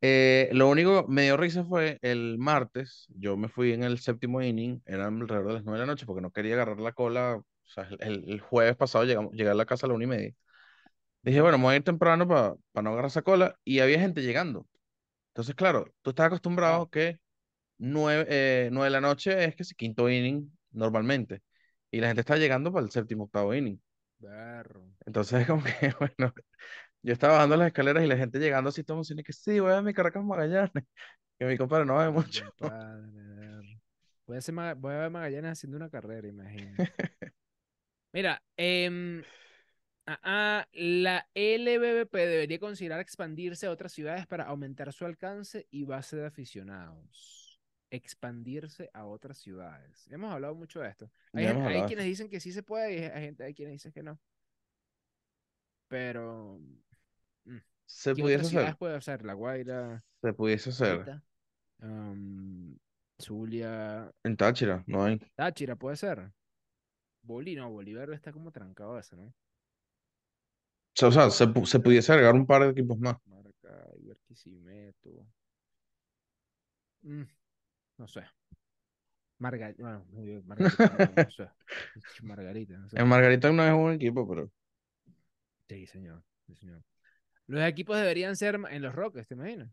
Eh, 0.00 0.50
lo 0.52 0.68
único 0.68 1.06
me 1.08 1.22
dio 1.22 1.36
risa 1.38 1.64
fue 1.64 1.98
el 2.02 2.36
martes, 2.38 3.06
yo 3.16 3.36
me 3.38 3.48
fui 3.48 3.72
en 3.72 3.82
el 3.84 3.98
séptimo 3.98 4.42
inning, 4.42 4.82
eran 4.84 5.20
alrededor 5.22 5.46
de 5.48 5.54
las 5.54 5.64
9 5.64 5.80
de 5.80 5.86
la 5.86 5.92
noche 5.92 6.04
porque 6.06 6.20
no 6.20 6.30
quería 6.30 6.54
agarrar 6.54 6.78
la 6.80 6.92
cola. 6.92 7.36
O 7.36 7.44
sea, 7.66 7.88
el, 8.00 8.24
el 8.30 8.40
jueves 8.40 8.76
pasado 8.76 9.04
llegamos, 9.04 9.32
llegué 9.32 9.48
a 9.50 9.54
la 9.54 9.64
casa 9.66 9.86
a 9.86 9.88
la 9.88 9.94
una 9.94 10.04
y 10.04 10.06
media. 10.08 10.34
Dije, 11.22 11.40
bueno, 11.42 11.58
me 11.58 11.64
voy 11.64 11.74
a 11.74 11.76
ir 11.78 11.84
temprano 11.84 12.28
para 12.28 12.56
no 12.84 12.90
agarrar 12.92 13.06
esa 13.06 13.22
cola 13.22 13.58
y 13.64 13.80
había 13.80 14.00
gente 14.00 14.22
llegando. 14.22 14.66
Entonces, 15.30 15.54
claro, 15.56 15.86
tú 16.02 16.10
estás 16.10 16.26
acostumbrado 16.28 16.90
que 16.90 17.20
9, 17.78 18.26
eh, 18.28 18.70
de 18.72 18.90
la 18.90 19.00
noche 19.02 19.44
es 19.44 19.56
que 19.56 19.64
si 19.64 19.74
quinto 19.76 20.10
inning 20.10 20.50
normalmente. 20.72 21.42
Y 21.94 22.00
la 22.00 22.08
gente 22.08 22.22
está 22.22 22.36
llegando 22.36 22.72
para 22.72 22.84
el 22.84 22.90
séptimo, 22.90 23.24
octavo 23.24 23.54
inning. 23.54 23.80
Berro. 24.18 24.84
Entonces 25.06 25.42
es 25.42 25.46
como 25.46 25.62
que, 25.62 25.70
bueno, 26.00 26.34
yo 27.02 27.12
estaba 27.12 27.34
bajando 27.34 27.56
las 27.56 27.68
escaleras 27.68 28.02
y 28.02 28.08
la 28.08 28.16
gente 28.16 28.40
llegando 28.40 28.70
así, 28.70 28.82
todo 28.82 28.96
emocionado, 28.96 29.22
que 29.22 29.32
sí, 29.32 29.60
voy 29.60 29.72
a 29.72 29.80
mi 29.80 29.94
Caracas 29.94 30.24
Magallanes. 30.24 30.72
Que 31.38 31.46
mi 31.46 31.56
compadre 31.56 31.84
no 31.84 31.94
va 31.94 32.10
mucho. 32.12 32.44
Compadre. 32.58 33.80
Voy 34.26 34.36
a, 34.36 34.38
hacer 34.38 34.54
voy 34.54 34.92
a 34.92 34.98
ver 34.98 35.10
Magallanes 35.10 35.52
haciendo 35.52 35.76
una 35.76 35.90
carrera, 35.90 36.26
imagino. 36.26 36.74
Mira, 38.12 38.40
em, 38.56 39.22
ah, 40.06 40.20
ah, 40.22 40.68
la 40.72 41.28
LBBP 41.34 42.14
debería 42.14 42.58
considerar 42.58 43.00
expandirse 43.00 43.66
a 43.66 43.70
otras 43.70 43.92
ciudades 43.92 44.26
para 44.26 44.44
aumentar 44.44 44.92
su 44.92 45.04
alcance 45.04 45.66
y 45.70 45.84
base 45.84 46.16
de 46.16 46.26
aficionados. 46.26 47.43
Expandirse 47.90 48.90
a 48.92 49.06
otras 49.06 49.38
ciudades. 49.38 50.08
Hemos 50.10 50.32
hablado 50.32 50.54
mucho 50.54 50.80
de 50.80 50.88
esto. 50.88 51.10
Hay, 51.32 51.44
Ya 51.44 51.50
gen- 51.52 51.56
hemos 51.58 51.68
hay 51.68 51.82
quienes 51.84 52.04
dicen 52.06 52.28
que 52.28 52.40
sí 52.40 52.52
se 52.52 52.62
puede 52.62 52.94
y 52.94 53.02
hay 53.04 53.22
gente, 53.26 53.44
hay 53.44 53.54
quienes 53.54 53.74
dicen 53.74 53.92
que 53.92 54.02
no. 54.02 54.18
Pero, 55.88 56.58
mm, 57.44 57.58
Se 57.86 58.14
¿qué 58.14 58.22
pudiese 58.22 58.46
otras 58.46 58.58
hacer, 58.58 58.78
puede 58.78 58.96
hacer? 58.96 59.24
La 59.24 59.34
Guaira, 59.34 60.04
se 60.22 60.32
pudiese 60.32 60.70
hacer. 60.70 61.22
Zulia, 63.18 64.12
En 64.24 64.36
Táchira, 64.36 64.82
no 64.86 65.04
hay. 65.04 65.20
Táchira 65.36 65.76
puede 65.76 65.96
ser. 65.96 66.32
Boli, 67.22 67.56
no, 67.56 67.70
Bolívar 67.70 68.10
está 68.12 68.32
como 68.32 68.52
trancado 68.52 68.98
eso, 68.98 69.16
¿no? 69.16 69.34
O 71.02 71.10
sea, 71.10 71.30
se, 71.30 71.46
se 71.66 71.80
pudiese 71.80 72.12
agregar 72.12 72.34
un 72.34 72.46
par 72.46 72.62
de 72.62 72.70
equipos 72.70 72.98
más. 72.98 73.16
Marca, 73.26 73.90
Barquisimeto. 74.00 75.26
Mm, 77.06 77.24
no 77.98 78.08
sé. 78.08 78.22
Margarita, 79.38 79.82
bueno, 79.82 80.04
muy 80.12 80.24
bien, 80.26 80.46
Margarita, 80.46 80.96
no, 80.98 81.22
no 81.22 81.30
sé. 81.30 81.48
Margarita, 82.22 82.78
no 82.78 82.88
sé. 82.88 82.98
En 82.98 83.08
Margarita 83.08 83.52
no 83.52 83.64
es 83.64 83.72
un 83.72 83.92
equipo, 83.92 84.26
pero 84.28 84.50
Sí, 85.68 85.86
señor, 85.86 86.22
sí, 86.46 86.54
señor. 86.54 86.82
Los 87.46 87.62
equipos 87.64 87.96
deberían 87.96 88.36
ser, 88.36 88.58
en 88.70 88.82
los 88.82 88.94
Rockets, 88.94 89.28
¿te 89.28 89.34
imaginas? 89.34 89.70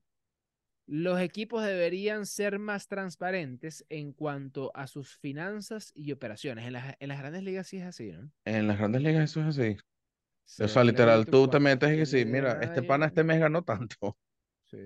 Los 0.87 1.21
equipos 1.21 1.63
deberían 1.63 2.25
ser 2.25 2.59
más 2.59 2.87
transparentes 2.87 3.85
en 3.89 4.11
cuanto 4.11 4.71
a 4.75 4.87
sus 4.87 5.15
finanzas 5.17 5.91
y 5.95 6.11
operaciones. 6.11 6.65
En 6.65 6.73
las, 6.73 6.95
en 6.99 7.07
las 7.07 7.19
grandes 7.19 7.43
ligas 7.43 7.67
sí 7.67 7.77
es 7.77 7.85
así, 7.85 8.11
¿no? 8.11 8.29
en 8.45 8.67
las 8.67 8.77
grandes 8.77 9.01
ligas 9.01 9.23
eso 9.29 9.41
es 9.41 9.47
así. 9.47 9.77
Se 10.45 10.65
O 10.65 10.67
sea, 10.67 10.83
literal, 10.83 11.25
tú 11.25 11.47
te 11.47 11.59
metes 11.59 11.93
y 11.93 11.97
que 11.97 12.05
sí, 12.05 12.25
mira, 12.25 12.59
este 12.61 12.83
pana 12.83 13.05
este 13.05 13.23
mes 13.23 13.39
ganó 13.39 13.63
tanto. 13.63 14.17
Sí. 14.65 14.77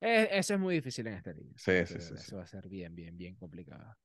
Eh, 0.00 0.28
eso 0.32 0.54
es 0.54 0.60
muy 0.60 0.74
difícil 0.74 1.06
en 1.06 1.14
esta 1.14 1.32
liga. 1.32 1.52
Sí, 1.56 1.72
sí, 1.86 1.94
sí, 2.00 2.14
eso 2.14 2.16
sí. 2.16 2.34
va 2.34 2.42
a 2.42 2.46
ser 2.46 2.68
bien, 2.68 2.94
bien, 2.94 3.16
bien 3.16 3.34
complicado. 3.34 3.96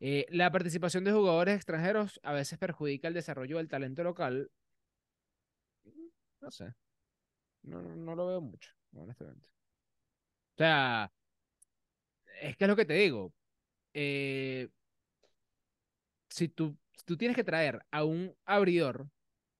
Eh, 0.00 0.26
la 0.30 0.50
participación 0.50 1.04
de 1.04 1.12
jugadores 1.12 1.56
extranjeros 1.56 2.18
a 2.22 2.32
veces 2.32 2.58
perjudica 2.58 3.08
el 3.08 3.14
desarrollo 3.14 3.58
del 3.58 3.68
talento 3.68 4.02
local. 4.02 4.50
No 6.40 6.50
sé. 6.50 6.72
No, 7.62 7.82
no, 7.82 7.94
no 7.94 8.14
lo 8.14 8.26
veo 8.26 8.40
mucho, 8.40 8.70
honestamente. 8.94 9.48
O 10.54 10.56
sea, 10.56 11.12
es 12.40 12.56
que 12.56 12.64
es 12.64 12.68
lo 12.68 12.76
que 12.76 12.86
te 12.86 12.94
digo. 12.94 13.34
Eh, 13.92 14.68
si 16.30 16.48
tú, 16.48 16.78
si 16.96 17.04
tú 17.04 17.16
tienes 17.18 17.36
que 17.36 17.44
traer 17.44 17.84
a 17.90 18.04
un 18.04 18.34
abridor, 18.46 19.08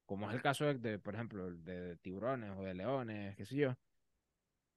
como 0.07 0.29
es 0.29 0.35
el 0.35 0.43
caso 0.43 0.65
de, 0.65 0.75
de, 0.75 0.99
por 0.99 1.15
ejemplo, 1.15 1.51
de 1.53 1.97
tiburones 1.99 2.51
o 2.57 2.63
de 2.63 2.75
leones, 2.75 3.37
qué 3.37 3.45
sé 3.45 3.57
yo, 3.57 3.77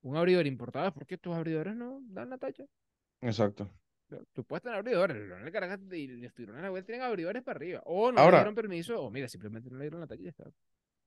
un 0.04 0.16
abridor 0.18 0.46
importado, 0.46 0.94
¿por 0.94 1.06
qué 1.06 1.18
tus 1.18 1.36
abridores 1.36 1.76
no 1.76 2.00
dan 2.10 2.30
la 2.30 2.38
talla? 2.38 2.66
Exacto. 3.22 3.70
Tú 4.34 4.44
puedes 4.44 4.62
tener 4.62 4.78
abridores. 4.78 5.18
Del 5.18 5.52
Caracas 5.52 5.80
y 5.92 6.08
los 6.08 6.34
Tiburones 6.34 6.62
de 6.62 6.64
la 6.64 6.70
Guaira 6.70 6.86
tienen 6.86 7.04
abridores 7.04 7.42
para 7.42 7.58
arriba. 7.58 7.82
O 7.86 8.12
no 8.12 8.24
le 8.26 8.32
dieron 8.32 8.54
permiso, 8.54 9.02
o 9.02 9.10
mira, 9.10 9.28
simplemente 9.28 9.70
no 9.72 9.78
le 9.78 9.86
dieron 9.86 10.02
la 10.02 10.08
talla 10.08 10.22
y 10.22 10.26
ya 10.26 10.30
está. 10.30 10.46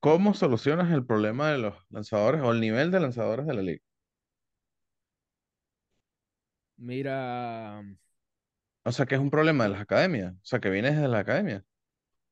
¿Cómo 0.01 0.35
solucionas 0.35 0.93
el 0.93 1.05
problema 1.05 1.51
de 1.53 1.59
los 1.59 1.75
lanzadores 1.91 2.41
o 2.43 2.53
el 2.53 2.61
nivel 2.61 2.91
de 2.91 3.01
lanzadores 3.01 3.47
de 3.47 3.55
la 3.55 3.63
liga? 3.63 3.83
Mira, 6.79 7.83
O 8.85 8.93
sea, 8.93 9.05
que 9.07 9.15
es 9.17 9.21
un 9.21 9.31
problema 9.31 9.65
de 9.65 9.71
las 9.71 9.81
academias. 9.83 10.33
O 10.35 10.39
sea, 10.45 10.61
que 10.61 10.71
viene 10.71 10.91
desde 10.91 11.09
la 11.09 11.19
academia. 11.19 11.65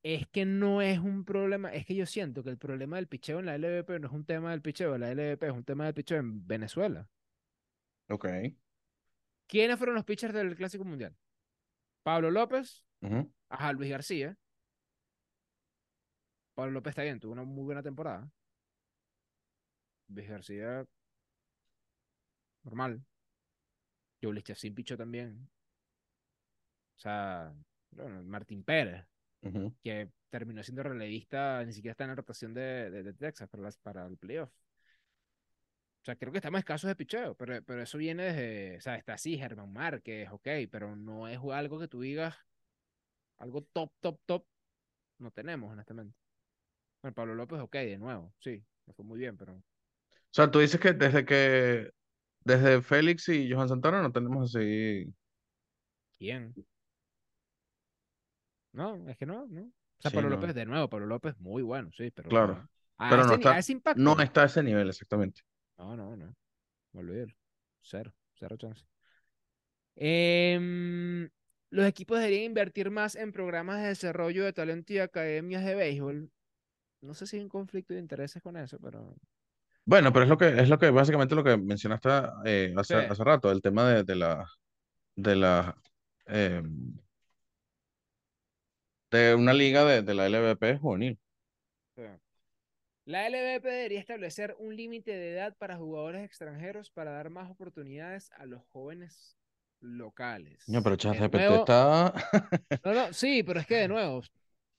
Es 0.04 0.26
que 0.28 0.44
no 0.44 0.82
es 0.82 0.98
un 0.98 1.24
problema, 1.24 1.72
es 1.72 1.86
que 1.86 1.94
yo 1.94 2.04
siento 2.04 2.44
que 2.44 2.50
el 2.50 2.58
problema 2.58 2.96
del 2.96 3.08
picheo 3.08 3.38
en 3.38 3.46
la 3.46 3.56
LVP 3.56 4.00
no 4.00 4.08
es 4.08 4.12
un 4.12 4.26
tema 4.26 4.50
del 4.50 4.60
picheo 4.60 4.94
en 4.94 5.00
la 5.00 5.10
LVP, 5.10 5.46
es 5.46 5.52
un 5.52 5.64
tema 5.64 5.86
del 5.86 5.94
picheo 5.94 6.18
en 6.18 6.46
Venezuela. 6.46 7.08
Ok. 8.10 8.28
¿Quiénes 9.46 9.78
fueron 9.78 9.94
los 9.94 10.04
pitchers 10.04 10.34
del 10.34 10.54
Clásico 10.56 10.84
Mundial? 10.84 11.16
Pablo 12.02 12.30
López, 12.30 12.84
ajá, 13.48 13.72
Luis 13.72 13.90
García. 13.90 14.36
Pablo 16.52 16.72
López 16.72 16.90
está 16.90 17.02
bien, 17.02 17.18
tuvo 17.18 17.32
una 17.32 17.44
muy 17.44 17.64
buena 17.64 17.82
temporada. 17.82 18.30
Luis 20.08 20.28
García, 20.28 20.84
normal. 22.62 23.02
Joe 24.22 24.42
Chacín 24.42 24.74
pichó 24.74 24.98
también. 24.98 25.48
O 26.96 27.00
sea, 27.00 27.54
bueno, 27.90 28.22
Martín 28.24 28.62
Pérez, 28.62 29.06
Que 29.82 30.10
terminó 30.30 30.62
siendo 30.62 30.82
relevista, 30.82 31.64
ni 31.64 31.72
siquiera 31.72 31.92
está 31.92 32.04
en 32.04 32.10
la 32.10 32.16
rotación 32.16 32.54
de, 32.54 32.90
de- 32.90 33.02
de 33.02 33.14
Texas 33.14 33.48
para, 33.48 33.62
las, 33.64 33.78
para 33.78 34.06
el 34.06 34.16
playoff. 34.18 34.50
O 36.02 36.04
sea, 36.04 36.16
creo 36.16 36.30
que 36.32 36.38
estamos 36.38 36.58
escasos 36.58 36.88
de 36.88 36.96
picheo, 36.96 37.34
pero, 37.34 37.62
pero 37.64 37.82
eso 37.82 37.96
viene 37.98 38.24
desde, 38.24 38.76
o 38.76 38.80
sea, 38.80 38.96
está 38.96 39.14
así, 39.14 39.38
Germán 39.38 39.72
Márquez, 39.72 40.28
ok, 40.30 40.46
pero 40.70 40.94
no 40.96 41.26
es 41.28 41.38
algo 41.52 41.78
que 41.78 41.88
tú 41.88 42.00
digas, 42.00 42.34
algo 43.38 43.62
top, 43.72 43.92
top, 44.00 44.18
top, 44.26 44.44
no 45.18 45.30
tenemos, 45.32 45.72
honestamente. 45.72 46.16
Bueno, 47.02 47.14
Pablo 47.14 47.34
López, 47.36 47.60
ok, 47.60 47.74
de 47.76 47.98
nuevo, 47.98 48.34
sí, 48.40 48.64
me 48.86 48.94
fue 48.94 49.04
muy 49.06 49.18
bien, 49.20 49.36
pero 49.36 49.54
O 49.54 49.62
sea, 50.30 50.50
tú 50.50 50.58
dices 50.60 50.80
que 50.80 50.92
desde 50.92 51.24
que, 51.24 51.90
desde 52.44 52.82
Félix 52.82 53.28
y 53.30 53.52
Johan 53.52 53.68
Santana 53.68 54.02
no 54.02 54.12
tenemos 54.12 54.54
así. 54.56 55.14
¿quién? 56.18 56.56
No, 58.74 59.08
es 59.08 59.16
que 59.16 59.24
no, 59.26 59.46
¿no? 59.46 59.62
O 59.62 60.00
sea, 60.00 60.10
Sí, 60.10 60.16
Pablo 60.16 60.30
no. 60.30 60.36
López, 60.36 60.54
de 60.54 60.66
nuevo, 60.66 60.88
Pablo 60.88 61.06
López, 61.06 61.34
muy 61.38 61.62
bueno, 61.62 61.90
sí, 61.96 62.10
pero 62.10 62.28
Claro, 62.28 62.54
no. 62.54 62.68
A 62.98 63.10
pero 63.10 63.22
no 63.22 63.32
ese, 63.32 63.34
está- 63.36 63.52
a 63.54 63.58
ese 63.58 63.72
impacto. 63.72 64.02
No 64.02 64.20
está 64.20 64.42
a 64.42 64.46
ese 64.46 64.62
nivel 64.62 64.88
exactamente. 64.88 65.42
No, 65.78 65.96
no, 65.96 66.16
no. 66.16 66.34
Olvídalo. 66.92 67.32
Cero, 67.80 68.12
cero 68.34 68.56
chance. 68.56 68.84
Em, 69.96 71.28
los 71.70 71.86
equipos 71.86 72.18
deberían 72.18 72.44
invertir 72.44 72.90
más 72.90 73.14
en 73.14 73.32
programas 73.32 73.80
de 73.80 73.88
desarrollo 73.88 74.44
de 74.44 74.52
talento 74.52 74.92
y 74.92 74.98
academias 74.98 75.64
de 75.64 75.74
béisbol. 75.74 76.30
No 77.02 77.14
sé 77.14 77.26
si 77.26 77.36
hay 77.36 77.42
un 77.42 77.48
conflicto 77.48 77.94
de 77.94 78.00
intereses 78.00 78.42
con 78.42 78.56
eso, 78.56 78.78
pero 78.80 79.16
Bueno, 79.84 80.12
pero 80.12 80.24
es 80.24 80.28
lo 80.30 80.38
que, 80.38 80.48
es 80.48 80.68
lo 80.68 80.78
que 80.78 80.90
básicamente 80.90 81.34
lo 81.34 81.44
que 81.44 81.56
mencionaste 81.56 82.08
eh, 82.44 82.74
hace, 82.76 82.94
Sí. 83.00 83.06
hace 83.08 83.24
rato, 83.24 83.50
el 83.52 83.60
tema 83.62 83.88
de, 83.90 84.02
de 84.04 84.14
la, 84.16 84.46
de 85.16 85.36
la, 85.36 85.76
eh, 86.26 86.62
de 89.14 89.34
una 89.34 89.52
liga 89.52 89.84
de, 89.84 90.02
de 90.02 90.14
la 90.14 90.26
LVP 90.26 90.78
juvenil. 90.78 91.18
la 93.06 93.26
LVP 93.26 93.68
debería 93.68 94.00
establecer 94.00 94.56
un 94.58 94.74
límite 94.74 95.12
de 95.12 95.32
edad 95.32 95.56
para 95.58 95.76
jugadores 95.76 96.24
extranjeros 96.24 96.90
para 96.90 97.12
dar 97.12 97.30
más 97.30 97.50
oportunidades 97.50 98.30
a 98.32 98.46
los 98.46 98.62
jóvenes 98.72 99.36
locales. 99.80 100.64
No, 100.68 100.82
pero 100.82 100.96
ChatGPT 100.96 101.34
nuevo- 101.34 101.56
está. 101.60 102.14
No, 102.84 102.92
no, 102.94 103.12
sí, 103.12 103.42
pero 103.42 103.60
es 103.60 103.66
que 103.66 103.76
de 103.76 103.88
nuevo, 103.88 104.22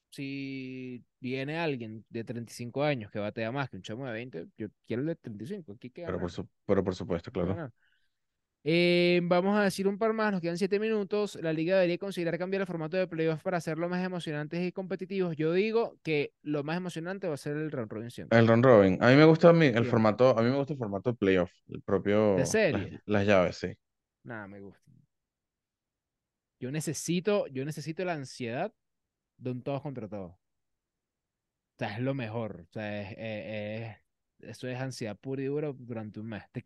si 0.10 1.04
viene 1.20 1.60
alguien 1.60 2.06
de 2.10 2.24
35 2.24 2.84
años 2.84 3.12
que 3.12 3.20
batea 3.20 3.52
más 3.52 3.70
que 3.70 3.78
un 3.78 3.82
chamo 3.84 4.06
de 4.06 4.12
20, 4.14 4.48
yo 4.58 4.68
quiero 4.88 5.02
el 5.02 5.08
de 5.08 5.16
35. 5.16 5.74
Aquí 5.74 5.90
que 5.90 6.04
Pero 6.06 6.20
por, 6.20 6.32
su- 6.32 6.48
pero 6.66 6.84
por 6.84 6.96
supuesto, 6.96 7.32
claro. 7.32 7.72
Eh, 8.68 9.22
vamos 9.26 9.56
a 9.56 9.64
decir 9.64 9.88
un 9.88 10.00
par 10.00 10.14
más, 10.14 10.32
nos 10.32 10.42
quedan 10.42 10.58
7 10.58 10.80
minutos. 10.80 11.38
La 11.42 11.54
liga 11.54 11.76
debería 11.76 12.00
considerar 12.00 12.40
cambiar 12.40 12.62
el 12.62 12.68
formato 12.68 12.98
de 12.98 13.08
playoffs 13.08 13.44
para 13.44 13.58
hacerlo 13.58 13.88
más 13.90 14.04
emocionantes 14.04 14.66
y 14.66 14.72
competitivos. 14.72 15.36
Yo 15.36 15.54
digo 15.54 16.00
que 16.02 16.34
lo 16.42 16.64
más 16.64 16.78
emocionante 16.78 17.28
va 17.28 17.36
a 17.36 17.38
ser 17.38 17.58
el 17.58 17.70
round 17.72 17.92
robin 17.92 18.10
siempre. 18.10 18.40
El 18.40 18.48
round 18.48 18.66
robin. 18.66 18.98
A 19.04 19.10
mí 19.10 19.16
me 19.16 19.26
gusta 19.26 19.52
el 19.52 19.86
formato, 19.86 20.38
a 20.38 20.42
mí 20.42 20.50
me 20.50 20.58
gusta 20.58 20.74
el 20.74 20.80
formato 20.80 21.12
de 21.12 21.18
playoff, 21.18 21.52
el 21.70 21.82
propio, 21.84 22.38
las, 22.40 22.50
serie? 22.50 23.02
las 23.06 23.26
llaves, 23.28 23.58
sí. 23.58 23.68
Nada, 24.24 24.48
me 24.48 24.60
gusta. 24.60 24.92
Yo 26.60 26.72
necesito, 26.72 27.48
yo 27.48 27.66
necesito 27.66 28.04
la 28.06 28.14
ansiedad 28.14 28.74
de 29.38 29.52
un 29.52 29.62
todos 29.64 29.82
contra 29.82 30.08
todos. 30.10 30.32
O 30.34 30.38
sea, 31.78 31.96
es 31.96 32.00
lo 32.02 32.14
mejor. 32.14 32.62
O 32.70 32.74
sea, 32.74 33.02
es, 33.02 33.12
es- 33.18 33.98
es- 34.40 34.50
eso 34.50 34.68
es 34.68 34.80
ansiedad 34.80 35.18
pura 35.18 35.42
y 35.42 35.46
dura 35.46 35.72
durante 35.74 36.20
un 36.20 36.28
mes. 36.28 36.44
Te 36.52 36.64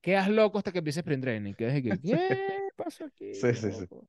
quedas 0.00 0.28
loco 0.28 0.58
hasta 0.58 0.72
que 0.72 0.78
empiece 0.78 1.00
sprint 1.00 1.22
training. 1.22 1.54
Quedas 1.54 1.82
que, 1.82 1.98
¿qué 2.02 2.70
pasó 2.76 3.04
aquí? 3.04 3.34
Sí, 3.34 3.54
sí, 3.54 3.72
sí. 3.72 3.80
loco?". 3.80 4.06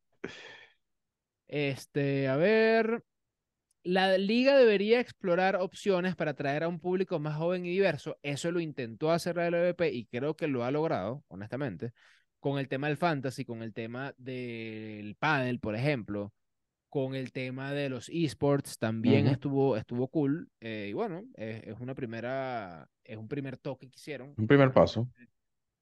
Este, 1.47 2.27
a 2.27 2.36
ver. 2.38 3.04
La 3.84 4.15
liga 4.19 4.56
debería 4.58 4.99
explorar 4.99 5.56
opciones 5.56 6.15
para 6.15 6.32
atraer 6.32 6.63
a 6.63 6.67
un 6.67 6.80
público 6.80 7.19
más 7.19 7.36
joven 7.38 7.65
y 7.65 7.71
diverso. 7.71 8.15
Eso 8.21 8.51
lo 8.51 8.60
intentó 8.60 9.12
hacer 9.12 9.38
la 9.38 9.47
LVP 9.47 9.91
y 9.91 10.06
creo 10.06 10.36
que 10.36 10.47
lo 10.47 10.63
ha 10.63 10.69
logrado, 10.69 11.23
honestamente, 11.30 11.91
con 12.39 12.60
el 12.60 12.67
tema 12.67 12.89
del 12.89 12.97
fantasy, 12.97 13.43
con 13.43 13.63
el 13.63 13.73
tema 13.73 14.13
del 14.17 15.15
pádel, 15.15 15.60
por 15.60 15.75
ejemplo, 15.75 16.32
con 16.89 17.15
el 17.15 17.32
tema 17.32 17.73
de 17.73 17.89
los 17.89 18.08
esports 18.10 18.77
también 18.77 19.25
Ujú. 19.25 19.34
estuvo, 19.34 19.77
estuvo 19.77 20.08
cool. 20.10 20.47
eh, 20.60 20.88
y 20.89 20.93
bueno, 20.93 21.23
es, 21.36 21.63
es 21.63 21.80
una 21.80 21.95
primera, 21.95 22.88
es 23.04 23.17
un 23.17 23.27
primer 23.27 23.58
toque 23.58 23.89
que 23.89 23.95
hicieron. 23.97 24.36
Un 24.38 24.45
primer 24.45 24.71
paso. 24.71 25.08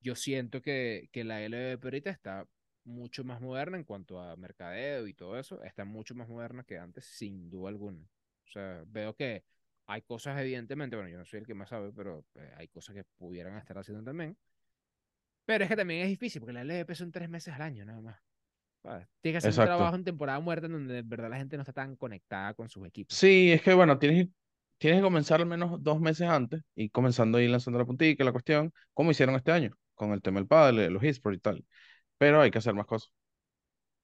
Yo 0.01 0.15
siento 0.15 0.61
que, 0.61 1.09
que 1.11 1.23
la 1.23 1.41
LVP 1.43 1.87
ahorita 1.87 2.09
está 2.09 2.47
mucho 2.85 3.23
más 3.23 3.41
moderna 3.41 3.77
en 3.77 3.83
cuanto 3.83 4.21
a 4.21 4.35
mercadeo 4.35 5.07
y 5.07 5.13
todo 5.13 5.37
eso. 5.37 5.61
Está 5.63 5.85
mucho 5.85 6.15
más 6.15 6.27
moderna 6.29 6.63
que 6.63 6.77
antes, 6.77 7.05
sin 7.05 7.49
duda 7.49 7.69
alguna. 7.69 8.01
O 8.47 8.51
sea, 8.51 8.83
veo 8.87 9.15
que 9.15 9.43
hay 9.87 10.01
cosas, 10.03 10.39
evidentemente, 10.39 10.95
bueno, 10.95 11.09
yo 11.09 11.17
no 11.17 11.25
soy 11.25 11.39
el 11.39 11.47
que 11.47 11.53
más 11.53 11.69
sabe, 11.69 11.91
pero 11.95 12.25
eh, 12.35 12.51
hay 12.57 12.67
cosas 12.67 12.95
que 12.95 13.03
pudieran 13.17 13.57
estar 13.57 13.77
haciendo 13.77 14.03
también. 14.03 14.37
Pero 15.45 15.63
es 15.63 15.69
que 15.69 15.75
también 15.75 16.01
es 16.01 16.09
difícil, 16.09 16.39
porque 16.41 16.53
la 16.53 16.61
LVP 16.61 16.95
son 16.95 17.11
tres 17.11 17.29
meses 17.29 17.53
al 17.53 17.61
año, 17.61 17.85
nada 17.85 18.01
más. 18.01 18.17
¿sabes? 18.83 19.07
Tiene 19.21 19.33
que 19.33 19.37
hacer 19.39 19.49
un 19.49 19.57
Exacto. 19.57 19.75
trabajo 19.77 19.95
en 19.95 20.03
temporada 20.03 20.39
muerta 20.39 20.67
en 20.67 20.73
donde 20.73 20.93
de 20.93 21.01
verdad 21.01 21.29
la 21.29 21.37
gente 21.37 21.57
no 21.57 21.63
está 21.63 21.73
tan 21.73 21.95
conectada 21.95 22.53
con 22.53 22.69
sus 22.69 22.87
equipos. 22.87 23.17
Sí, 23.17 23.51
es 23.51 23.61
que 23.61 23.73
bueno, 23.73 23.97
tienes, 23.97 24.27
tienes 24.77 24.99
que 24.99 25.03
comenzar 25.03 25.41
al 25.41 25.47
menos 25.47 25.81
dos 25.83 25.99
meses 25.99 26.27
antes 26.29 26.61
y 26.75 26.89
comenzando 26.89 27.37
ahí 27.37 27.47
lanzando 27.47 27.79
la 27.79 27.85
puntica, 27.85 28.23
la 28.23 28.31
cuestión, 28.31 28.71
como 28.93 29.11
hicieron 29.11 29.35
este 29.35 29.51
año, 29.51 29.71
con 29.99 30.13
el 30.13 30.21
tema 30.23 30.39
del 30.39 30.47
pádel, 30.47 30.91
los 30.93 31.03
esports 31.03 31.37
y 31.37 31.41
tal. 31.41 31.65
Pero 32.17 32.41
hay 32.41 32.49
que 32.51 32.57
hacer 32.59 32.73
más 32.73 32.85
cosas. 32.87 33.11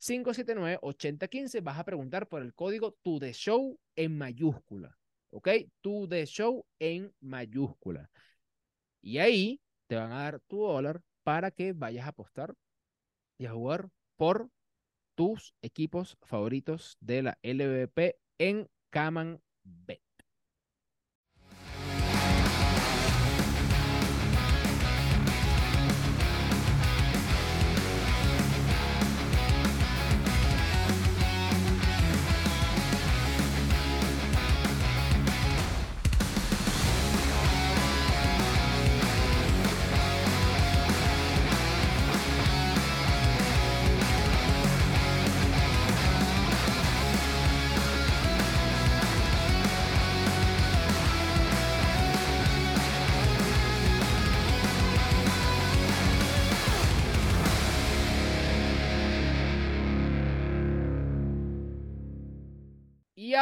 0412-579-8015. 0.00 1.62
Vas 1.62 1.78
a 1.78 1.84
preguntar 1.84 2.26
por 2.26 2.40
el 2.40 2.54
código 2.54 2.92
To 3.02 3.18
The 3.18 3.34
Show 3.34 3.78
en 3.96 4.16
mayúscula. 4.16 4.96
¿Ok? 5.34 5.48
To 5.80 6.06
The 6.08 6.26
Show 6.26 6.64
en 6.78 7.12
mayúscula. 7.20 8.08
Y 9.02 9.18
ahí 9.18 9.60
te 9.88 9.96
van 9.96 10.12
a 10.12 10.22
dar 10.22 10.40
tu 10.46 10.62
dólar 10.62 11.02
para 11.24 11.50
que 11.50 11.72
vayas 11.72 12.06
a 12.06 12.10
apostar 12.10 12.54
y 13.36 13.46
a 13.46 13.52
jugar 13.52 13.88
por 14.16 14.48
tus 15.16 15.52
equipos 15.60 16.16
favoritos 16.22 16.96
de 17.00 17.22
la 17.22 17.38
LVP 17.42 18.16
en 18.38 18.68
Caman 18.90 19.42
Bet. 19.64 20.03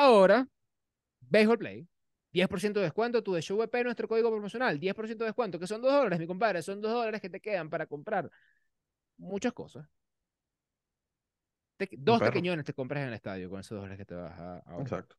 Ahora, 0.02 0.48
Baseball 1.20 1.58
Play, 1.58 1.88
10% 2.32 2.80
de 2.80 2.84
descuento, 2.84 3.22
tu 3.22 3.34
de 3.34 3.42
show 3.42 3.58
VP, 3.58 3.84
nuestro 3.84 4.08
código 4.08 4.30
promocional, 4.30 4.78
10% 4.78 5.24
de 5.24 5.28
descuento, 5.28 5.58
que 5.58 5.66
son 5.66 5.82
2 5.82 5.92
dólares, 5.92 6.18
mi 6.18 6.26
compadre, 6.26 6.62
son 6.62 6.80
2 6.80 6.92
dólares 6.92 7.20
que 7.20 7.30
te 7.30 7.40
quedan 7.40 7.68
para 7.70 7.86
comprar 7.86 8.30
muchas 9.16 9.52
cosas. 9.52 9.86
Te- 11.76 11.88
dos 11.92 12.20
pequeñones 12.20 12.64
te 12.64 12.74
compras 12.74 13.02
en 13.02 13.08
el 13.08 13.14
estadio 13.14 13.50
con 13.50 13.60
esos 13.60 13.76
dólares 13.76 13.98
que 13.98 14.04
te 14.04 14.14
vas 14.14 14.38
a 14.38 14.58
ahorrar. 14.58 14.82
Exacto. 14.82 15.16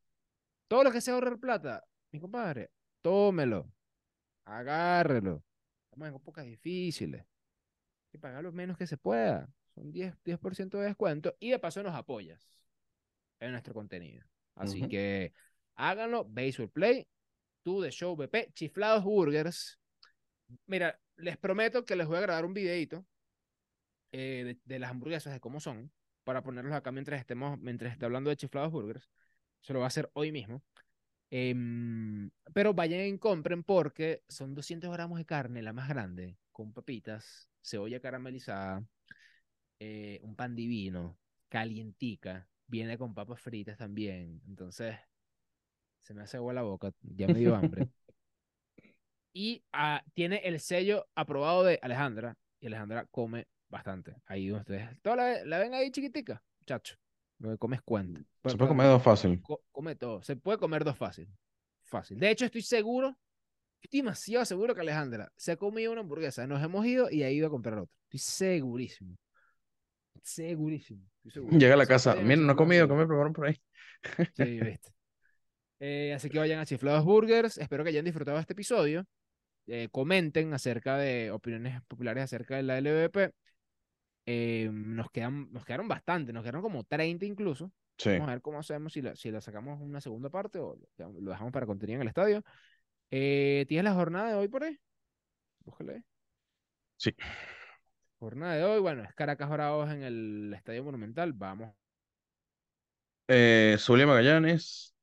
Todo 0.67 0.84
lo 0.84 0.91
que 0.91 1.01
sea 1.01 1.13
ahorrar 1.13 1.38
plata, 1.39 1.84
mi 2.11 2.19
compadre, 2.19 2.71
tómelo, 3.01 3.71
agárrelo. 4.45 5.43
Estamos 5.86 6.09
en 6.09 6.15
épocas 6.15 6.45
difíciles. 6.45 7.21
Hay 7.21 8.11
que 8.11 8.19
pagar 8.19 8.43
lo 8.43 8.51
menos 8.51 8.77
que 8.77 8.88
se 8.88 8.97
pueda. 8.97 9.49
Son 9.75 9.91
10%, 9.91 10.77
10 10.77 10.84
de 10.84 10.88
descuento 10.88 11.36
y 11.39 11.51
de 11.51 11.59
paso 11.59 11.84
nos 11.84 11.95
apoyas 11.95 12.47
en 13.39 13.51
nuestro 13.51 13.73
contenido. 13.73 14.23
Así 14.56 14.82
Ujú. 14.82 14.89
que 14.89 15.34
háganlo, 15.76 16.26
Baseball 16.26 16.70
Play, 16.70 17.08
tú 17.64 17.82
de 17.82 17.91
Show 17.91 18.16
BP, 18.16 18.51
Chiflados 18.54 19.04
Burgers. 19.04 19.80
Mira, 20.68 20.99
les 21.18 21.38
prometo 21.38 21.86
que 21.86 21.95
les 21.95 22.08
voy 22.08 22.18
a 22.18 22.22
grabar 22.22 22.45
un 22.45 22.54
videito 22.54 23.06
eh, 24.12 24.43
de, 24.45 24.60
de 24.64 24.80
las 24.80 24.91
hamburguesas, 24.91 25.34
de 25.34 25.39
cómo 25.39 25.60
son, 25.60 25.91
para 26.24 26.43
ponerlos 26.43 26.74
acá 26.74 26.91
mientras 26.91 27.20
estemos, 27.20 27.60
mientras 27.60 27.91
esté 27.93 28.06
hablando 28.06 28.30
de 28.30 28.38
Chiflados 28.38 28.72
Burgers. 28.72 29.10
Se 29.62 29.74
lo 29.74 29.80
va 29.80 29.86
a 29.86 29.88
hacer 29.88 30.10
hoy 30.14 30.32
mismo. 30.32 30.62
Em, 31.36 32.30
pero 32.54 32.76
vayan 32.76 33.08
y 33.08 33.18
compren 33.18 33.64
porque 33.64 34.22
son 34.28 34.54
200 34.54 34.91
gramos 34.91 35.18
de 35.18 35.26
carne, 35.26 35.64
la 35.64 35.74
más 35.74 35.89
grande, 35.89 36.38
con 36.51 36.72
papitas, 36.74 37.49
cebolla 37.64 37.99
caramelizada, 37.99 38.84
eh, 39.80 40.20
un 40.22 40.36
pan 40.36 40.56
divino, 40.56 41.18
calientica, 41.49 42.47
viene 42.68 42.97
con 42.97 43.14
papas 43.14 43.41
fritas 43.41 43.78
también. 43.78 44.41
Entonces, 44.47 44.97
se 46.01 46.14
me 46.14 46.22
hace 46.22 46.38
agua 46.38 46.53
la 46.53 46.61
boca, 46.61 46.91
ya 47.01 47.28
me 47.28 47.39
dio 47.39 47.55
hambre. 47.55 47.89
Y 49.34 49.64
ah, 49.74 50.03
tiene 50.14 50.38
el 50.43 50.59
sello 50.59 51.07
aprobado 51.16 51.64
de 51.64 51.80
Alejandra, 51.82 52.38
y 52.59 52.68
Alejandra 52.68 53.05
come 53.07 53.47
bastante. 53.68 54.16
Ahí 54.26 54.47
donde 54.47 54.61
ustedes, 54.61 55.01
¿toda 55.01 55.16
la, 55.16 55.45
la 55.45 55.59
ven 55.59 55.74
ahí 55.74 55.89
chiquitica? 55.91 56.43
Chacho, 56.66 56.95
lo 57.39 57.49
que 57.51 57.57
comes 57.57 57.82
cuenta. 57.82 58.22
Se 58.45 58.55
puede 58.57 58.70
comer 58.70 58.88
dos 58.88 59.01
fácil. 59.03 59.41
Co- 59.41 59.64
come 59.72 59.95
todo. 59.95 60.22
Se 60.22 60.36
puede 60.36 60.59
comer 60.59 60.84
dos 60.84 60.97
fácil. 60.97 61.28
Fácil. 61.84 62.20
De 62.20 62.30
hecho, 62.30 62.45
estoy 62.45 62.61
seguro, 62.61 63.18
estoy 63.82 64.01
demasiado 64.01 64.45
seguro 64.45 64.76
que 64.76 64.82
Alejandra 64.82 65.32
se 65.36 65.53
ha 65.53 65.57
comido 65.57 65.91
una 65.91 66.01
hamburguesa. 66.01 66.47
Nos 66.47 66.64
hemos 66.64 66.86
ido 66.86 67.09
y 67.09 67.24
ha 67.24 67.32
ido 67.32 67.47
a 67.47 67.49
comprar 67.49 67.80
otra. 67.80 67.95
Estoy 68.05 68.20
segurísimo. 68.20 69.18
Segurísimo. 70.24 71.05
seguro. 71.30 71.57
Llega 71.57 71.74
a 71.74 71.78
la 71.78 71.86
casa. 71.86 72.11
vayan 72.11 72.26
a 72.26 72.28
Miren, 72.28 72.47
no 72.47 72.53
he 72.53 72.55
comido, 72.55 72.88
que 72.88 72.93
me 72.93 73.05
prepararon 73.05 73.34
por 73.34 73.47
ahí. 73.47 73.61
Sí, 74.36 74.59
viste. 74.61 74.89
Eh, 75.80 76.13
así 76.13 76.30
que 76.30 76.39
vayan 76.39 76.59
a 76.59 76.65
Chiflados 76.65 77.03
Burgers. 77.03 77.57
Espero 77.57 77.84
que 77.84 77.89
hayan 77.89 78.05
disfrutado 78.05 78.39
este 78.39 78.53
episodio. 78.53 79.05
Eh, 79.67 79.89
comenten 79.91 80.53
acerca 80.53 80.97
de 80.97 81.32
opiniones 81.32 81.82
populares 81.88 82.24
acerca 82.24 82.55
de 82.55 82.63
la 82.63 82.78
LVP. 82.78 83.34
Eh, 84.26 84.69
nos, 84.71 85.11
quedan, 85.11 85.51
nos 85.51 85.65
quedaron 85.65 85.89
bastante, 85.89 86.32
nos 86.32 86.43
quedaron 86.43 86.61
como 86.61 86.86
30 86.86 87.26
incluso. 87.26 87.71
Sí. 87.97 88.11
Vamos 88.11 88.30
a 88.30 88.32
ver 88.32 88.41
cómo 88.41 88.59
hacemos, 88.59 88.93
si 88.93 89.01
la, 89.01 89.15
si 89.15 89.30
la 89.30 89.41
sacamos 89.41 89.82
una 89.82 89.99
segunda 89.99 90.30
parte 90.30 90.59
o 90.59 90.78
lo, 90.97 91.13
lo 91.19 91.32
dejamos 91.32 91.51
para 91.51 91.65
contenido 91.65 91.97
en 91.97 92.01
el 92.03 92.07
estadio. 92.07 92.43
Eh, 93.11 93.65
¿Tienes 93.67 93.84
la 93.84 93.93
jornada 93.93 94.30
de 94.30 94.36
hoy 94.36 94.47
por 94.47 94.63
ahí? 94.63 94.80
Búscale. 95.65 95.93
ahí. 95.93 96.01
Sí. 96.97 97.11
Jornada 98.24 98.55
de 98.55 98.63
hoy, 98.63 98.80
bueno, 98.80 99.03
es 99.03 99.13
Caracas 99.13 99.49
Bravos 99.49 99.91
en 99.91 100.01
el 100.01 100.53
Estadio 100.55 100.82
Monumental. 100.82 101.34
Vamos. 101.34 101.76
Eh, 103.28 103.76
Zulia 103.80 104.05
Magallanes, 104.07 104.95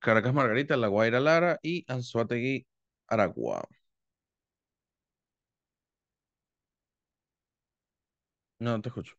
Caracas 0.00 0.34
Margarita, 0.34 0.76
La 0.76 0.88
Guaira 0.88 1.20
Lara 1.20 1.58
y 1.62 1.84
Anzuategui 1.88 2.66
Aragua. 3.08 3.64
No 8.58 8.80
te 8.82 8.88
escucho. 8.88 9.14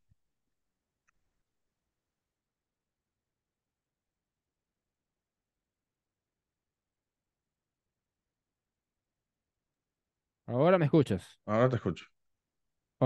Ahora 10.47 10.77
me 10.79 10.85
escuchas. 10.85 11.39
Ahora 11.45 11.69
te 11.69 11.75
escucho. 11.77 12.05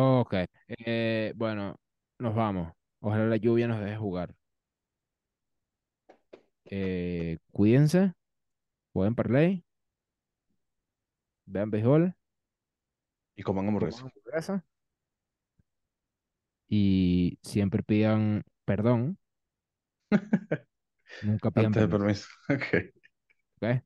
Ok. 0.01 0.33
Eh, 0.67 1.33
bueno, 1.35 1.79
nos 2.19 2.35
vamos. 2.35 2.73
Ojalá 3.01 3.25
la 3.25 3.37
lluvia 3.37 3.67
nos 3.67 3.79
deje 3.81 3.97
jugar. 3.97 4.35
Eh, 6.65 7.37
cuídense. 7.51 8.13
Jueguen 8.93 9.15
parlay. 9.15 9.65
Vean 11.47 11.69
béisbol. 11.71 12.13
Y 13.35 13.41
coman 13.43 13.65
coman 13.65 13.67
hamburguesa. 13.69 14.03
hamburguesa, 14.03 14.63
Y 16.67 17.37
siempre 17.43 17.83
pidan 17.83 18.43
perdón. 18.65 19.17
Nunca 21.21 21.51
pidan 21.51 21.67
Antes 21.67 21.83
de 21.83 21.87
permiso. 21.87 21.97
permiso. 21.97 22.27
Ok. 22.49 22.93
¿ok? 23.61 23.83